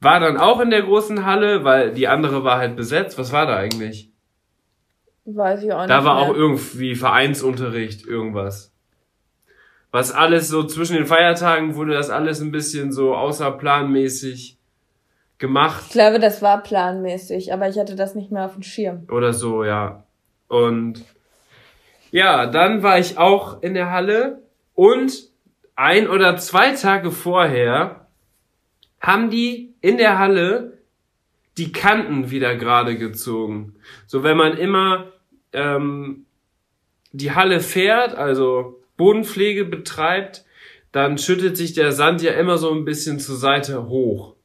War 0.00 0.20
dann 0.20 0.36
auch 0.36 0.60
in 0.60 0.70
der 0.70 0.82
großen 0.82 1.24
Halle, 1.24 1.64
weil 1.64 1.92
die 1.92 2.08
andere 2.08 2.44
war 2.44 2.58
halt 2.58 2.76
besetzt. 2.76 3.18
Was 3.18 3.32
war 3.32 3.46
da 3.46 3.56
eigentlich? 3.56 4.10
Weiß 5.24 5.62
ich 5.62 5.72
auch 5.72 5.78
nicht. 5.78 5.90
Da 5.90 6.04
war 6.04 6.16
mehr. 6.16 6.24
auch 6.24 6.34
irgendwie 6.34 6.94
Vereinsunterricht, 6.94 8.06
irgendwas. 8.06 8.72
Was 9.90 10.12
alles 10.12 10.48
so 10.48 10.64
zwischen 10.64 10.96
den 10.96 11.06
Feiertagen 11.06 11.76
wurde 11.76 11.94
das 11.94 12.10
alles 12.10 12.40
ein 12.40 12.50
bisschen 12.50 12.92
so 12.92 13.14
außerplanmäßig 13.14 14.58
gemacht 15.38 15.84
Ich 15.86 15.92
glaube, 15.92 16.18
das 16.18 16.42
war 16.42 16.62
planmäßig, 16.62 17.52
aber 17.52 17.68
ich 17.68 17.78
hatte 17.78 17.96
das 17.96 18.14
nicht 18.14 18.30
mehr 18.30 18.44
auf 18.44 18.54
dem 18.54 18.62
Schirm. 18.62 19.06
oder 19.10 19.32
so, 19.32 19.64
ja. 19.64 20.04
Und 20.48 21.04
ja, 22.14 22.46
dann 22.46 22.84
war 22.84 23.00
ich 23.00 23.18
auch 23.18 23.60
in 23.60 23.74
der 23.74 23.90
Halle 23.90 24.40
und 24.74 25.12
ein 25.74 26.08
oder 26.08 26.36
zwei 26.36 26.70
Tage 26.70 27.10
vorher 27.10 28.06
haben 29.00 29.30
die 29.30 29.74
in 29.80 29.98
der 29.98 30.16
Halle 30.16 30.78
die 31.58 31.72
Kanten 31.72 32.30
wieder 32.30 32.54
gerade 32.54 32.96
gezogen. 32.96 33.74
So, 34.06 34.22
wenn 34.22 34.36
man 34.36 34.56
immer 34.56 35.10
ähm, 35.52 36.26
die 37.10 37.32
Halle 37.32 37.58
fährt, 37.58 38.14
also 38.14 38.80
Bodenpflege 38.96 39.64
betreibt, 39.64 40.44
dann 40.92 41.18
schüttet 41.18 41.56
sich 41.56 41.72
der 41.72 41.90
Sand 41.90 42.22
ja 42.22 42.34
immer 42.34 42.58
so 42.58 42.70
ein 42.72 42.84
bisschen 42.84 43.18
zur 43.18 43.34
Seite 43.34 43.88
hoch. 43.88 44.36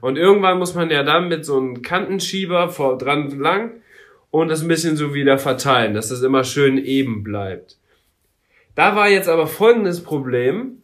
Und 0.00 0.16
irgendwann 0.16 0.58
muss 0.58 0.74
man 0.74 0.88
ja 0.88 1.02
dann 1.02 1.28
mit 1.28 1.44
so 1.44 1.58
einem 1.58 1.82
Kantenschieber 1.82 2.70
vor 2.70 2.96
dran 2.96 3.28
lang 3.38 3.82
und 4.30 4.48
das 4.48 4.62
ein 4.62 4.68
bisschen 4.68 4.96
so 4.96 5.14
wieder 5.14 5.38
verteilen, 5.38 5.94
dass 5.94 6.08
das 6.08 6.22
immer 6.22 6.44
schön 6.44 6.78
eben 6.78 7.22
bleibt. 7.24 7.76
Da 8.74 8.94
war 8.94 9.08
jetzt 9.08 9.28
aber 9.28 9.46
folgendes 9.46 10.02
Problem. 10.02 10.82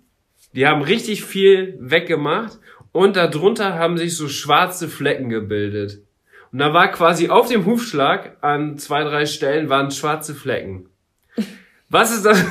Die 0.54 0.66
haben 0.66 0.82
richtig 0.82 1.24
viel 1.24 1.76
weggemacht 1.80 2.58
und 2.92 3.16
darunter 3.16 3.74
haben 3.74 3.98
sich 3.98 4.16
so 4.16 4.28
schwarze 4.28 4.88
Flecken 4.88 5.28
gebildet. 5.28 6.00
Und 6.52 6.60
da 6.60 6.72
war 6.72 6.88
quasi 6.92 7.28
auf 7.28 7.48
dem 7.48 7.66
Hufschlag 7.66 8.36
an 8.40 8.78
zwei, 8.78 9.02
drei 9.04 9.26
Stellen 9.26 9.68
waren 9.68 9.90
schwarze 9.90 10.34
Flecken. 10.34 10.86
Was 11.88 12.12
ist 12.12 12.24
das? 12.24 12.38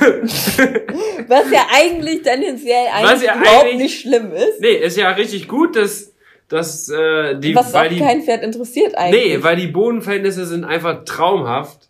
Was 1.28 1.50
ja 1.50 1.66
eigentlich 1.72 2.22
tendenziell 2.22 2.86
Was 2.86 3.10
eigentlich 3.10 3.22
ja 3.28 3.36
überhaupt 3.36 3.64
eigentlich- 3.64 3.76
nicht 3.82 4.00
schlimm 4.02 4.32
ist. 4.32 4.60
nee, 4.60 4.74
ist 4.76 4.96
ja 4.96 5.10
richtig 5.10 5.48
gut, 5.48 5.76
dass, 5.76 6.13
dass 6.54 6.88
äh, 6.88 7.36
die, 7.36 7.54
was 7.54 7.74
weil 7.74 7.88
auch 7.88 7.92
die 7.92 7.98
kein 7.98 8.22
Pferd 8.22 8.44
interessiert 8.44 8.96
eigentlich. 8.96 9.38
Nee, 9.38 9.42
weil 9.42 9.56
die 9.56 9.66
Bodenverhältnisse 9.66 10.46
sind 10.46 10.64
einfach 10.64 11.04
traumhaft. 11.04 11.88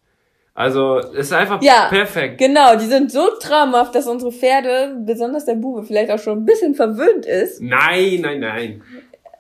Also, 0.55 0.99
es 0.99 1.27
ist 1.27 1.33
einfach 1.33 1.61
Ja, 1.63 1.89
perfekt. 1.91 2.39
Genau, 2.39 2.75
die 2.77 2.87
sind 2.87 3.11
so 3.11 3.29
traumhaft, 3.41 3.95
dass 3.95 4.07
unsere 4.07 4.33
Pferde, 4.33 4.97
besonders 5.05 5.45
der 5.45 5.57
Bube, 5.57 5.83
vielleicht 5.83 6.11
auch 6.11 6.19
schon 6.19 6.39
ein 6.39 6.47
bisschen 6.47 6.75
verwöhnt 6.75 7.27
ist. 7.27 7.61
Nein, 7.61 8.21
nein, 8.23 8.41
nein. 8.41 8.83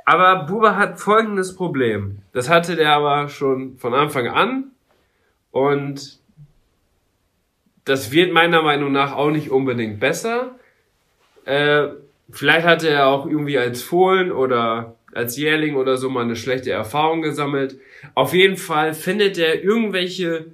Aber 0.04 0.44
Buba 0.44 0.76
hat 0.76 1.00
folgendes 1.00 1.56
Problem. 1.56 2.18
Das 2.34 2.50
hatte 2.50 2.76
der 2.76 2.92
aber 2.92 3.28
schon 3.28 3.78
von 3.78 3.94
Anfang 3.94 4.28
an. 4.28 4.72
Und 5.52 6.18
das 7.86 8.12
wird 8.12 8.30
meiner 8.32 8.60
Meinung 8.60 8.92
nach 8.92 9.16
auch 9.16 9.30
nicht 9.30 9.50
unbedingt 9.50 10.00
besser. 10.00 10.56
Äh, 11.46 11.86
vielleicht 12.30 12.66
hatte 12.66 12.90
er 12.90 13.06
auch 13.06 13.24
irgendwie 13.24 13.56
als 13.56 13.82
Fohlen 13.82 14.32
oder 14.32 14.96
als 15.16 15.36
Jährling 15.36 15.76
oder 15.76 15.96
so 15.96 16.10
mal 16.10 16.24
eine 16.24 16.36
schlechte 16.36 16.70
Erfahrung 16.70 17.22
gesammelt. 17.22 17.78
Auf 18.14 18.34
jeden 18.34 18.56
Fall 18.56 18.94
findet 18.94 19.38
er 19.38 19.62
irgendwelche 19.62 20.46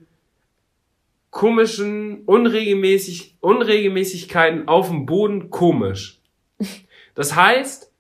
komischen 1.31 2.23
Unregelmäßig 2.25 3.37
Unregelmäßigkeiten 3.41 4.69
auf 4.69 4.89
dem 4.89 5.07
Boden 5.07 5.51
komisch. 5.51 6.19
Das 7.15 7.35
heißt, 7.37 7.91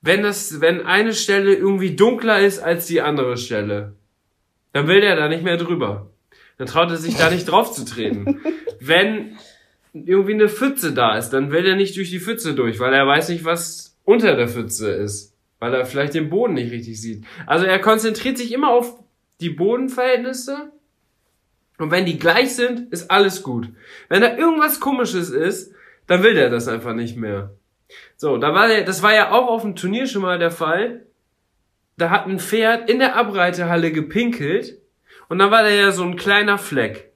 wenn 0.00 0.22
das, 0.22 0.60
wenn 0.60 0.82
eine 0.82 1.14
Stelle 1.14 1.54
irgendwie 1.54 1.96
dunkler 1.96 2.40
ist 2.40 2.58
als 2.58 2.86
die 2.86 3.00
andere 3.00 3.36
Stelle, 3.36 3.94
dann 4.72 4.88
will 4.88 5.00
der 5.00 5.16
da 5.16 5.28
nicht 5.28 5.42
mehr 5.42 5.56
drüber. 5.56 6.10
Dann 6.58 6.66
traut 6.66 6.90
er 6.90 6.96
sich 6.96 7.16
da 7.16 7.30
nicht 7.30 7.46
drauf 7.46 7.72
zu 7.72 7.84
treten. 7.84 8.40
Wenn 8.80 9.36
irgendwie 9.92 10.34
eine 10.34 10.48
Pfütze 10.48 10.92
da 10.92 11.16
ist, 11.16 11.30
dann 11.30 11.50
will 11.50 11.66
er 11.66 11.76
nicht 11.76 11.96
durch 11.96 12.10
die 12.10 12.20
Pfütze 12.20 12.54
durch, 12.54 12.78
weil 12.78 12.92
er 12.92 13.06
weiß 13.06 13.30
nicht, 13.30 13.44
was 13.44 13.95
unter 14.06 14.34
der 14.36 14.48
Pfütze 14.48 14.90
ist. 14.90 15.34
Weil 15.58 15.74
er 15.74 15.84
vielleicht 15.84 16.14
den 16.14 16.30
Boden 16.30 16.54
nicht 16.54 16.72
richtig 16.72 17.00
sieht. 17.00 17.24
Also 17.46 17.66
er 17.66 17.78
konzentriert 17.78 18.38
sich 18.38 18.52
immer 18.52 18.70
auf 18.70 18.98
die 19.40 19.50
Bodenverhältnisse. 19.50 20.72
Und 21.78 21.90
wenn 21.90 22.06
die 22.06 22.18
gleich 22.18 22.54
sind, 22.54 22.92
ist 22.92 23.10
alles 23.10 23.42
gut. 23.42 23.68
Wenn 24.08 24.22
da 24.22 24.36
irgendwas 24.36 24.80
komisches 24.80 25.30
ist, 25.30 25.72
dann 26.06 26.22
will 26.22 26.34
der 26.34 26.50
das 26.50 26.68
einfach 26.68 26.94
nicht 26.94 27.16
mehr. 27.16 27.54
So, 28.16 28.36
da 28.38 28.54
war 28.54 28.68
der, 28.68 28.84
das 28.84 29.02
war 29.02 29.14
ja 29.14 29.32
auch 29.32 29.48
auf 29.48 29.62
dem 29.62 29.76
Turnier 29.76 30.06
schon 30.06 30.22
mal 30.22 30.38
der 30.38 30.50
Fall. 30.50 31.06
Da 31.96 32.10
hat 32.10 32.26
ein 32.26 32.38
Pferd 32.38 32.90
in 32.90 32.98
der 32.98 33.16
Abreitehalle 33.16 33.92
gepinkelt 33.92 34.78
und 35.28 35.38
dann 35.38 35.50
war 35.50 35.62
da 35.62 35.70
ja 35.70 35.92
so 35.92 36.02
ein 36.02 36.16
kleiner 36.16 36.58
Fleck. 36.58 37.12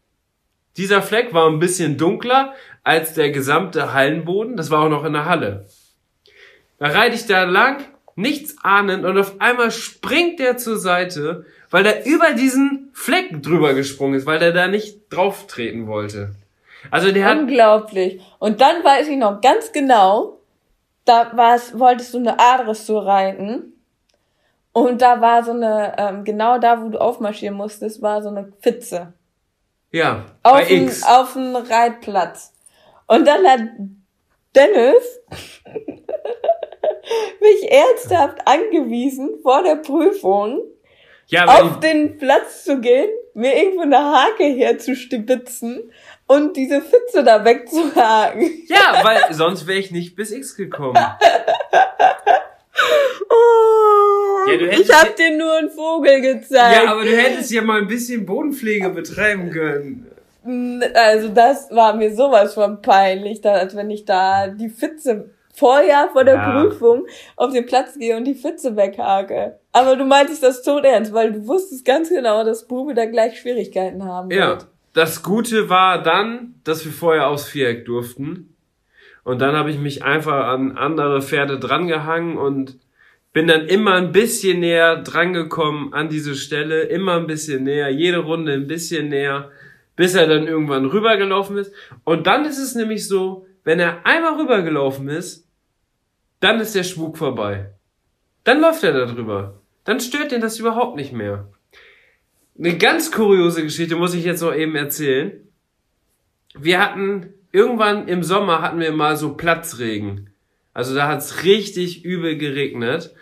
Dieser 0.77 1.03
Fleck 1.03 1.35
war 1.35 1.49
ein 1.49 1.59
bisschen 1.59 1.97
dunkler 1.99 2.55
als 2.83 3.15
der 3.15 3.31
gesamte 3.31 3.93
Hallenboden. 3.93 4.57
Das 4.57 4.71
war 4.71 4.81
auch 4.81 4.89
noch 4.89 5.05
in 5.05 5.13
der 5.13 5.27
Halle. 5.27 5.67
Da 6.81 6.89
reite 6.89 7.15
ich 7.15 7.27
da 7.27 7.45
lang, 7.45 7.85
nichts 8.17 8.57
ahnend 8.63 9.05
und 9.05 9.19
auf 9.19 9.39
einmal 9.39 9.71
springt 9.71 10.41
der 10.41 10.57
zur 10.57 10.79
Seite, 10.79 11.45
weil 11.71 11.85
er 11.85 12.07
über 12.07 12.33
diesen 12.33 12.91
Fleck 12.95 13.43
drüber 13.43 13.75
gesprungen 13.75 14.15
ist, 14.15 14.25
weil 14.27 14.39
der 14.39 14.53
da 14.53 14.67
nicht 14.67 14.99
drauf 15.11 15.47
treten 15.47 15.87
wollte. 15.87 16.35
Also 16.91 17.13
der 17.13 17.31
Unglaublich. 17.33 18.23
Und 18.39 18.63
dann 18.63 18.83
weiß 18.83 19.09
ich 19.09 19.19
noch 19.19 19.43
ganz 19.43 19.73
genau, 19.73 20.39
da 21.05 21.31
war's, 21.35 21.79
wolltest 21.79 22.15
du 22.15 22.19
eine 22.19 22.41
Adressur 22.41 23.07
reiten. 23.07 23.75
Und 24.73 25.03
da 25.03 25.21
war 25.21 25.45
so 25.45 25.51
eine, 25.51 25.95
ähm, 25.99 26.25
genau 26.25 26.59
da, 26.59 26.83
wo 26.83 26.89
du 26.89 26.99
aufmarschieren 26.99 27.57
musstest, 27.57 28.01
war 28.01 28.23
so 28.23 28.31
eine 28.31 28.53
Pfütze. 28.63 29.13
ja 29.91 30.25
Auf 30.43 30.67
dem 30.67 30.91
auf 31.07 31.35
dem 31.35 31.57
Reitplatz. 31.57 32.55
Und 33.07 33.29
dann 33.29 33.47
hat 33.47 33.61
Dennis 34.55 35.21
mich 37.41 37.71
ernsthaft 37.71 38.39
angewiesen, 38.47 39.39
vor 39.43 39.63
der 39.63 39.77
Prüfung 39.77 40.61
Ja, 41.29 41.47
auf 41.47 41.81
den 41.81 42.19
Platz 42.19 42.65
zu 42.65 42.81
gehen, 42.81 43.09
mir 43.35 43.57
irgendwo 43.57 43.83
eine 43.83 43.99
Hake 43.99 44.45
herzustibitzen 44.45 45.93
und 46.27 46.57
diese 46.57 46.81
Pfütze 46.81 47.25
da 47.25 47.45
wegzuhaken. 47.45 48.51
Ja, 48.69 49.01
weil 49.03 49.33
sonst 49.33 49.67
wäre 49.67 49.79
ich 49.79 49.91
nicht 49.91 50.15
bis 50.17 50.31
X 50.33 50.57
gekommen. 50.57 50.97
Oh, 53.29 54.51
Ja, 54.51 54.55
ich 54.55 54.91
hab 54.91 55.15
dir 55.17 55.37
nur 55.37 55.55
einen 55.59 55.71
Vogel 55.71 56.21
gezeigt. 56.21 56.83
Ja, 56.85 56.91
aber 56.93 57.05
du 57.05 57.17
hättest 57.17 57.51
ja 57.51 57.63
mal 57.63 57.81
ein 57.81 57.87
bisschen 57.87 58.27
Bodenpflege 58.27 58.91
betreiben 58.91 59.51
können. 59.51 60.07
Also 60.95 61.29
das 61.29 61.71
war 61.71 61.95
mir 61.95 62.15
sowas 62.15 62.55
von 62.55 62.81
peinlich, 62.81 63.45
als 63.45 63.77
wenn 63.77 63.91
ich 63.91 64.05
da 64.05 64.49
die 64.49 64.71
Pfütze 64.71 65.31
vorher 65.61 66.09
vor 66.13 66.25
der 66.25 66.35
Ja. 66.35 66.63
Prüfung 66.65 67.07
auf 67.37 67.53
den 67.53 67.67
Platz 67.67 67.97
gehe 67.99 68.17
und 68.17 68.25
die 68.25 68.35
Pfütze 68.35 68.75
weghake. 68.77 69.59
Aber 69.73 69.95
du 69.95 70.05
meintest 70.05 70.43
das 70.43 70.63
tot 70.63 70.85
ernst, 70.85 71.13
weil 71.13 71.33
du 71.33 71.47
wusstest 71.47 71.85
ganz 71.85 72.09
genau, 72.09 72.43
dass 72.43 72.67
Bube 72.67 72.95
da 72.95 73.05
gleich 73.07 73.39
Schwierigkeiten 73.39 74.05
haben 74.05 74.31
Ja. 74.31 74.49
wird. 74.49 74.67
Das 74.95 75.23
Gute 75.23 75.69
war 75.69 76.03
dann, 76.03 76.55
dass 76.65 76.85
wir 76.85 76.91
vorher 76.93 77.29
aufs 77.29 77.47
Viereck 77.47 77.85
durften. 77.85 78.57
Und 79.23 79.41
dann 79.41 79.55
habe 79.55 79.71
ich 79.71 79.79
mich 79.79 80.03
einfach 80.03 80.47
an 80.49 80.77
andere 80.77 81.23
Pferde 81.23 81.59
drangehangen 81.61 82.37
und 82.37 82.79
bin 83.33 83.47
dann 83.47 83.67
immer 83.67 83.95
ein 83.95 84.11
bisschen 84.11 84.59
näher 84.59 84.97
drangekommen 85.03 85.93
an 85.93 86.09
diese 86.09 86.35
Stelle, 86.35 86.83
immer 86.85 87.17
ein 87.17 87.29
bisschen 87.29 87.63
näher, 87.63 87.91
jede 87.91 88.19
Runde 88.19 88.53
ein 88.55 88.67
bisschen 88.67 89.09
näher, 89.09 89.51
bis 89.95 90.15
er 90.17 90.27
dann 90.27 90.49
irgendwann 90.49 90.87
rübergelaufen 90.87 91.59
ist. 91.59 91.73
Und 92.03 92.27
dann 92.27 92.45
ist 92.45 92.59
es 92.59 92.75
nämlich 92.75 93.07
so, 93.07 93.47
wenn 93.63 93.79
er 93.79 94.05
einmal 94.05 94.35
rübergelaufen 94.41 95.09
ist, 95.09 95.47
dann 96.41 96.61
ist 96.61 96.75
der 96.75 96.85
Spuk 96.85 97.19
vorbei. 97.19 97.71
Dann 98.45 98.61
läuft 98.61 98.83
er 98.83 98.93
da 98.93 99.07
drüber. 99.07 99.61
Dann 99.85 100.01
stört 100.01 100.33
den 100.33 100.41
das 100.41 100.59
überhaupt 100.59 100.97
nicht 100.97 101.13
mehr. 101.13 101.49
Eine 102.59 102.77
ganz 102.77 103.13
kuriose 103.13 103.63
Geschichte 103.63 103.97
muss 103.97 104.15
ich 104.15 104.25
jetzt 104.25 104.43
noch 104.43 104.55
eben 104.55 104.75
erzählen. 104.75 105.33
Wir 106.55 106.81
hatten, 106.81 107.33
irgendwann 107.53 108.09
im 108.09 108.23
Sommer 108.23 108.61
hatten 108.61 108.81
wir 108.81 108.93
mal 108.93 109.17
so 109.17 109.35
Platzregen. 109.35 110.31
Also 110.75 110.95
da 110.95 111.09
hat's 111.09 111.45
richtig 111.45 112.05
übel 112.05 112.37
geregnet. 112.37 113.15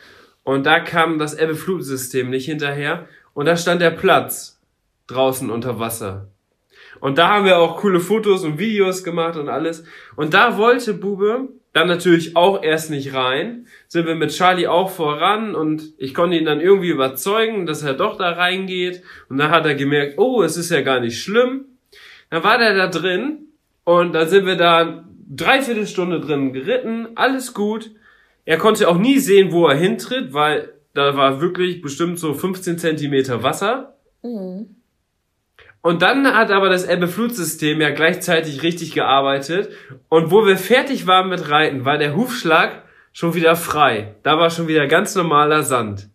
Und 0.45 0.65
da 0.65 0.81
kam 0.81 1.19
das 1.19 1.35
Ebbe-Flut-System 1.39 2.31
nicht 2.31 2.47
hinterher. 2.47 3.07
Und 3.35 3.47
da 3.47 3.57
stand 3.57 3.83
der 3.83 3.91
Platz 3.91 4.61
draußen 5.07 5.51
unter 5.51 5.79
Wasser. 5.79 6.29
Und 7.01 7.19
da 7.19 7.29
haben 7.29 7.45
wir 7.45 7.59
auch 7.59 7.77
coole 7.77 8.01
Fotos 8.01 8.45
und 8.45 8.59
Videos 8.59 9.05
gemacht 9.05 9.37
und 9.37 9.49
alles. 9.49 9.85
Und 10.17 10.35
da 10.35 10.57
wollte 10.57 10.95
Bube, 10.95 11.49
dann 11.79 11.89
natürlich 11.89 12.37
auch 12.37 12.63
erst 12.63 12.91
nicht 12.91 13.15
rein. 13.15 13.67
Sind 13.87 14.07
wir 14.07 14.15
mit 14.15 14.31
Charlie 14.31 14.67
auch 14.67 14.91
voran 14.91 15.55
und 15.55 15.93
ich 15.97 16.13
konnte 16.13 16.37
ihn 16.37 16.45
dann 16.45 16.61
irgendwie 16.61 16.89
überzeugen, 16.89 17.67
dass 17.67 17.83
er 17.83 17.95
doch 17.95 18.19
da 18.19 18.33
reingeht. 18.33 19.03
Und 19.29 19.39
dann 19.39 19.51
hat 19.51 19.65
er 19.65 19.75
gemerkt, 19.75 20.19
oh, 20.19 20.43
es 20.43 20.57
ist 20.57 20.71
ja 20.71 20.81
gar 20.81 21.01
nicht 21.01 21.21
schlimm. 21.21 21.67
Dann 22.31 22.43
war 22.43 22.59
der 22.59 22.75
da 22.75 22.89
drin 22.89 23.47
und 23.85 24.13
dann 24.13 24.29
sind 24.29 24.45
wir 24.45 24.57
da 24.57 25.05
dreiviertel 25.31 25.87
Stunde 25.87 26.21
drin 26.21 26.53
geritten, 26.53 27.09
alles 27.15 27.55
gut. 27.55 27.91
Er 28.45 28.59
konnte 28.59 28.89
auch 28.89 28.99
nie 28.99 29.19
sehen, 29.19 29.53
wo 29.53 29.67
er 29.67 29.77
hintritt, 29.77 30.33
weil 30.33 30.73
da 30.95 31.17
war 31.17 31.41
wirklich 31.41 31.81
bestimmt 31.81 32.19
so 32.19 32.35
15 32.35 32.79
Zentimeter 32.79 33.43
Wasser. 33.43 33.95
Mhm. 34.23 34.78
Und 35.89 36.03
dann 36.03 36.37
hat 36.37 36.51
aber 36.51 36.69
das 36.69 36.87
Ebbe-Flut-System 36.87 37.81
ja 37.81 37.89
gleichzeitig 37.89 38.63
richtig 38.63 38.93
gearbeitet. 38.93 39.71
Und 40.11 40.31
wo 40.31 40.45
wir 40.45 40.59
fertig 40.59 41.07
waren 41.07 41.31
mit 41.31 41.49
Reiten, 41.49 41.87
war 41.87 41.97
der 41.97 42.15
Hufschlag 42.15 42.83
schon 43.15 43.33
wieder 43.33 43.57
frei. 43.57 44.15
Da 44.23 44.39
war 44.39 44.51
schon 44.51 44.69
wieder 44.69 44.87
ganz 44.87 45.15
normaler 45.15 45.63
Sand. 45.63 46.11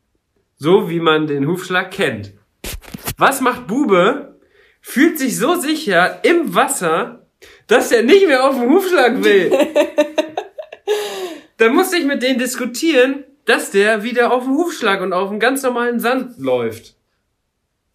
So 0.57 0.91
wie 0.91 0.99
man 0.99 1.25
den 1.25 1.47
Hufschlag 1.47 1.89
kennt. 1.89 2.33
Was 3.17 3.41
macht 3.41 3.65
Bube? 3.65 4.37
Fühlt 4.79 5.17
sich 5.17 5.39
so 5.39 5.55
sicher 5.55 6.19
im 6.21 6.53
Wasser, 6.53 7.25
dass 7.65 7.91
er 7.91 8.03
nicht 8.03 8.27
mehr 8.27 8.47
auf 8.47 8.59
den 8.59 8.69
Hufschlag 8.69 9.23
will. 9.23 9.51
Dann 11.57 11.73
musste 11.73 11.97
ich 11.97 12.05
mit 12.05 12.21
denen 12.21 12.37
diskutieren, 12.37 13.23
dass 13.45 13.71
der 13.71 14.03
wieder 14.03 14.33
auf 14.33 14.43
den 14.43 14.53
Hufschlag 14.53 15.01
und 15.01 15.13
auf 15.13 15.31
den 15.31 15.39
ganz 15.39 15.63
normalen 15.63 15.99
Sand 15.99 16.37
läuft. 16.37 16.92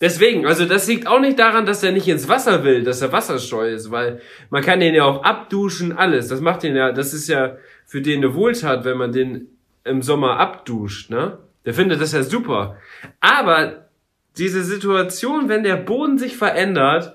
Deswegen, 0.00 0.46
also 0.46 0.64
das 0.64 0.86
liegt 0.86 1.08
auch 1.08 1.18
nicht 1.18 1.38
daran, 1.38 1.66
dass 1.66 1.82
er 1.82 1.90
nicht 1.90 2.06
ins 2.06 2.28
Wasser 2.28 2.62
will, 2.62 2.84
dass 2.84 3.02
er 3.02 3.10
wasserscheu 3.10 3.68
ist, 3.68 3.90
weil 3.90 4.20
man 4.48 4.62
kann 4.62 4.78
den 4.78 4.94
ja 4.94 5.04
auch 5.04 5.24
abduschen, 5.24 5.96
alles. 5.96 6.28
Das 6.28 6.40
macht 6.40 6.62
den 6.62 6.76
ja, 6.76 6.92
das 6.92 7.12
ist 7.12 7.28
ja 7.28 7.56
für 7.84 8.00
den 8.00 8.24
eine 8.24 8.34
Wohltat, 8.34 8.84
wenn 8.84 8.96
man 8.96 9.10
den 9.10 9.48
im 9.84 10.02
Sommer 10.02 10.38
abduscht, 10.38 11.10
ne? 11.10 11.38
Der 11.64 11.74
findet 11.74 12.00
das 12.00 12.12
ja 12.12 12.22
super. 12.22 12.76
Aber 13.20 13.88
diese 14.36 14.62
Situation, 14.62 15.48
wenn 15.48 15.64
der 15.64 15.76
Boden 15.76 16.16
sich 16.16 16.36
verändert, 16.36 17.14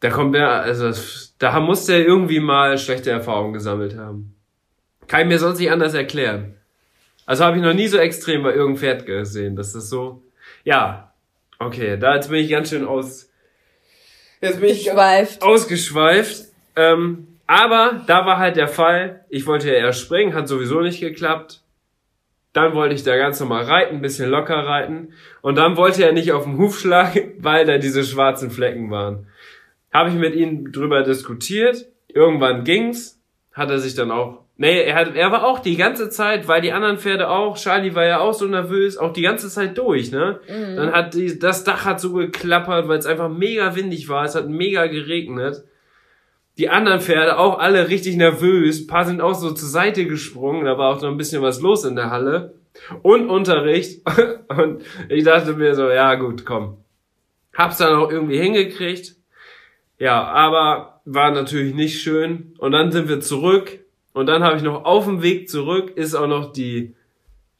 da 0.00 0.10
kommt 0.10 0.34
der, 0.34 0.62
also 0.62 0.90
da 1.38 1.58
muss 1.60 1.86
der 1.86 2.06
irgendwie 2.06 2.40
mal 2.40 2.78
schlechte 2.78 3.10
Erfahrungen 3.10 3.52
gesammelt 3.52 3.96
haben. 3.96 4.34
Kann 5.08 5.22
ich 5.22 5.26
mir 5.26 5.38
sonst 5.38 5.58
nicht 5.58 5.70
anders 5.70 5.94
erklären. 5.94 6.54
Also 7.26 7.44
habe 7.44 7.56
ich 7.56 7.62
noch 7.62 7.74
nie 7.74 7.88
so 7.88 7.98
extrem 7.98 8.42
bei 8.42 8.50
irgendeinem 8.50 8.76
Pferd 8.78 9.06
gesehen. 9.06 9.56
Das 9.56 9.74
ist 9.74 9.90
so. 9.90 10.22
Ja, 10.64 11.11
Okay, 11.66 11.96
da 11.96 12.14
jetzt 12.14 12.28
bin 12.28 12.40
ich 12.40 12.50
ganz 12.50 12.70
schön 12.70 12.84
aus. 12.84 13.30
Jetzt 14.40 14.60
bin 14.60 14.70
ich 14.70 14.84
Geschweift. 14.84 15.42
ausgeschweift. 15.42 16.46
Ähm, 16.74 17.28
aber 17.46 18.02
da 18.06 18.26
war 18.26 18.38
halt 18.38 18.56
der 18.56 18.68
Fall, 18.68 19.24
ich 19.28 19.46
wollte 19.46 19.68
ja 19.68 19.74
erst 19.74 20.00
springen, 20.00 20.34
hat 20.34 20.48
sowieso 20.48 20.80
nicht 20.80 21.00
geklappt. 21.00 21.60
Dann 22.52 22.74
wollte 22.74 22.94
ich 22.94 23.02
da 23.02 23.16
ganz 23.16 23.38
normal 23.40 23.64
reiten, 23.64 23.96
ein 23.96 24.02
bisschen 24.02 24.28
locker 24.28 24.56
reiten. 24.56 25.12
Und 25.40 25.56
dann 25.56 25.76
wollte 25.76 26.04
er 26.04 26.12
nicht 26.12 26.32
auf 26.32 26.44
den 26.44 26.58
Hufschlag, 26.58 27.16
weil 27.38 27.64
da 27.64 27.78
diese 27.78 28.04
schwarzen 28.04 28.50
Flecken 28.50 28.90
waren. 28.90 29.26
Habe 29.92 30.10
ich 30.10 30.16
mit 30.16 30.34
ihm 30.34 30.72
drüber 30.72 31.02
diskutiert. 31.02 31.86
Irgendwann 32.08 32.64
ging's. 32.64 33.20
Hat 33.52 33.70
er 33.70 33.78
sich 33.78 33.94
dann 33.94 34.10
auch 34.10 34.44
Nee, 34.62 34.84
er, 34.84 34.94
hat, 34.94 35.16
er 35.16 35.32
war 35.32 35.44
auch 35.44 35.58
die 35.58 35.76
ganze 35.76 36.08
Zeit, 36.08 36.46
weil 36.46 36.60
die 36.60 36.70
anderen 36.70 36.96
Pferde 36.96 37.28
auch, 37.28 37.56
Charlie 37.56 37.96
war 37.96 38.04
ja 38.04 38.20
auch 38.20 38.32
so 38.32 38.46
nervös, 38.46 38.96
auch 38.96 39.12
die 39.12 39.22
ganze 39.22 39.48
Zeit 39.48 39.76
durch, 39.76 40.12
ne? 40.12 40.38
Mhm. 40.48 40.76
Dann 40.76 40.92
hat 40.92 41.14
die, 41.14 41.36
das 41.36 41.64
Dach 41.64 41.84
hat 41.84 42.00
so 42.00 42.12
geklappert, 42.12 42.86
weil 42.86 43.00
es 43.00 43.06
einfach 43.06 43.28
mega 43.28 43.74
windig 43.74 44.08
war, 44.08 44.24
es 44.24 44.36
hat 44.36 44.48
mega 44.48 44.86
geregnet. 44.86 45.64
Die 46.58 46.68
anderen 46.68 47.00
Pferde 47.00 47.40
auch 47.40 47.58
alle 47.58 47.88
richtig 47.88 48.14
nervös, 48.14 48.82
ein 48.82 48.86
paar 48.86 49.04
sind 49.04 49.20
auch 49.20 49.34
so 49.34 49.50
zur 49.50 49.68
Seite 49.68 50.06
gesprungen, 50.06 50.64
da 50.64 50.78
war 50.78 50.94
auch 50.94 51.02
noch 51.02 51.10
ein 51.10 51.16
bisschen 51.16 51.42
was 51.42 51.60
los 51.60 51.84
in 51.84 51.96
der 51.96 52.10
Halle. 52.10 52.54
Und 53.02 53.30
Unterricht. 53.30 54.08
Und 54.48 54.84
ich 55.08 55.24
dachte 55.24 55.54
mir 55.54 55.74
so, 55.74 55.90
ja 55.90 56.14
gut, 56.14 56.46
komm. 56.46 56.76
Hab's 57.52 57.78
dann 57.78 57.96
auch 57.96 58.12
irgendwie 58.12 58.38
hingekriegt. 58.38 59.16
Ja, 59.98 60.22
aber 60.22 61.00
war 61.04 61.32
natürlich 61.32 61.74
nicht 61.74 62.00
schön. 62.00 62.54
Und 62.58 62.70
dann 62.70 62.92
sind 62.92 63.08
wir 63.08 63.20
zurück 63.20 63.81
und 64.12 64.26
dann 64.26 64.42
habe 64.42 64.56
ich 64.56 64.62
noch 64.62 64.84
auf 64.84 65.04
dem 65.04 65.22
Weg 65.22 65.48
zurück 65.48 65.92
ist 65.96 66.14
auch 66.14 66.26
noch 66.26 66.52
die 66.52 66.94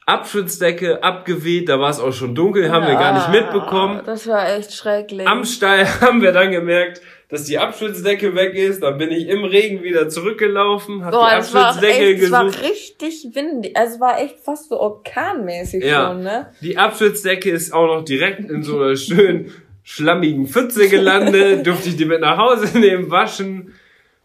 Abschutzdecke 0.05 1.03
abgeweht, 1.03 1.69
da 1.69 1.79
war 1.79 1.91
es 1.91 2.01
auch 2.01 2.13
schon 2.13 2.35
dunkel, 2.35 2.71
haben 2.71 2.83
ja, 2.83 2.91
wir 2.91 2.97
gar 2.97 3.15
nicht 3.15 3.29
mitbekommen. 3.29 4.03
Das 4.05 4.27
war 4.27 4.57
echt 4.57 4.75
schrecklich. 4.75 5.27
Am 5.29 5.45
Stall 5.45 5.87
haben 6.01 6.23
wir 6.23 6.33
dann 6.33 6.51
gemerkt, 6.51 7.01
dass 7.29 7.45
die 7.45 7.59
Abschutzdecke 7.59 8.35
weg 8.35 8.55
ist. 8.55 8.83
Dann 8.83 8.99
bin 8.99 9.11
ich 9.11 9.29
im 9.29 9.45
Regen 9.45 9.83
wieder 9.83 10.09
zurückgelaufen, 10.09 11.05
habe 11.05 11.17
die 11.17 11.37
Abschutzdecke 11.37 12.17
gesucht. 12.17 12.25
Es 12.25 12.31
war 12.33 12.63
richtig 12.63 13.29
windig, 13.33 13.77
also 13.77 13.95
es 13.95 14.01
war 14.01 14.21
echt 14.21 14.41
fast 14.41 14.69
so 14.69 14.81
orkanmäßig 14.81 15.85
ja, 15.85 16.09
schon, 16.09 16.25
ne? 16.25 16.53
Die 16.61 16.77
Abschutzdecke 16.77 17.51
ist 17.51 17.73
auch 17.73 17.87
noch 17.87 18.05
direkt 18.05 18.51
in 18.51 18.65
so 18.65 18.81
einer 18.81 18.97
schönen 18.97 19.53
schlammigen 19.85 20.47
Pfütze 20.47 20.89
gelandet, 20.89 21.67
durfte 21.67 21.91
ich 21.91 21.97
die 21.97 22.07
mit 22.07 22.21
nach 22.21 22.39
Hause 22.39 22.77
nehmen, 22.79 23.09
waschen. 23.11 23.73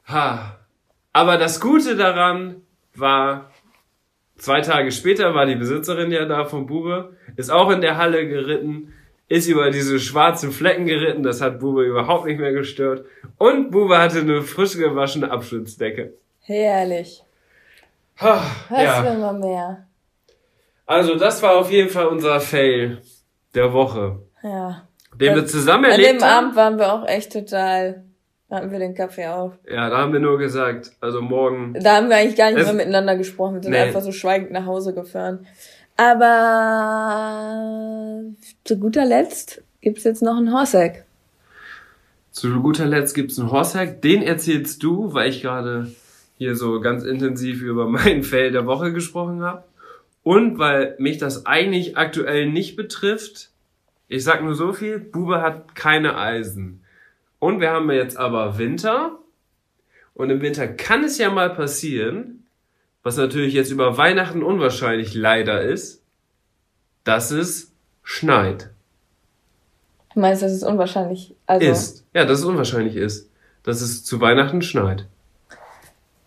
Ha, 0.08 0.57
aber 1.18 1.40
das 1.40 1.60
Gute 1.60 1.96
daran 1.96 2.62
war, 2.94 3.50
zwei 4.38 4.62
Tage 4.62 4.92
später 4.92 5.34
war 5.34 5.48
die 5.48 5.56
Besitzerin 5.56 6.12
ja 6.12 6.26
da 6.26 6.46
vom 6.46 6.68
Bube, 6.68 7.18
ist 7.36 7.50
auch 7.50 7.72
in 7.72 7.82
der 7.82 7.98
Halle 7.98 8.28
geritten, 8.28 8.94
ist 9.28 9.48
über 9.48 9.72
diese 9.72 10.00
schwarzen 10.00 10.52
Flecken 10.52 10.86
geritten, 10.86 11.24
das 11.24 11.42
hat 11.42 11.60
Bube 11.60 11.86
überhaupt 11.86 12.28
nicht 12.28 12.40
mehr 12.40 12.52
gestört. 12.54 13.04
Und 13.40 13.72
Bube 13.72 13.98
hatte 13.98 14.20
eine 14.20 14.44
frisch 14.44 14.78
gewaschene 14.78 15.32
Abschnittsdecke. 15.32 16.14
Herrlich. 16.42 17.24
Ha, 18.22 18.40
Was 18.70 18.84
ja. 18.84 19.04
will 19.04 19.18
man 19.18 19.40
mehr? 19.40 19.88
Also 20.86 21.16
das 21.16 21.42
war 21.42 21.56
auf 21.56 21.72
jeden 21.72 21.90
Fall 21.90 22.06
unser 22.06 22.40
Fail 22.40 23.02
der 23.56 23.74
Woche. 23.74 24.20
Ja. 24.44 24.88
Den 25.16 25.34
wir 25.34 25.48
zusammen 25.48 25.86
erlebt 25.86 26.22
haben. 26.22 26.24
An 26.24 26.30
dem 26.30 26.38
Abend 26.38 26.56
waren 26.56 26.78
wir 26.78 26.94
auch 26.94 27.08
echt 27.08 27.34
total 27.34 28.07
da 28.50 28.58
hatten 28.58 28.72
wir 28.72 28.80
den 28.80 28.96
Kaffee 28.96 29.28
auf. 29.28 29.54
Ja, 29.70 29.90
da 29.90 29.98
haben 29.98 30.14
wir 30.14 30.22
nur 30.22 30.38
gesagt, 30.38 30.92
also 31.02 31.22
morgen. 31.22 31.74
Da 31.74 31.98
haben 31.98 32.08
wir 32.10 32.16
eigentlich 32.16 32.38
gar 32.38 32.52
nicht 32.52 32.64
mehr 32.64 32.74
miteinander 32.74 33.18
gesprochen. 33.18 33.56
Wir 33.56 33.64
sind 33.64 33.72
nee. 33.72 33.80
einfach 33.80 34.02
so 34.02 34.14
schweigend 34.14 34.52
nach 34.52 34.66
Hause 34.66 34.94
gefahren. 34.94 35.46
Aber 35.98 36.24
zu 38.64 38.80
guter 38.80 39.04
Letzt 39.04 39.64
gibt's 39.82 40.06
jetzt 40.06 40.22
noch 40.22 40.38
einen 40.38 40.54
Horsack. 40.54 41.06
Zu 42.32 42.62
guter 42.62 42.86
Letzt 42.86 43.16
gibt's 43.16 43.38
einen 43.38 43.52
Horsack. 43.52 44.02
Den 44.02 44.22
erzählst 44.22 44.82
du, 44.82 45.14
weil 45.14 45.30
ich 45.30 45.42
gerade 45.42 45.92
hier 46.38 46.56
so 46.56 46.80
ganz 46.80 47.04
intensiv 47.04 47.62
über 47.62 47.90
meinen 47.90 48.24
Fail 48.30 48.52
der 48.52 48.66
Woche 48.66 48.94
gesprochen 48.94 49.42
habe. 49.42 49.66
Und 50.24 50.58
weil 50.58 50.96
mich 51.00 51.18
das 51.18 51.46
eigentlich 51.46 51.98
aktuell 51.98 52.50
nicht 52.50 52.78
betrifft. 52.78 53.50
Ich 54.08 54.24
sag 54.24 54.42
nur 54.44 54.56
so 54.56 54.72
viel, 54.72 55.00
Bube 55.00 55.42
hat 55.42 55.76
keine 55.76 56.18
Eisen. 56.18 56.82
Und 57.40 57.60
wir 57.60 57.72
haben 57.72 57.90
jetzt 57.92 58.18
aber 58.18 58.58
Winter. 58.58 59.20
Und 60.14 60.30
im 60.30 60.42
Winter 60.42 60.68
kann 60.68 61.04
es 61.04 61.18
ja 61.18 61.30
mal 61.30 61.52
passieren, 61.52 62.48
was 63.04 63.18
natürlich 63.18 63.54
jetzt 63.54 63.72
über 63.72 63.98
Weihnachten 63.98 64.44
unwahrscheinlich 64.44 65.14
leider 65.14 65.62
ist, 65.62 66.02
dass 67.04 67.32
es 67.32 67.72
schneit. 68.04 68.70
Du 70.14 70.20
meinst, 70.20 70.42
dass 70.42 70.52
es 70.52 70.64
unwahrscheinlich 70.64 71.36
also 71.46 71.66
ist? 71.66 72.06
Ja, 72.14 72.26
dass 72.26 72.40
es 72.40 72.46
unwahrscheinlich 72.46 72.96
ist, 72.96 73.30
dass 73.64 73.82
es 73.82 74.04
zu 74.04 74.20
Weihnachten 74.20 74.62
schneit. 74.62 75.06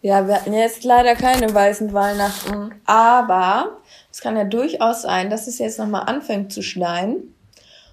Ja, 0.03 0.27
wir 0.27 0.37
hatten 0.37 0.55
jetzt 0.55 0.85
leider 0.85 1.15
keine 1.15 1.53
weißen 1.53 1.93
Weihnachten, 1.93 2.73
aber 2.87 3.81
es 4.11 4.21
kann 4.21 4.37
ja 4.37 4.45
durchaus 4.45 5.03
sein, 5.03 5.29
dass 5.29 5.47
es 5.47 5.59
jetzt 5.59 5.79
nochmal 5.79 6.05
anfängt 6.07 6.53
zu 6.53 6.63
schneien. 6.63 7.35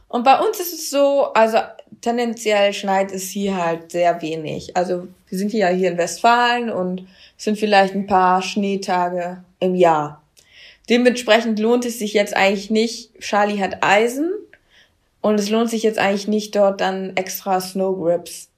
Und 0.08 0.24
bei 0.24 0.40
uns 0.40 0.60
ist 0.60 0.74
es 0.74 0.90
so, 0.90 1.34
also 1.34 1.58
tendenziell 2.02 2.74
schneit 2.74 3.12
es 3.12 3.30
hier 3.30 3.58
halt 3.58 3.92
sehr 3.92 4.22
wenig. 4.22 4.76
Also 4.76 5.08
wir 5.30 5.38
sind 5.38 5.54
ja 5.54 5.70
hier 5.70 5.92
in 5.92 5.98
Westfalen 5.98 6.70
und 6.70 7.08
es 7.38 7.44
sind 7.44 7.58
vielleicht 7.58 7.94
ein 7.94 8.08
paar 8.08 8.42
Schneetage 8.42 9.44
im 9.60 9.76
Jahr. 9.76 10.22
Dementsprechend 10.90 11.60
lohnt 11.60 11.86
es 11.86 12.00
sich 12.00 12.14
jetzt 12.14 12.36
eigentlich 12.36 12.70
nicht. 12.70 13.20
Charlie 13.20 13.60
hat 13.60 13.84
Eisen 13.84 14.32
und 15.22 15.40
es 15.40 15.50
lohnt 15.50 15.70
sich 15.70 15.84
jetzt 15.84 16.00
eigentlich 16.00 16.28
nicht, 16.28 16.56
dort 16.56 16.80
dann 16.80 17.16
extra 17.18 17.60
Snow 17.60 17.98
Grips 17.98 18.50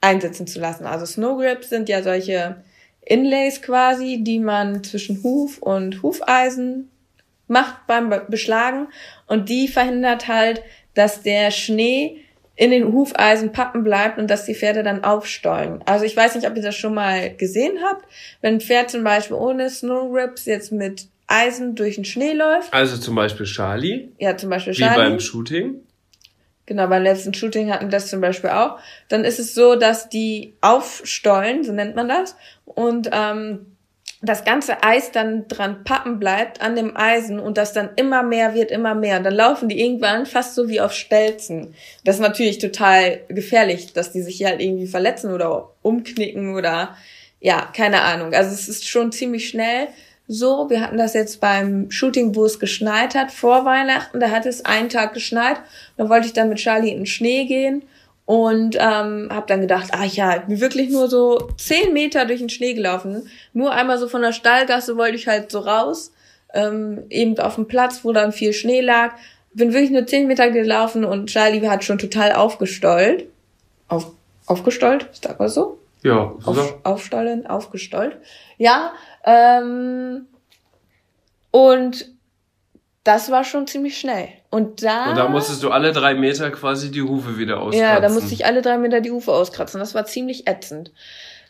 einsetzen 0.00 0.46
zu 0.46 0.60
lassen. 0.60 0.86
Also 0.86 1.04
Snow 1.04 1.38
Grips 1.38 1.68
sind 1.68 1.88
ja 1.88 2.02
solche 2.02 2.62
Inlays 3.02 3.60
quasi, 3.60 4.20
die 4.22 4.38
man 4.38 4.82
zwischen 4.84 5.22
Huf 5.22 5.58
und 5.58 6.02
Hufeisen 6.02 6.90
macht 7.48 7.86
beim 7.86 8.08
Beschlagen 8.28 8.88
und 9.26 9.48
die 9.48 9.68
verhindert 9.68 10.28
halt, 10.28 10.62
dass 10.94 11.22
der 11.22 11.50
Schnee 11.50 12.24
in 12.60 12.70
den 12.70 12.92
Hufeisen 12.92 13.52
pappen 13.52 13.84
bleibt 13.84 14.18
und 14.18 14.28
dass 14.30 14.44
die 14.44 14.54
Pferde 14.54 14.82
dann 14.82 15.02
aufstollen. 15.02 15.82
Also 15.86 16.04
ich 16.04 16.14
weiß 16.14 16.34
nicht, 16.34 16.46
ob 16.46 16.54
ihr 16.56 16.62
das 16.62 16.76
schon 16.76 16.92
mal 16.92 17.34
gesehen 17.34 17.78
habt. 17.82 18.04
Wenn 18.42 18.56
ein 18.56 18.60
Pferd 18.60 18.90
zum 18.90 19.02
Beispiel 19.02 19.34
ohne 19.36 19.70
Snow 19.70 20.12
Grips 20.12 20.44
jetzt 20.44 20.70
mit 20.70 21.08
Eisen 21.26 21.74
durch 21.74 21.94
den 21.94 22.04
Schnee 22.04 22.34
läuft. 22.34 22.74
Also 22.74 22.98
zum 22.98 23.14
Beispiel 23.14 23.46
Charlie. 23.46 24.10
Ja, 24.18 24.36
zum 24.36 24.50
Beispiel 24.50 24.74
Charlie. 24.74 25.06
Wie 25.06 25.10
beim 25.10 25.20
Shooting. 25.20 25.76
Genau, 26.66 26.86
beim 26.86 27.02
letzten 27.02 27.32
Shooting 27.32 27.72
hatten 27.72 27.86
wir 27.86 27.92
das 27.92 28.08
zum 28.08 28.20
Beispiel 28.20 28.50
auch. 28.50 28.78
Dann 29.08 29.24
ist 29.24 29.38
es 29.38 29.54
so, 29.54 29.74
dass 29.74 30.10
die 30.10 30.52
aufstollen, 30.60 31.64
so 31.64 31.72
nennt 31.72 31.96
man 31.96 32.10
das. 32.10 32.36
Und 32.66 33.08
ähm, 33.10 33.69
das 34.22 34.44
ganze 34.44 34.82
Eis 34.82 35.12
dann 35.12 35.48
dran 35.48 35.82
pappen 35.82 36.18
bleibt 36.18 36.60
an 36.60 36.76
dem 36.76 36.94
Eisen 36.94 37.40
und 37.40 37.56
das 37.56 37.72
dann 37.72 37.90
immer 37.96 38.22
mehr 38.22 38.54
wird, 38.54 38.70
immer 38.70 38.94
mehr. 38.94 39.16
Und 39.16 39.24
dann 39.24 39.34
laufen 39.34 39.68
die 39.68 39.80
irgendwann 39.80 40.26
fast 40.26 40.54
so 40.54 40.68
wie 40.68 40.80
auf 40.80 40.92
Stelzen. 40.92 41.74
Das 42.04 42.16
ist 42.16 42.20
natürlich 42.20 42.58
total 42.58 43.20
gefährlich, 43.28 43.94
dass 43.94 44.12
die 44.12 44.20
sich 44.20 44.36
hier 44.36 44.48
halt 44.48 44.60
irgendwie 44.60 44.86
verletzen 44.86 45.32
oder 45.32 45.70
umknicken 45.80 46.54
oder 46.54 46.96
ja, 47.40 47.70
keine 47.74 48.02
Ahnung. 48.02 48.34
Also 48.34 48.52
es 48.52 48.68
ist 48.68 48.86
schon 48.86 49.10
ziemlich 49.10 49.48
schnell 49.48 49.88
so. 50.28 50.68
Wir 50.68 50.82
hatten 50.82 50.98
das 50.98 51.14
jetzt 51.14 51.40
beim 51.40 51.90
Shooting, 51.90 52.34
wo 52.34 52.44
es 52.44 52.60
geschneit 52.60 53.14
hat, 53.14 53.32
vor 53.32 53.64
Weihnachten. 53.64 54.20
Da 54.20 54.30
hat 54.30 54.44
es 54.44 54.66
einen 54.66 54.90
Tag 54.90 55.14
geschneit. 55.14 55.56
Da 55.96 56.10
wollte 56.10 56.26
ich 56.26 56.34
dann 56.34 56.50
mit 56.50 56.58
Charlie 56.58 56.90
in 56.90 56.98
den 56.98 57.06
Schnee 57.06 57.46
gehen 57.46 57.82
und 58.30 58.76
ähm, 58.78 59.26
habe 59.28 59.46
dann 59.48 59.60
gedacht, 59.60 59.88
ah 59.90 60.04
ja, 60.04 60.36
ich 60.36 60.42
bin 60.42 60.60
wirklich 60.60 60.88
nur 60.88 61.08
so 61.08 61.48
zehn 61.56 61.92
Meter 61.92 62.26
durch 62.26 62.38
den 62.38 62.48
Schnee 62.48 62.74
gelaufen. 62.74 63.28
Nur 63.54 63.72
einmal 63.72 63.98
so 63.98 64.06
von 64.06 64.22
der 64.22 64.32
Stallgasse 64.32 64.96
wollte 64.96 65.16
ich 65.16 65.26
halt 65.26 65.50
so 65.50 65.58
raus, 65.58 66.12
ähm, 66.54 67.02
eben 67.10 67.36
auf 67.40 67.56
dem 67.56 67.66
Platz, 67.66 68.04
wo 68.04 68.12
dann 68.12 68.30
viel 68.30 68.52
Schnee 68.52 68.82
lag. 68.82 69.14
Bin 69.52 69.72
wirklich 69.72 69.90
nur 69.90 70.06
zehn 70.06 70.28
Meter 70.28 70.48
gelaufen 70.52 71.04
und 71.04 71.26
Charlie 71.28 71.66
hat 71.66 71.82
schon 71.82 71.98
total 71.98 72.30
aufgestollt. 72.30 73.24
Auf, 73.88 74.12
aufgestollt? 74.46 75.08
Ist 75.10 75.24
das 75.24 75.36
mal 75.36 75.48
so? 75.48 75.80
Ja, 76.04 76.32
so 76.38 76.52
Auf, 76.52 76.74
aufstollen, 76.84 77.48
aufgestollt. 77.48 78.16
Ja, 78.58 78.92
ähm, 79.24 80.28
und 81.50 82.08
das 83.04 83.30
war 83.30 83.44
schon 83.44 83.66
ziemlich 83.66 83.98
schnell. 83.98 84.28
Und 84.50 84.82
da. 84.82 85.10
Und 85.10 85.16
da 85.16 85.28
musstest 85.28 85.62
du 85.62 85.70
alle 85.70 85.92
drei 85.92 86.14
Meter 86.14 86.50
quasi 86.50 86.90
die 86.90 87.02
Hufe 87.02 87.38
wieder 87.38 87.60
auskratzen. 87.60 87.80
Ja, 87.80 88.00
da 88.00 88.08
musste 88.08 88.34
ich 88.34 88.44
alle 88.44 88.62
drei 88.62 88.78
Meter 88.78 89.00
die 89.00 89.10
Hufe 89.10 89.32
auskratzen. 89.32 89.80
Das 89.80 89.94
war 89.94 90.04
ziemlich 90.04 90.46
ätzend. 90.46 90.92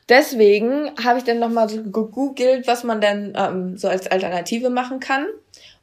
Deswegen 0.08 0.90
habe 1.04 1.18
ich 1.18 1.24
dann 1.24 1.38
nochmal 1.38 1.68
so 1.68 1.82
gegoogelt, 1.82 2.66
was 2.66 2.84
man 2.84 3.00
denn 3.00 3.32
ähm, 3.36 3.76
so 3.76 3.88
als 3.88 4.10
Alternative 4.10 4.70
machen 4.70 5.00
kann. 5.00 5.26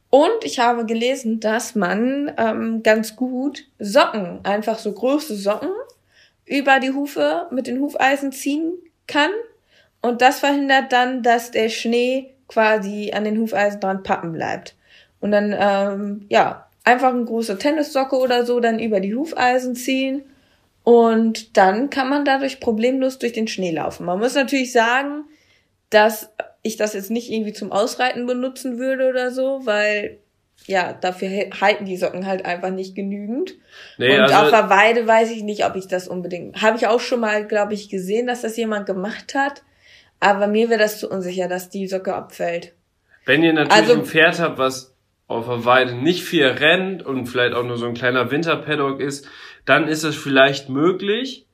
Und 0.09 0.43
ich 0.43 0.59
habe 0.59 0.85
gelesen, 0.85 1.39
dass 1.39 1.75
man 1.75 2.33
ähm, 2.37 2.81
ganz 2.81 3.15
gut 3.15 3.65
Socken, 3.79 4.39
einfach 4.43 4.79
so 4.79 4.91
große 4.91 5.35
Socken, 5.35 5.71
über 6.45 6.79
die 6.79 6.91
Hufe 6.91 7.47
mit 7.51 7.67
den 7.67 7.79
Hufeisen 7.79 8.31
ziehen 8.31 8.73
kann. 9.05 9.31
Und 10.01 10.21
das 10.21 10.39
verhindert 10.39 10.93
dann, 10.93 11.23
dass 11.23 11.51
der 11.51 11.67
Schnee 11.67 12.33
quasi 12.47 13.11
an 13.13 13.25
den 13.25 13.37
Hufeisen 13.37 13.81
dran 13.81 14.03
pappen 14.03 14.31
bleibt. 14.31 14.76
Und 15.19 15.31
dann, 15.31 15.55
ähm, 15.57 16.25
ja, 16.29 16.67
einfach 16.83 17.09
eine 17.09 17.25
große 17.25 17.57
Tennissocke 17.57 18.17
oder 18.17 18.45
so 18.45 18.59
dann 18.59 18.79
über 18.79 18.99
die 18.99 19.15
Hufeisen 19.15 19.75
ziehen. 19.75 20.23
Und 20.83 21.57
dann 21.57 21.89
kann 21.89 22.09
man 22.09 22.23
dadurch 22.23 22.59
problemlos 22.59 23.19
durch 23.19 23.33
den 23.33 23.47
Schnee 23.47 23.71
laufen. 23.71 24.05
Man 24.05 24.19
muss 24.19 24.35
natürlich 24.35 24.71
sagen, 24.71 25.25
dass 25.89 26.31
ich 26.61 26.77
das 26.77 26.93
jetzt 26.93 27.11
nicht 27.11 27.31
irgendwie 27.31 27.53
zum 27.53 27.71
Ausreiten 27.71 28.25
benutzen 28.25 28.77
würde 28.77 29.09
oder 29.09 29.31
so, 29.31 29.65
weil 29.65 30.19
ja, 30.65 30.93
dafür 30.93 31.29
halten 31.61 31.85
die 31.85 31.97
Socken 31.97 32.25
halt 32.25 32.45
einfach 32.45 32.71
nicht 32.71 32.95
genügend. 32.95 33.55
Nee, 33.97 34.15
und 34.15 34.21
also, 34.21 34.35
auf 34.35 34.49
der 34.49 34.69
Weide 34.69 35.07
weiß 35.07 35.31
ich 35.31 35.43
nicht, 35.43 35.65
ob 35.65 35.75
ich 35.75 35.87
das 35.87 36.07
unbedingt. 36.07 36.61
Habe 36.61 36.77
ich 36.77 36.87
auch 36.87 36.99
schon 36.99 37.19
mal, 37.19 37.45
glaube 37.45 37.73
ich, 37.73 37.89
gesehen, 37.89 38.27
dass 38.27 38.41
das 38.41 38.57
jemand 38.57 38.85
gemacht 38.85 39.35
hat. 39.35 39.63
Aber 40.19 40.47
mir 40.47 40.69
wäre 40.69 40.79
das 40.79 40.99
zu 40.99 41.09
unsicher, 41.09 41.47
dass 41.47 41.69
die 41.69 41.87
Socke 41.87 42.15
abfällt. 42.15 42.73
Wenn 43.25 43.43
ihr 43.43 43.53
natürlich 43.53 43.73
also, 43.73 43.93
ein 43.93 44.05
Pferd 44.05 44.39
habt, 44.39 44.57
was 44.57 44.93
auf 45.27 45.47
der 45.47 45.65
Weide 45.65 45.93
nicht 45.93 46.23
viel 46.23 46.45
rennt 46.45 47.05
und 47.05 47.27
vielleicht 47.27 47.53
auch 47.53 47.63
nur 47.63 47.77
so 47.77 47.85
ein 47.85 47.93
kleiner 47.93 48.31
Winterpaddock 48.31 49.01
ist, 49.01 49.27
dann 49.65 49.87
ist 49.87 50.03
es 50.03 50.15
vielleicht 50.15 50.69
möglich. 50.69 51.45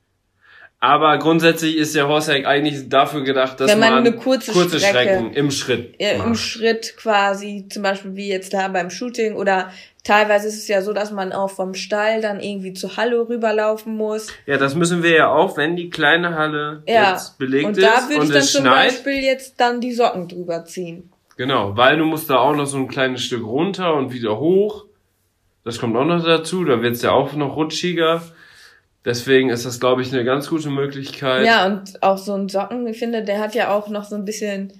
Aber 0.84 1.18
grundsätzlich 1.18 1.78
ist 1.78 1.94
der 1.94 2.08
Horsehack 2.08 2.44
eigentlich 2.44 2.90
dafür 2.90 3.24
gedacht, 3.24 3.58
dass 3.58 3.70
Wenn 3.70 3.80
man, 3.80 3.94
man 3.94 4.06
eine 4.06 4.16
kurze, 4.16 4.52
kurze 4.52 4.78
Strecke, 4.78 4.98
Strecken 4.98 5.32
im 5.32 5.50
Schritt 5.50 5.94
ja, 5.98 6.10
im 6.10 6.34
Schritt 6.34 6.98
quasi, 6.98 7.66
zum 7.70 7.82
Beispiel 7.82 8.14
wie 8.16 8.28
jetzt 8.28 8.52
da 8.52 8.68
beim 8.68 8.90
Shooting 8.90 9.34
oder 9.34 9.72
teilweise 10.02 10.46
ist 10.46 10.58
es 10.58 10.68
ja 10.68 10.82
so, 10.82 10.92
dass 10.92 11.10
man 11.10 11.32
auch 11.32 11.50
vom 11.50 11.72
Stall 11.72 12.20
dann 12.20 12.38
irgendwie 12.38 12.74
zur 12.74 12.98
Halle 12.98 13.26
rüberlaufen 13.26 13.96
muss. 13.96 14.26
Ja, 14.44 14.58
das 14.58 14.74
müssen 14.74 15.02
wir 15.02 15.12
ja 15.12 15.28
auch, 15.28 15.56
wenn 15.56 15.74
die 15.74 15.88
kleine 15.88 16.34
Halle 16.34 16.82
ja. 16.86 17.12
jetzt 17.12 17.38
belegt 17.38 17.64
und 17.64 17.78
ist 17.78 17.86
da 17.86 18.08
würde 18.10 18.26
ich 18.26 18.32
dann 18.32 18.42
zum. 18.42 18.64
Beispiel 18.64 19.22
jetzt 19.22 19.58
dann 19.58 19.80
die 19.80 19.92
Socken 19.92 20.28
drüber 20.28 20.66
ziehen. 20.66 21.10
Genau, 21.36 21.76
weil 21.76 21.98
du 21.98 22.04
musst 22.04 22.30
da 22.30 22.38
auch 22.38 22.54
noch 22.54 22.66
so 22.66 22.76
ein 22.78 22.88
kleines 22.88 23.22
Stück 23.22 23.44
runter 23.44 23.94
und 23.94 24.12
wieder 24.12 24.38
hoch. 24.38 24.84
Das 25.64 25.78
kommt 25.78 25.96
auch 25.96 26.04
noch 26.04 26.24
dazu, 26.24 26.64
da 26.64 26.82
wird's 26.82 27.02
ja 27.02 27.12
auch 27.12 27.32
noch 27.34 27.56
rutschiger. 27.56 28.22
Deswegen 29.04 29.50
ist 29.50 29.66
das, 29.66 29.80
glaube 29.80 30.02
ich, 30.02 30.12
eine 30.12 30.24
ganz 30.24 30.48
gute 30.48 30.70
Möglichkeit. 30.70 31.44
Ja, 31.44 31.66
und 31.66 32.02
auch 32.02 32.18
so 32.18 32.34
ein 32.34 32.48
Socken, 32.48 32.86
ich 32.86 32.98
finde, 32.98 33.22
der 33.22 33.38
hat 33.38 33.54
ja 33.54 33.74
auch 33.74 33.88
noch 33.88 34.04
so 34.04 34.14
ein 34.14 34.24
bisschen 34.24 34.72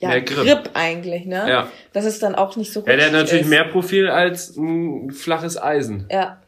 ja, 0.00 0.08
mehr 0.08 0.22
Grip. 0.22 0.44
Grip 0.44 0.70
eigentlich, 0.74 1.26
ne? 1.26 1.48
Ja. 1.48 1.68
Das 1.92 2.04
ist 2.04 2.22
dann 2.22 2.34
auch 2.34 2.56
nicht 2.56 2.72
so 2.72 2.80
Ja, 2.86 2.96
der 2.96 3.06
hat 3.06 3.12
natürlich 3.12 3.42
ist. 3.42 3.50
mehr 3.50 3.64
Profil 3.64 4.08
als 4.08 4.56
ein 4.56 5.12
flaches 5.12 5.60
Eisen. 5.60 6.06
Ja. 6.10 6.40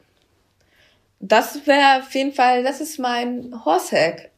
Das 1.21 1.67
wäre 1.67 2.01
auf 2.03 2.13
jeden 2.15 2.33
Fall, 2.33 2.65
das 2.65 2.81
ist 2.81 2.99
mein 2.99 3.55
Horsehack, 3.65 4.31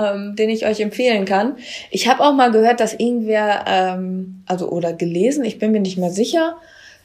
ähm, 0.00 0.36
den 0.36 0.48
ich 0.48 0.66
euch 0.66 0.80
empfehlen 0.80 1.24
kann. 1.24 1.56
Ich 1.90 2.08
habe 2.08 2.24
auch 2.24 2.32
mal 2.32 2.50
gehört, 2.50 2.80
dass 2.80 2.94
irgendwer, 2.94 3.64
ähm, 3.66 4.42
also 4.46 4.70
oder 4.70 4.92
gelesen, 4.92 5.44
ich 5.44 5.58
bin 5.58 5.72
mir 5.72 5.80
nicht 5.80 5.98
mehr 5.98 6.10
sicher, 6.10 6.56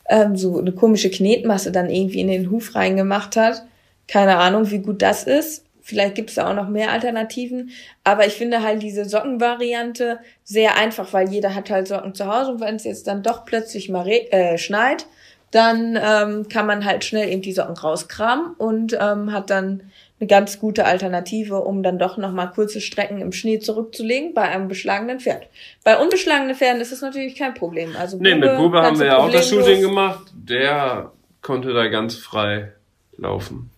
ähm, 0.07 0.35
so 0.35 0.59
eine 0.59 0.71
komische 0.71 1.09
Knetmasse 1.09 1.71
dann 1.71 1.89
irgendwie 1.89 2.21
in 2.21 2.27
den 2.27 2.51
Huf 2.51 2.75
reingemacht 2.75 3.35
hat 3.35 3.63
keine 4.07 4.37
Ahnung, 4.37 4.69
wie 4.71 4.79
gut 4.79 5.01
das 5.01 5.23
ist. 5.23 5.63
Vielleicht 5.81 6.15
gibt 6.15 6.29
es 6.29 6.35
da 6.35 6.49
auch 6.49 6.55
noch 6.55 6.67
mehr 6.67 6.91
Alternativen. 6.91 7.71
Aber 8.03 8.25
ich 8.25 8.33
finde 8.33 8.63
halt 8.63 8.81
diese 8.81 9.05
Sockenvariante 9.05 10.19
sehr 10.43 10.77
einfach, 10.77 11.13
weil 11.13 11.29
jeder 11.29 11.53
hat 11.53 11.69
halt 11.69 11.87
Socken 11.87 12.15
zu 12.15 12.25
Hause. 12.25 12.51
Und 12.53 12.61
wenn 12.61 12.75
es 12.75 12.85
jetzt 12.85 13.07
dann 13.07 13.21
doch 13.21 13.45
plötzlich 13.45 13.89
mal 13.89 14.07
äh, 14.07 14.57
schneit, 14.57 15.05
dann 15.51 15.97
ähm, 16.01 16.49
kann 16.49 16.65
man 16.65 16.85
halt 16.85 17.05
schnell 17.05 17.29
eben 17.29 17.43
die 17.43 17.53
Socken 17.53 17.77
rauskramen 17.77 18.55
und 18.57 18.97
ähm, 18.99 19.31
hat 19.31 19.51
dann 19.51 19.83
eine 20.20 20.28
ganz 20.28 20.59
gute 20.59 20.86
Alternative, 20.86 21.61
um 21.61 21.84
dann 21.84 21.99
doch 21.99 22.18
nochmal 22.18 22.51
kurze 22.51 22.80
Strecken 22.80 23.20
im 23.20 23.32
Schnee 23.34 23.59
zurückzulegen 23.59 24.34
bei 24.34 24.43
einem 24.43 24.68
beschlagenen 24.68 25.20
Pferd. 25.20 25.47
Bei 25.84 25.97
unbeschlagenen 25.97 26.55
Pferden 26.55 26.82
ist 26.82 26.91
das 26.91 27.01
natürlich 27.01 27.36
kein 27.36 27.53
Problem. 27.53 27.95
Also 27.97 28.18
nee, 28.18 28.34
Bube, 28.34 28.47
mit 28.47 28.57
Bube 28.57 28.82
haben 28.82 28.97
wir 28.97 29.07
ja 29.07 29.18
auch 29.18 29.30
das 29.30 29.49
Shooting 29.49 29.82
gemacht. 29.82 30.32
Der 30.34 31.11
konnte 31.41 31.74
da 31.74 31.88
ganz 31.88 32.16
frei 32.16 32.72
laufen. 33.18 33.70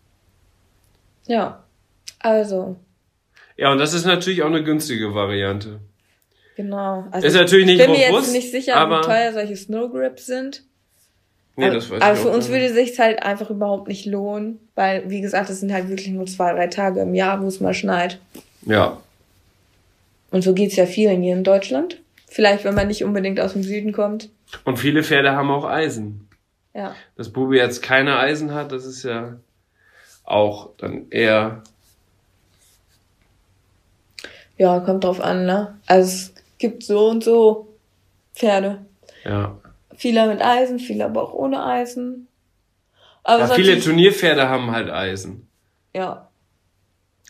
Ja, 1.25 1.63
also. 2.19 2.75
Ja, 3.57 3.71
und 3.71 3.79
das 3.79 3.93
ist 3.93 4.05
natürlich 4.05 4.43
auch 4.43 4.47
eine 4.47 4.63
günstige 4.63 5.15
Variante. 5.15 5.79
Genau. 6.55 7.05
Also 7.11 7.27
ist 7.27 7.33
natürlich 7.33 7.65
nicht 7.65 7.79
ich 7.79 7.85
bin 7.85 7.95
mir 7.95 8.11
jetzt 8.11 8.31
nicht 8.31 8.51
sicher, 8.51 8.75
aber, 8.75 8.99
wie 8.99 9.05
teuer 9.05 9.33
solche 9.33 9.55
Snow 9.55 9.91
Grips 9.91 10.27
sind. 10.27 10.63
Nee, 11.59 11.71
das 11.71 11.89
weiß 11.89 12.01
aber 12.03 12.13
ich 12.13 12.19
für 12.19 12.29
uns 12.29 12.49
würde 12.49 12.65
es 12.65 12.73
sich 12.73 12.99
halt 12.99 13.23
einfach 13.23 13.49
überhaupt 13.49 13.87
nicht 13.87 14.05
lohnen, 14.05 14.59
weil, 14.75 15.09
wie 15.09 15.21
gesagt, 15.21 15.49
es 15.49 15.59
sind 15.59 15.73
halt 15.73 15.89
wirklich 15.89 16.09
nur 16.09 16.27
zwei, 16.27 16.53
drei 16.53 16.67
Tage 16.67 17.01
im 17.01 17.15
Jahr, 17.15 17.41
wo 17.41 17.47
es 17.47 17.59
mal 17.59 17.73
schneit. 17.73 18.19
Ja. 18.61 19.01
Und 20.29 20.43
so 20.43 20.53
geht's 20.53 20.75
ja 20.75 20.85
vielen 20.85 21.23
hier 21.23 21.35
in 21.35 21.43
Deutschland. 21.43 21.99
Vielleicht, 22.27 22.63
wenn 22.63 22.75
man 22.75 22.87
nicht 22.87 23.03
unbedingt 23.03 23.39
aus 23.39 23.53
dem 23.53 23.63
Süden 23.63 23.91
kommt. 23.91 24.29
Und 24.65 24.77
viele 24.77 25.03
Pferde 25.03 25.31
haben 25.31 25.49
auch 25.49 25.65
Eisen. 25.65 26.27
Ja. 26.75 26.95
Dass 27.15 27.29
Bubi 27.29 27.57
jetzt 27.57 27.81
keine 27.81 28.19
Eisen 28.19 28.53
hat, 28.53 28.71
das 28.71 28.85
ist 28.85 29.01
ja 29.01 29.37
auch 30.25 30.69
dann 30.77 31.09
eher. 31.09 31.63
Ja, 34.59 34.79
kommt 34.81 35.05
drauf 35.05 35.21
an, 35.21 35.47
ne? 35.47 35.79
Also 35.87 36.07
es 36.07 36.33
gibt 36.59 36.83
so 36.83 37.09
und 37.09 37.23
so 37.23 37.73
Pferde. 38.35 38.85
Ja. 39.23 39.57
Viele 39.97 40.27
mit 40.27 40.41
Eisen, 40.41 40.79
viele 40.79 41.05
aber 41.05 41.23
auch 41.23 41.33
ohne 41.33 41.63
Eisen. 41.65 42.27
Aber 43.23 43.41
ja, 43.41 43.47
viele 43.49 43.79
Turnierpferde 43.79 44.47
haben 44.47 44.71
halt 44.71 44.89
Eisen. 44.89 45.49
Ja. 45.93 46.29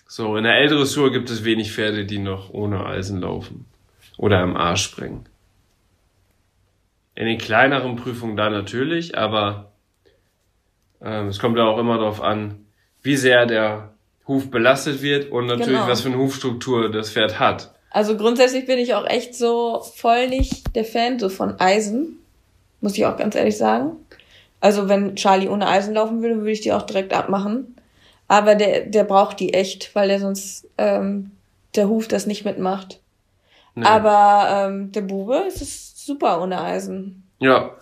So, 0.07 0.38
in 0.38 0.43
der 0.43 0.55
L-Dressur 0.59 1.11
gibt 1.11 1.30
es 1.30 1.43
wenig 1.43 1.72
Pferde, 1.72 2.05
die 2.05 2.20
noch 2.20 2.53
ohne 2.53 2.86
Eisen 2.86 3.20
laufen. 3.22 3.65
Oder 4.18 4.43
im 4.43 4.55
Arsch 4.55 4.84
springen. 4.84 5.26
In 7.15 7.26
den 7.26 7.38
kleineren 7.38 7.95
Prüfungen 7.95 8.38
da 8.38 8.49
natürlich, 8.49 9.18
aber 9.18 9.72
ähm, 11.01 11.28
es 11.28 11.39
kommt 11.39 11.57
ja 11.57 11.65
auch 11.65 11.78
immer 11.78 11.97
darauf 11.97 12.22
an, 12.22 12.65
wie 13.01 13.15
sehr 13.15 13.45
der 13.45 13.93
Huf 14.28 14.51
belastet 14.51 15.01
wird 15.01 15.32
und 15.32 15.47
natürlich, 15.47 15.80
genau. 15.80 15.88
was 15.88 16.01
für 16.01 16.09
eine 16.09 16.18
Hufstruktur 16.18 16.91
das 16.91 17.11
Pferd 17.11 17.39
hat. 17.39 17.74
Also 17.89 18.18
grundsätzlich 18.18 18.65
bin 18.65 18.78
ich 18.78 18.93
auch 18.93 19.05
echt 19.07 19.36
so 19.36 19.82
voll 19.95 20.28
nicht 20.28 20.76
der 20.76 20.86
Fan 20.86 21.18
so 21.18 21.30
von 21.30 21.59
Eisen, 21.59 22.20
muss 22.82 22.97
ich 22.97 23.05
auch 23.05 23.17
ganz 23.17 23.36
ehrlich 23.36 23.57
sagen. 23.57 23.97
Also 24.59 24.89
wenn 24.89 25.15
Charlie 25.15 25.49
ohne 25.49 25.67
Eisen 25.67 25.93
laufen 25.93 26.21
würde, 26.21 26.38
würde 26.38 26.51
ich 26.51 26.61
die 26.61 26.73
auch 26.73 26.84
direkt 26.84 27.13
abmachen. 27.13 27.75
Aber 28.28 28.55
der, 28.55 28.86
der 28.86 29.03
braucht 29.03 29.39
die 29.39 29.53
echt, 29.53 29.95
weil 29.95 30.09
der 30.09 30.19
sonst 30.19 30.67
ähm, 30.78 31.32
der 31.75 31.88
Huf 31.88 32.07
das 32.07 32.25
nicht 32.25 32.43
mitmacht. 32.43 32.99
Nee. 33.75 33.86
Aber 33.86 34.47
ähm, 34.51 34.91
der 34.91 35.01
Bube 35.01 35.45
ist 35.47 35.61
es 35.61 36.05
super 36.05 36.41
ohne 36.41 36.59
Eisen. 36.59 37.30
Ja. 37.39 37.75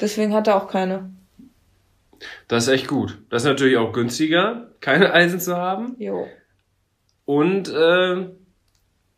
Deswegen 0.00 0.34
hat 0.34 0.48
er 0.48 0.56
auch 0.56 0.68
keine. 0.68 1.10
Das 2.48 2.64
ist 2.64 2.72
echt 2.72 2.88
gut. 2.88 3.18
Das 3.30 3.42
ist 3.42 3.48
natürlich 3.48 3.76
auch 3.76 3.92
günstiger, 3.92 4.68
keine 4.80 5.12
Eisen 5.12 5.40
zu 5.40 5.56
haben. 5.56 5.94
Jo. 5.98 6.26
Und 7.24 7.68
äh, 7.68 8.26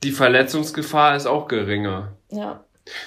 die 0.02 0.12
Verletzungsgefahr 0.12 1.16
ist 1.16 1.26
auch 1.26 1.48
geringer. 1.48 2.16
Ja. 2.30 2.64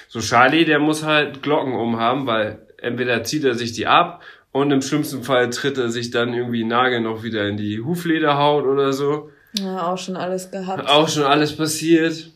So 0.08 0.20
Charlie, 0.20 0.64
der 0.64 0.78
muss 0.78 1.04
halt 1.04 1.42
Glocken 1.42 1.74
umhaben, 1.74 2.26
weil 2.26 2.66
entweder 2.78 3.22
zieht 3.24 3.44
er 3.44 3.54
sich 3.54 3.72
die 3.72 3.86
ab 3.86 4.22
und 4.52 4.70
im 4.70 4.82
schlimmsten 4.82 5.22
Fall 5.22 5.50
tritt 5.50 5.78
er 5.78 5.88
sich 5.88 6.10
dann 6.10 6.34
irgendwie 6.34 6.64
Nagel 6.64 7.00
noch 7.00 7.22
wieder 7.22 7.48
in 7.48 7.56
die 7.56 7.80
Huflederhaut 7.80 8.64
oder 8.64 8.92
so. 8.92 9.30
Ja, 9.54 9.92
auch 9.92 9.98
schon 9.98 10.16
alles 10.16 10.50
gehabt. 10.50 10.88
Auch 10.88 11.08
schon 11.08 11.24
alles 11.24 11.56
passiert. 11.56 12.30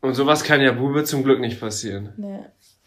Und 0.00 0.14
sowas 0.14 0.44
kann 0.44 0.60
ja 0.60 0.72
Bube 0.72 1.04
zum 1.04 1.24
Glück 1.24 1.40
nicht 1.40 1.60
passieren. 1.60 2.12
Nee. 2.16 2.40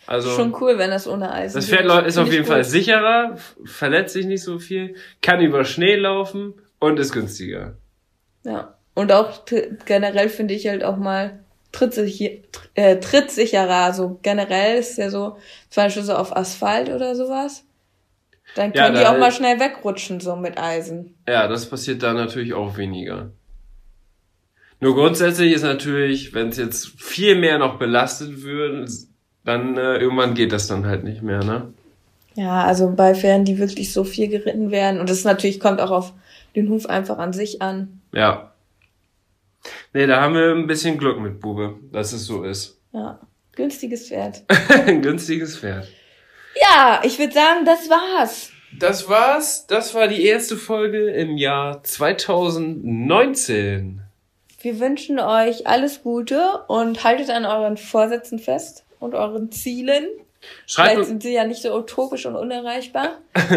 Also 0.05 0.31
Schon 0.31 0.55
cool, 0.59 0.77
wenn 0.77 0.89
das 0.89 1.07
ohne 1.07 1.31
Eisen 1.31 1.57
das 1.57 1.67
geht. 1.69 1.79
Pferd 1.79 2.07
ist 2.07 2.17
auf 2.17 2.31
jeden 2.31 2.45
gut. 2.45 2.53
Fall 2.53 2.63
sicherer, 2.63 3.37
verletzt 3.65 4.13
sich 4.13 4.25
nicht 4.25 4.41
so 4.41 4.57
viel, 4.57 4.95
kann 5.21 5.41
über 5.41 5.65
Schnee 5.65 5.95
laufen 5.97 6.53
und 6.79 6.99
ist 6.99 7.11
günstiger. 7.11 7.77
Ja. 8.43 8.75
Und 8.95 9.11
auch 9.11 9.45
generell 9.85 10.29
finde 10.29 10.55
ich 10.55 10.67
halt 10.67 10.83
auch 10.83 10.97
mal 10.97 11.43
trittsicher, 11.71 12.29
äh, 12.75 12.97
trittsicherer. 12.97 13.93
So 13.93 14.19
generell 14.21 14.77
ist 14.79 14.97
ja 14.97 15.09
so, 15.09 15.37
zum 15.69 15.83
Beispiel 15.83 16.03
so 16.03 16.13
auf 16.15 16.35
Asphalt 16.35 16.89
oder 16.89 17.15
sowas. 17.15 17.63
Dann 18.55 18.73
Ja, 18.73 18.83
können 18.85 18.95
die 18.95 19.01
da- 19.01 19.13
auch 19.13 19.19
mal 19.19 19.31
schnell 19.31 19.59
wegrutschen, 19.59 20.19
so 20.19 20.35
mit 20.35 20.57
Eisen. 20.59 21.15
Ja, 21.27 21.47
das 21.47 21.67
passiert 21.69 22.01
da 22.01 22.13
natürlich 22.13 22.53
auch 22.53 22.77
weniger. 22.77 23.31
Nur 24.81 24.95
grundsätzlich 24.95 25.53
ist 25.53 25.63
natürlich, 25.63 26.33
wenn 26.33 26.49
es 26.49 26.57
jetzt 26.57 26.87
viel 27.01 27.35
mehr 27.35 27.57
noch 27.59 27.77
belastet 27.77 28.41
würde, 28.43 28.85
dann 29.43 29.77
äh, 29.77 29.97
irgendwann 29.97 30.33
geht 30.35 30.51
das 30.51 30.67
dann 30.67 30.85
halt 30.85 31.03
nicht 31.03 31.21
mehr, 31.21 31.43
ne? 31.43 31.73
Ja, 32.35 32.63
also 32.63 32.89
bei 32.95 33.13
Pferden, 33.13 33.43
die 33.43 33.57
wirklich 33.59 33.91
so 33.91 34.03
viel 34.05 34.29
geritten 34.29 34.71
werden. 34.71 34.99
Und 35.01 35.09
das 35.09 35.25
natürlich 35.25 35.59
kommt 35.59 35.81
auch 35.81 35.91
auf 35.91 36.13
den 36.55 36.69
Huf 36.69 36.85
einfach 36.85 37.17
an 37.17 37.33
sich 37.33 37.61
an. 37.61 38.01
Ja. 38.13 38.48
Nee, 39.93 40.05
da 40.05 40.21
haben 40.21 40.35
wir 40.35 40.51
ein 40.51 40.67
bisschen 40.67 40.97
Glück 40.97 41.19
mit 41.19 41.39
Bube, 41.39 41.79
dass 41.91 42.13
es 42.13 42.25
so 42.25 42.43
ist. 42.43 42.79
Ja. 42.93 43.19
Günstiges 43.55 44.07
Pferd. 44.07 44.43
ein 44.85 45.01
günstiges 45.01 45.57
Pferd. 45.57 45.87
Ja, 46.61 47.01
ich 47.03 47.17
würde 47.19 47.33
sagen, 47.33 47.65
das 47.65 47.89
war's. 47.89 48.51
Das 48.77 49.09
war's. 49.09 49.65
Das 49.67 49.93
war 49.95 50.07
die 50.07 50.23
erste 50.23 50.55
Folge 50.55 51.09
im 51.09 51.35
Jahr 51.37 51.83
2019. 51.83 54.01
Wir 54.61 54.79
wünschen 54.79 55.19
euch 55.19 55.67
alles 55.67 56.03
Gute 56.03 56.63
und 56.67 57.03
haltet 57.03 57.29
an 57.29 57.45
euren 57.45 57.75
Vorsätzen 57.77 58.39
fest 58.39 58.85
und 58.99 59.15
euren 59.15 59.51
Zielen. 59.51 60.07
Schreibt, 60.65 60.91
Vielleicht 60.91 61.07
sind 61.07 61.23
sie 61.23 61.33
ja 61.33 61.45
nicht 61.45 61.61
so 61.61 61.75
utopisch 61.75 62.25
und 62.25 62.35
unerreichbar. 62.35 63.17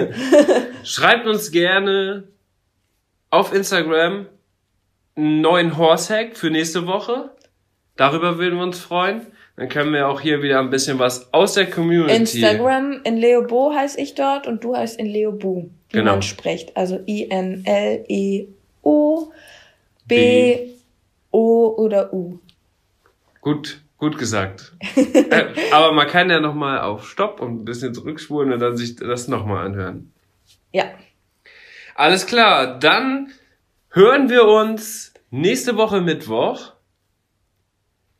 schreibt 0.85 1.27
uns 1.27 1.51
gerne 1.51 2.25
auf 3.31 3.53
Instagram 3.53 4.27
einen 5.17 5.41
neuen 5.41 5.77
Horsehack 5.77 6.37
für 6.37 6.51
nächste 6.51 6.87
Woche. 6.87 7.31
Darüber 7.97 8.39
würden 8.39 8.57
wir 8.59 8.65
uns 8.65 8.79
freuen. 8.81 9.27
Dann 9.57 9.69
können 9.69 9.93
wir 9.93 10.09
auch 10.09 10.21
hier 10.21 10.43
wieder 10.43 10.61
ein 10.61 10.71
bisschen 10.71 10.99
was 10.99 11.33
aus 11.35 11.55
der 11.55 11.69
Community. 11.69 12.15
Instagram 12.17 13.01
in 13.05 13.17
Leobo 13.19 13.73
heiße 13.75 14.01
ich 14.01 14.15
dort 14.15 14.47
und 14.47 14.65
du 14.65 14.75
heißt 14.75 14.99
in 14.99 15.07
Leobu, 15.07 15.65
wie 15.91 15.99
Genau. 15.99 16.13
man 16.13 16.23
spricht. 16.23 16.75
Also 16.77 17.01
I-N-L-E-O 17.07 18.49
B 20.07 20.69
O 21.31 21.75
oder 21.77 22.13
U. 22.13 22.39
Gut, 23.41 23.81
gut 23.99 24.19
gesagt. 24.19 24.73
äh, 24.97 25.45
aber 25.73 25.93
man 25.93 26.07
kann 26.07 26.31
ja 26.31 26.41
nochmal 26.41 26.81
auf 26.81 27.09
Stopp 27.09 27.41
und 27.41 27.63
ein 27.63 27.65
bisschen 27.65 27.95
zurückspulen 27.95 28.53
und 28.53 28.61
dann 28.61 28.77
sich 28.77 28.97
das 28.97 29.29
nochmal 29.29 29.67
anhören. 29.67 30.13
Ja. 30.73 30.85
Alles 31.95 32.27
klar, 32.27 32.79
dann 32.79 33.31
hören 33.93 34.29
wir 34.29 34.45
uns 34.47 35.15
nächste 35.31 35.77
Woche 35.77 36.01
Mittwoch. 36.01 36.73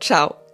ciao. 0.00 0.45